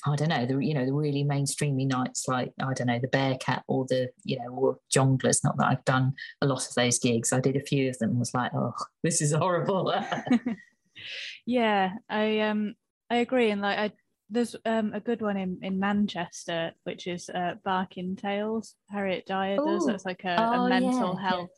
I 0.05 0.15
don't 0.15 0.29
know, 0.29 0.45
the 0.45 0.59
you 0.59 0.75
know, 0.75 0.85
the 0.85 0.93
really 0.93 1.23
mainstreamy 1.23 1.87
nights 1.87 2.25
like 2.27 2.51
I 2.61 2.71
don't 2.73 2.85
know, 2.87 2.99
the 2.99 3.07
Bearcat 3.07 3.63
or 3.67 3.85
the 3.89 4.09
you 4.23 4.37
know, 4.37 4.49
or 4.49 4.77
Jongleurs. 4.95 5.43
Not 5.43 5.57
that 5.57 5.67
I've 5.67 5.85
done 5.85 6.13
a 6.41 6.45
lot 6.45 6.67
of 6.67 6.73
those 6.75 6.99
gigs. 6.99 7.33
I 7.33 7.39
did 7.39 7.55
a 7.55 7.61
few 7.61 7.89
of 7.89 7.97
them. 7.97 8.11
and 8.11 8.19
Was 8.19 8.33
like, 8.33 8.51
oh, 8.53 8.73
this 9.03 9.21
is 9.21 9.33
horrible. 9.33 9.91
yeah, 11.45 11.93
I 12.09 12.41
um 12.41 12.75
I 13.09 13.17
agree, 13.17 13.49
and 13.51 13.61
like 13.61 13.77
I 13.79 13.91
there's 14.29 14.55
um 14.65 14.93
a 14.93 14.99
good 14.99 15.21
one 15.21 15.37
in 15.37 15.59
in 15.61 15.79
Manchester, 15.79 16.73
which 16.83 17.07
is 17.07 17.29
uh 17.29 17.55
Barking 17.63 18.15
Tales. 18.15 18.75
Harriet 18.89 19.25
Dyer 19.25 19.57
does. 19.57 19.83
Ooh. 19.83 19.87
That's 19.91 20.05
like 20.05 20.23
a, 20.25 20.35
Oh, 20.39 20.65
a 20.65 20.69
mental 20.69 21.17
yeah. 21.19 21.29
health 21.29 21.49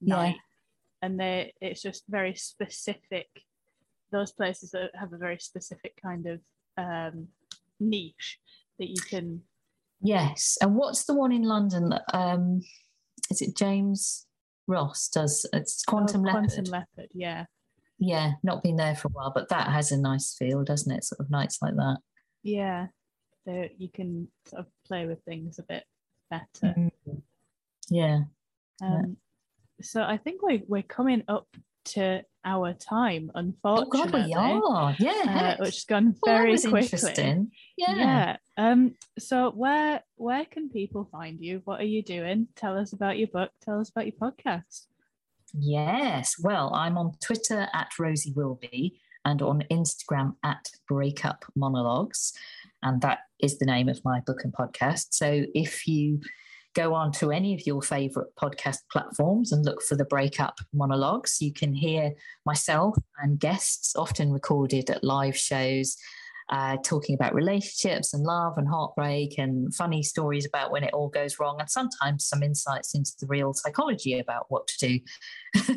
Yeah. 0.00 0.14
night, 0.16 0.36
and 1.02 1.18
they 1.18 1.52
it's 1.60 1.82
just 1.82 2.04
very 2.08 2.34
specific. 2.34 3.28
Those 4.10 4.32
places 4.32 4.70
that 4.70 4.90
have 4.94 5.12
a 5.12 5.18
very 5.18 5.38
specific 5.38 5.98
kind 6.02 6.26
of 6.26 6.40
um 6.76 7.28
niche 7.80 8.38
that 8.78 8.88
you 8.88 9.00
can. 9.08 9.42
yes. 10.00 10.56
And 10.62 10.74
what's 10.76 11.04
the 11.04 11.14
one 11.14 11.32
in 11.32 11.42
London? 11.42 11.90
that, 11.90 12.04
Um, 12.12 12.62
is 13.30 13.42
it 13.42 13.56
James 13.56 14.26
Ross 14.66 15.08
does? 15.08 15.46
It's 15.52 15.84
Quantum 15.84 16.22
oh, 16.22 16.24
Leopard. 16.24 16.50
Quantum 16.52 16.64
Leopard, 16.64 17.10
yeah, 17.12 17.44
yeah, 17.98 18.32
not 18.42 18.62
been 18.62 18.76
there 18.76 18.94
for 18.94 19.08
a 19.08 19.10
while, 19.10 19.32
but 19.34 19.48
that 19.48 19.68
has 19.68 19.92
a 19.92 19.96
nice 20.00 20.34
feel, 20.38 20.62
doesn't 20.64 20.92
it? 20.92 21.04
Sort 21.04 21.20
of 21.20 21.30
nights 21.30 21.58
like 21.60 21.74
that. 21.74 21.98
yeah. 22.42 22.86
So 23.44 23.66
you 23.78 23.88
can 23.88 24.28
sort 24.46 24.60
of 24.60 24.66
play 24.86 25.06
with 25.06 25.22
things 25.24 25.58
a 25.58 25.62
bit 25.62 25.84
better. 26.30 26.74
Mm. 26.76 27.22
Yeah. 27.88 28.20
Yeah. 28.82 29.02
So 29.80 30.02
I 30.02 30.16
think 30.16 30.42
we 30.42 30.62
we're 30.66 30.82
coming 30.82 31.22
up 31.28 31.46
to 31.86 32.22
our 32.44 32.72
time, 32.74 33.30
Oh 33.34 33.38
unfortunately. 33.38 34.10
God, 34.10 34.26
we 34.26 34.34
are. 34.34 34.96
Yeah. 34.98 35.56
Uh, 35.58 35.64
which 35.64 35.74
has 35.76 35.84
gone 35.84 36.14
Well, 36.22 36.36
very 36.36 36.50
was 36.52 36.62
quickly. 36.62 36.82
interesting. 36.82 37.50
Yeah. 37.76 37.94
Yeah. 37.96 38.36
Um. 38.56 38.94
So 39.18 39.50
where 39.50 40.02
where 40.16 40.44
can 40.44 40.68
people 40.70 41.08
find 41.10 41.40
you? 41.40 41.62
What 41.64 41.80
are 41.80 41.84
you 41.84 42.02
doing? 42.02 42.48
Tell 42.56 42.76
us 42.76 42.92
about 42.92 43.18
your 43.18 43.28
book. 43.28 43.50
Tell 43.62 43.80
us 43.80 43.90
about 43.90 44.06
your 44.06 44.16
podcast. 44.20 44.86
Yes. 45.54 46.34
Well, 46.42 46.72
I'm 46.74 46.98
on 46.98 47.12
Twitter 47.22 47.68
at 47.72 47.88
Rosie 47.98 48.32
Wilby 48.36 49.00
and 49.24 49.40
on 49.42 49.64
Instagram 49.70 50.34
at 50.44 50.68
Breakup 50.88 51.44
Monologues. 51.56 52.32
And 52.82 53.00
that 53.00 53.20
is 53.40 53.58
the 53.58 53.66
name 53.66 53.88
of 53.88 54.04
my 54.04 54.20
book 54.20 54.44
and 54.44 54.52
podcast. 54.52 55.08
So 55.10 55.44
if 55.54 55.86
you 55.88 56.20
go 56.78 56.94
on 56.94 57.10
to 57.10 57.32
any 57.32 57.54
of 57.54 57.66
your 57.66 57.82
favorite 57.82 58.28
podcast 58.40 58.78
platforms 58.92 59.50
and 59.50 59.64
look 59.64 59.82
for 59.82 59.96
the 59.96 60.04
Breakup 60.04 60.58
Monologues, 60.72 61.38
you 61.40 61.52
can 61.52 61.74
hear 61.74 62.12
myself 62.46 62.96
and 63.20 63.40
guests, 63.40 63.96
often 63.96 64.32
recorded 64.32 64.88
at 64.88 65.02
live 65.02 65.36
shows. 65.36 65.96
Uh, 66.50 66.76
talking 66.84 67.14
about 67.14 67.34
relationships 67.34 68.14
and 68.14 68.24
love 68.24 68.54
and 68.56 68.68
heartbreak 68.68 69.38
and 69.38 69.74
funny 69.74 70.02
stories 70.02 70.46
about 70.46 70.70
when 70.70 70.84
it 70.84 70.94
all 70.94 71.08
goes 71.08 71.38
wrong, 71.38 71.60
and 71.60 71.70
sometimes 71.70 72.26
some 72.26 72.42
insights 72.42 72.94
into 72.94 73.12
the 73.20 73.26
real 73.26 73.52
psychology 73.52 74.18
about 74.18 74.46
what 74.48 74.66
to 74.66 74.88
do 74.88 75.00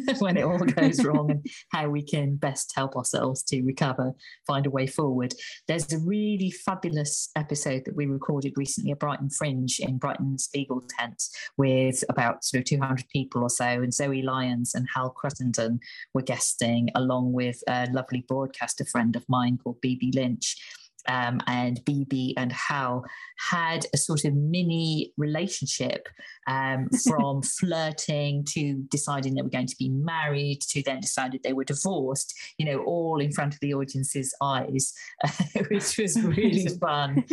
when 0.19 0.37
it 0.37 0.43
all 0.43 0.59
goes 0.59 1.03
wrong 1.05 1.31
and 1.31 1.45
how 1.71 1.89
we 1.89 2.01
can 2.01 2.35
best 2.35 2.71
help 2.75 2.95
ourselves 2.95 3.43
to 3.43 3.61
recover, 3.63 4.13
find 4.47 4.65
a 4.65 4.69
way 4.69 4.87
forward. 4.87 5.33
There's 5.67 5.91
a 5.91 5.99
really 5.99 6.51
fabulous 6.51 7.29
episode 7.35 7.83
that 7.85 7.95
we 7.95 8.05
recorded 8.05 8.53
recently 8.55 8.91
at 8.91 8.99
Brighton 8.99 9.29
Fringe 9.29 9.79
in 9.79 9.97
Brighton's 9.97 10.45
Spiegel 10.45 10.83
tent 10.97 11.21
with 11.57 12.03
about 12.09 12.43
sort 12.43 12.61
of 12.61 12.65
200 12.65 13.07
people 13.09 13.41
or 13.43 13.49
so, 13.49 13.65
and 13.65 13.93
Zoe 13.93 14.21
Lyons 14.21 14.73
and 14.75 14.87
Hal 14.95 15.13
Cruttenden 15.13 15.79
were 16.13 16.21
guesting 16.21 16.89
along 16.95 17.33
with 17.33 17.61
a 17.67 17.87
lovely 17.91 18.23
broadcaster 18.27 18.85
friend 18.85 19.15
of 19.15 19.25
mine 19.27 19.57
called 19.61 19.81
BB 19.81 20.15
Lynch 20.15 20.55
um, 21.07 21.39
and 21.47 21.79
BB 21.85 22.33
and 22.37 22.51
Hal 22.51 23.03
had 23.37 23.85
a 23.93 23.97
sort 23.97 24.25
of 24.25 24.33
mini 24.33 25.13
relationship 25.17 26.07
um, 26.47 26.89
from 27.07 27.41
flirting 27.41 28.45
to 28.49 28.83
deciding 28.89 29.35
they 29.35 29.41
were 29.41 29.49
going 29.49 29.67
to 29.67 29.77
be 29.77 29.89
married 29.89 30.61
to 30.69 30.83
then 30.83 30.99
decided 30.99 31.41
they 31.43 31.53
were 31.53 31.63
divorced, 31.63 32.33
you 32.57 32.65
know, 32.65 32.79
all 32.83 33.19
in 33.19 33.31
front 33.31 33.53
of 33.53 33.59
the 33.59 33.73
audience's 33.73 34.33
eyes, 34.41 34.93
which 35.69 35.97
was 35.97 36.21
really 36.21 36.67
fun. 36.81 37.23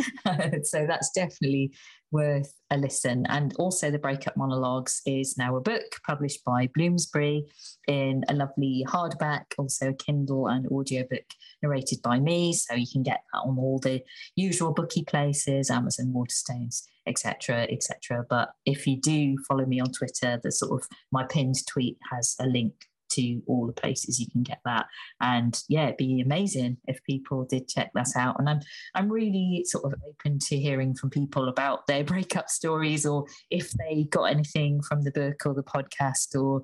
so 0.62 0.86
that's 0.86 1.10
definitely 1.10 1.72
worth 2.10 2.54
a 2.70 2.76
listen. 2.76 3.26
And 3.28 3.54
also, 3.58 3.90
the 3.90 3.98
Breakup 3.98 4.36
Monologues 4.36 5.00
is 5.06 5.36
now 5.36 5.56
a 5.56 5.60
book 5.60 6.00
published 6.06 6.44
by 6.44 6.68
Bloomsbury 6.74 7.44
in 7.86 8.24
a 8.28 8.34
lovely 8.34 8.84
hardback, 8.88 9.44
also 9.56 9.90
a 9.90 9.94
Kindle 9.94 10.48
and 10.48 10.66
audiobook 10.68 11.24
narrated 11.62 12.00
by 12.02 12.18
me. 12.18 12.52
So 12.52 12.74
you 12.74 12.86
can 12.90 13.02
get 13.02 13.22
that 13.32 13.40
on 13.40 13.58
all 13.58 13.78
the 13.78 14.02
usual 14.36 14.72
bookie 14.72 15.04
places, 15.04 15.70
Amazon, 15.70 16.12
Waterstones, 16.14 16.82
etc., 17.06 17.66
etc. 17.70 18.24
But 18.28 18.50
if 18.64 18.86
you 18.86 19.00
do 19.00 19.36
follow 19.48 19.66
me 19.66 19.80
on 19.80 19.92
Twitter, 19.92 20.40
the 20.42 20.52
sort 20.52 20.80
of 20.80 20.88
my 21.12 21.24
pinned 21.24 21.66
tweet 21.66 21.98
has 22.10 22.36
a 22.40 22.46
link 22.46 22.87
to 23.10 23.42
all 23.46 23.66
the 23.66 23.72
places 23.72 24.20
you 24.20 24.26
can 24.30 24.42
get 24.42 24.60
that. 24.64 24.86
And 25.20 25.60
yeah, 25.68 25.84
it'd 25.84 25.96
be 25.96 26.20
amazing 26.20 26.78
if 26.86 27.02
people 27.04 27.44
did 27.44 27.68
check 27.68 27.90
that 27.94 28.10
out. 28.16 28.36
And 28.38 28.48
I'm 28.48 28.60
I'm 28.94 29.08
really 29.08 29.64
sort 29.66 29.84
of 29.84 30.00
open 30.08 30.38
to 30.40 30.58
hearing 30.58 30.94
from 30.94 31.10
people 31.10 31.48
about 31.48 31.86
their 31.86 32.04
breakup 32.12 32.48
stories 32.48 33.06
or 33.06 33.26
if 33.50 33.72
they 33.72 34.04
got 34.10 34.24
anything 34.24 34.82
from 34.82 35.02
the 35.02 35.10
book 35.10 35.46
or 35.46 35.54
the 35.54 35.62
podcast 35.62 36.38
or 36.40 36.62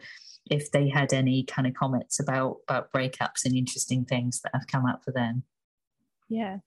if 0.51 0.70
they 0.72 0.88
had 0.88 1.12
any 1.12 1.45
kind 1.45 1.66
of 1.66 1.74
comments 1.74 2.20
about 2.20 2.59
about 2.68 2.92
breakups 2.92 3.45
and 3.45 3.55
interesting 3.55 4.05
things 4.05 4.40
that 4.42 4.53
have 4.55 4.66
come 4.66 4.86
up 4.86 5.03
for 5.05 5.12
them. 5.12 5.42
Yeah, 6.28 6.59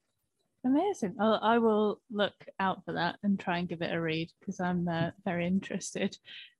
amazing. 0.65 1.15
I'll, 1.19 1.39
I 1.41 1.57
will 1.57 2.01
look 2.11 2.33
out 2.59 2.83
for 2.85 2.93
that 2.93 3.17
and 3.23 3.39
try 3.39 3.57
and 3.57 3.67
give 3.67 3.81
it 3.81 3.93
a 3.93 4.01
read 4.01 4.31
because 4.39 4.59
I'm 4.59 4.87
uh, 4.87 5.11
very 5.25 5.45
interested 5.45 6.17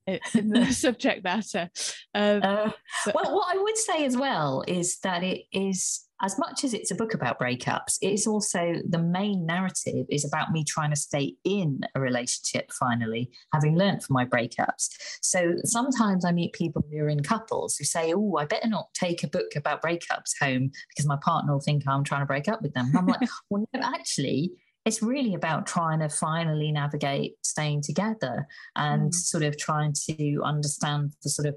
in 0.08 0.49
the 0.49 0.66
subject 0.72 1.24
matter. 1.24 1.70
Um, 2.16 2.41
uh, 2.43 2.72
well, 3.14 3.36
what 3.36 3.55
I 3.55 3.62
would 3.62 3.78
say 3.78 4.05
as 4.05 4.18
well 4.18 4.64
is 4.68 4.99
that 4.99 5.24
it 5.24 5.43
is 5.51 6.08
as 6.22 6.39
much 6.39 6.64
as 6.64 6.74
it's 6.74 6.89
a 6.89 6.95
book 6.95 7.14
about 7.14 7.39
breakups, 7.39 7.97
it 8.01 8.12
is 8.12 8.26
also 8.26 8.76
the 8.88 9.01
main 9.01 9.45
narrative 9.45 10.05
is 10.10 10.26
about 10.26 10.51
me 10.51 10.64
trying 10.64 10.89
to 10.89 10.95
stay 10.95 11.36
in 11.43 11.82
a 11.93 12.01
relationship 12.01 12.72
finally, 12.72 13.30
having 13.53 13.78
learned 13.78 14.03
from 14.03 14.16
my 14.16 14.26
breakups. 14.26 14.89
So 15.22 15.55
sometimes 15.64 16.26
I 16.26 16.32
meet 16.32 16.53
people 16.53 16.84
who 16.89 16.97
are 16.99 17.10
in 17.10 17.22
couples 17.22 17.78
who 17.78 17.84
say, 17.84 18.14
Oh, 18.14 18.38
I 18.38 18.45
better 18.45 18.68
not 18.68 18.93
take 18.95 19.24
a 19.24 19.28
book 19.28 19.55
about 19.55 19.84
breakups 19.84 20.32
home 20.41 20.72
because 20.89 21.05
my 21.05 21.18
partner 21.22 21.53
will 21.53 21.60
think 21.60 21.84
I'm 21.88 22.03
trying 22.03 22.22
to 22.22 22.26
break 22.26 22.47
up 22.47 22.62
with 22.62 22.74
them. 22.74 22.88
And 22.88 22.97
I'm 22.97 23.08
like, 23.08 23.30
Well, 23.49 23.68
no, 23.74 23.82
actually, 23.82 24.53
it's 24.88 25.02
really 25.02 25.34
about 25.34 25.68
trying 25.68 26.00
to 26.00 26.08
finally 26.08 26.72
navigate 26.72 27.34
staying 27.44 27.82
together 27.82 28.48
and 28.78 29.12
mm. 29.12 29.14
sort 29.14 29.44
of 29.44 29.58
trying 29.58 29.94
to 30.10 30.40
understand 30.46 31.12
the 31.24 31.30
sort 31.30 31.46
of 31.46 31.56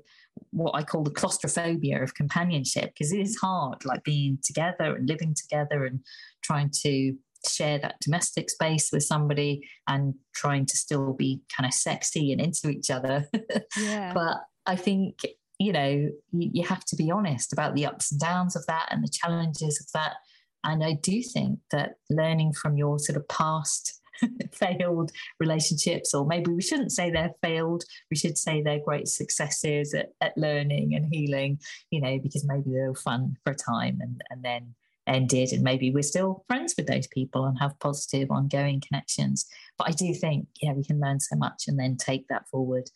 what 0.50 0.74
I 0.74 0.82
call 0.82 1.04
the 1.04 1.12
claustrophobia 1.12 2.02
of 2.02 2.16
companionship 2.16 2.92
because 2.92 3.12
it 3.12 3.20
is 3.20 3.36
hard, 3.36 3.84
like 3.84 4.02
being 4.02 4.38
together 4.42 4.96
and 4.96 5.08
living 5.08 5.36
together 5.36 5.84
and 5.84 6.00
trying 6.42 6.72
to 6.82 7.14
share 7.46 7.78
that 7.78 8.00
domestic 8.00 8.50
space 8.50 8.90
with 8.92 9.04
somebody 9.04 9.62
and 9.86 10.14
trying 10.34 10.66
to 10.66 10.76
still 10.76 11.12
be 11.12 11.40
kind 11.56 11.68
of 11.68 11.72
sexy 11.72 12.32
and 12.32 12.40
into 12.40 12.68
each 12.68 12.90
other. 12.90 13.28
Yeah. 13.78 14.12
but 14.12 14.38
I 14.66 14.74
think, 14.74 15.20
you 15.60 15.72
know, 15.72 15.88
you, 16.32 16.50
you 16.52 16.64
have 16.64 16.84
to 16.86 16.96
be 16.96 17.12
honest 17.12 17.52
about 17.52 17.76
the 17.76 17.86
ups 17.86 18.10
and 18.10 18.20
downs 18.20 18.56
of 18.56 18.66
that 18.66 18.88
and 18.90 19.04
the 19.04 19.12
challenges 19.12 19.80
of 19.80 19.86
that 19.94 20.16
and 20.64 20.84
I 20.84 20.94
do 20.94 21.22
think 21.22 21.58
that 21.70 21.94
learning 22.08 22.52
from 22.52 22.76
your 22.76 22.98
sort 22.98 23.16
of 23.16 23.26
past 23.28 24.00
failed 24.52 25.12
relationships, 25.38 26.14
or 26.14 26.26
maybe 26.26 26.52
we 26.52 26.62
shouldn't 26.62 26.92
say 26.92 27.10
they're 27.10 27.34
failed, 27.42 27.84
we 28.10 28.16
should 28.16 28.36
say 28.36 28.62
they're 28.62 28.84
great 28.84 29.08
successes 29.08 29.94
at, 29.94 30.10
at 30.20 30.36
learning 30.36 30.94
and 30.94 31.06
healing, 31.12 31.58
you 31.90 32.00
know, 32.00 32.18
because 32.18 32.44
maybe 32.46 32.70
they 32.70 32.86
were 32.86 32.94
fun 32.94 33.36
for 33.44 33.52
a 33.52 33.56
time 33.56 33.98
and, 34.00 34.20
and 34.30 34.42
then 34.42 34.74
ended. 35.06 35.52
And 35.52 35.62
maybe 35.62 35.90
we're 35.90 36.02
still 36.02 36.44
friends 36.46 36.74
with 36.76 36.86
those 36.86 37.06
people 37.06 37.44
and 37.44 37.58
have 37.58 37.78
positive 37.80 38.30
ongoing 38.30 38.82
connections. 38.86 39.46
But 39.80 39.88
i 39.88 39.92
do 39.92 40.12
think 40.12 40.46
yeah 40.60 40.74
we 40.74 40.84
can 40.84 41.00
learn 41.00 41.20
so 41.20 41.36
much 41.36 41.64
and 41.66 41.78
then 41.78 41.96
take 41.96 42.28
that 42.28 42.46
forward 42.50 42.90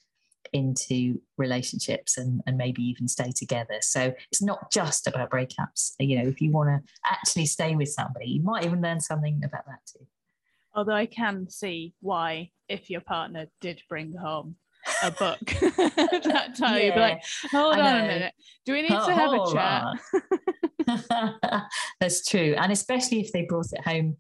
into 0.53 1.21
relationships 1.37 2.17
and, 2.19 2.43
and 2.47 2.57
maybe 2.57 2.83
even 2.83 3.09
stay 3.09 3.33
together. 3.33 3.77
So 3.81 4.15
it's 4.31 4.43
not 4.43 4.71
just 4.71 5.07
about 5.07 5.31
breakups. 5.31 5.93
You 5.99 6.23
know, 6.23 6.29
if 6.29 6.41
you 6.41 6.51
want 6.51 6.69
to 6.69 6.93
actually 7.05 7.47
stay 7.47 7.77
with 7.77 7.89
somebody, 7.89 8.27
you 8.27 8.43
might 8.43 8.65
even 8.65 8.81
learn 8.81 9.01
something 9.01 9.43
about 9.45 9.67
that 9.67 9.81
too. 9.91 10.07
Although 10.75 10.93
I 10.93 11.07
can 11.07 11.49
see 11.49 11.95
why, 12.01 12.51
if 12.69 12.91
your 12.91 13.01
partner 13.01 13.47
did 13.61 13.81
bring 13.89 14.13
home 14.13 14.57
a 15.03 15.11
book 15.11 15.39
that 15.41 16.55
time, 16.59 16.77
yeah, 16.77 16.85
you'd 16.85 16.95
be 16.95 17.01
like, 17.01 17.23
hold 17.51 17.77
on 17.77 17.97
a 17.97 18.07
minute, 18.07 18.35
do 18.67 18.73
we 18.73 18.83
need 18.83 18.93
oh, 18.93 19.07
to 19.07 19.15
have 19.15 19.33
a 19.33 19.53
chat? 19.53 19.85
That's 22.01 22.27
true. 22.27 22.55
And 22.59 22.73
especially 22.73 23.21
if 23.21 23.33
they 23.33 23.43
brought 23.43 23.73
it 23.73 23.87
home 23.87 24.17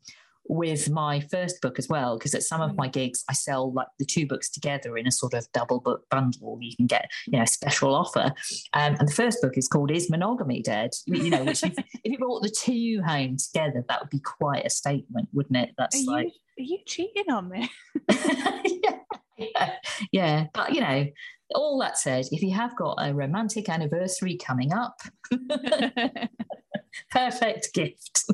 with 0.46 0.90
my 0.90 1.20
first 1.20 1.60
book 1.62 1.78
as 1.78 1.88
well 1.88 2.18
because 2.18 2.34
at 2.34 2.42
some 2.42 2.60
of 2.60 2.76
my 2.76 2.88
mm. 2.88 2.92
gigs 2.92 3.24
I 3.28 3.32
sell 3.32 3.72
like 3.72 3.86
the 3.98 4.04
two 4.04 4.26
books 4.26 4.50
together 4.50 4.96
in 4.96 5.06
a 5.06 5.10
sort 5.10 5.34
of 5.34 5.46
double 5.52 5.80
book 5.80 6.04
bundle. 6.10 6.58
You 6.60 6.76
can 6.76 6.86
get 6.86 7.10
you 7.26 7.38
know 7.38 7.44
a 7.44 7.46
special 7.46 7.94
offer. 7.94 8.32
Um, 8.74 8.96
and 8.98 9.08
the 9.08 9.12
first 9.12 9.40
book 9.40 9.56
is 9.56 9.68
called 9.68 9.90
is 9.90 10.10
monogamy 10.10 10.62
dead? 10.62 10.90
You 11.06 11.30
know 11.30 11.44
which 11.44 11.62
if, 11.62 11.74
if 11.78 11.84
you 12.04 12.18
brought 12.18 12.42
the 12.42 12.50
two 12.50 13.02
home 13.04 13.36
together 13.36 13.84
that 13.88 14.00
would 14.00 14.10
be 14.10 14.20
quite 14.20 14.66
a 14.66 14.70
statement 14.70 15.28
wouldn't 15.32 15.56
it? 15.56 15.70
That's 15.78 16.06
are 16.06 16.10
like 16.10 16.32
you, 16.56 16.64
are 16.64 16.66
you 16.66 16.78
cheating 16.86 17.30
on 17.30 17.48
me? 17.48 17.70
Yeah, 18.10 18.98
yeah, 19.38 19.74
yeah. 20.12 20.46
But 20.52 20.74
you 20.74 20.80
know 20.80 21.06
all 21.54 21.78
that 21.78 21.98
said 21.98 22.26
if 22.32 22.42
you 22.42 22.52
have 22.52 22.76
got 22.76 22.96
a 22.98 23.14
romantic 23.14 23.68
anniversary 23.68 24.36
coming 24.36 24.72
up 24.72 24.96
perfect 27.10 27.72
gift 27.74 28.24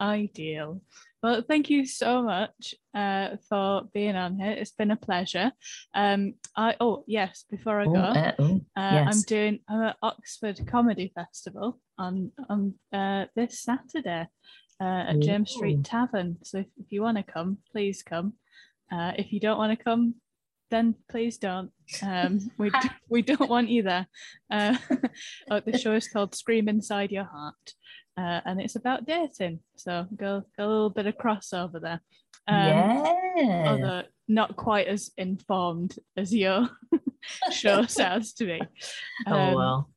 Ideal. 0.00 0.82
Well, 1.22 1.42
thank 1.46 1.70
you 1.70 1.86
so 1.86 2.22
much 2.22 2.74
uh, 2.94 3.36
for 3.48 3.82
being 3.94 4.16
on 4.16 4.40
here. 4.40 4.50
It's 4.50 4.72
been 4.72 4.90
a 4.90 4.96
pleasure. 4.96 5.52
Um, 5.94 6.34
I 6.56 6.74
oh 6.80 7.04
yes, 7.06 7.44
before 7.48 7.80
I 7.80 7.84
go, 7.84 7.94
uh, 7.94 8.32
uh, 8.38 8.58
yes. 8.76 9.16
I'm 9.16 9.22
doing 9.22 9.60
I'm 9.68 9.82
at 9.82 9.96
Oxford 10.02 10.66
Comedy 10.66 11.12
Festival 11.14 11.78
on 11.96 12.32
on 12.48 12.74
uh, 12.92 13.26
this 13.36 13.60
Saturday 13.62 14.26
uh, 14.80 15.04
at 15.10 15.20
James 15.20 15.52
Street 15.52 15.84
Tavern. 15.84 16.38
So 16.42 16.58
if, 16.58 16.66
if 16.76 16.86
you 16.90 17.02
want 17.02 17.18
to 17.18 17.22
come, 17.22 17.58
please 17.70 18.02
come. 18.02 18.32
Uh, 18.90 19.12
if 19.16 19.32
you 19.32 19.38
don't 19.38 19.58
want 19.58 19.78
to 19.78 19.82
come, 19.82 20.16
then 20.72 20.96
please 21.08 21.38
don't. 21.38 21.70
Um, 22.02 22.50
we 22.58 22.72
we 23.08 23.22
don't 23.22 23.48
want 23.48 23.68
you 23.68 23.84
there. 23.84 24.08
Uh, 24.50 24.76
oh, 25.52 25.60
the 25.60 25.78
show 25.78 25.92
is 25.92 26.08
called 26.08 26.34
Scream 26.34 26.68
Inside 26.68 27.12
Your 27.12 27.24
Heart 27.24 27.74
uh, 28.16 28.40
and 28.44 28.60
it's 28.60 28.76
about 28.76 29.06
dating. 29.06 29.60
So 29.76 30.06
go, 30.14 30.42
go 30.56 30.64
a 30.64 30.66
little 30.66 30.90
bit 30.90 31.06
of 31.06 31.16
crossover 31.16 31.80
there. 31.80 32.00
Um, 32.48 32.66
yeah. 32.66 33.64
Although 33.66 34.02
not 34.28 34.56
quite 34.56 34.86
as 34.86 35.10
informed 35.16 35.96
as 36.16 36.34
your 36.34 36.68
show 37.50 37.82
sounds 37.86 38.32
to 38.34 38.46
me. 38.46 38.60
Oh, 39.26 39.32
um, 39.32 39.54
oh 39.54 39.56
well. 39.56 39.90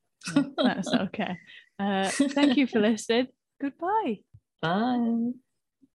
that's 0.57 0.93
okay. 0.93 1.37
Uh, 1.79 2.09
thank 2.09 2.57
you 2.57 2.67
for 2.67 2.79
listening. 2.81 3.27
Goodbye. 3.61 4.19
Bye. 4.61 5.31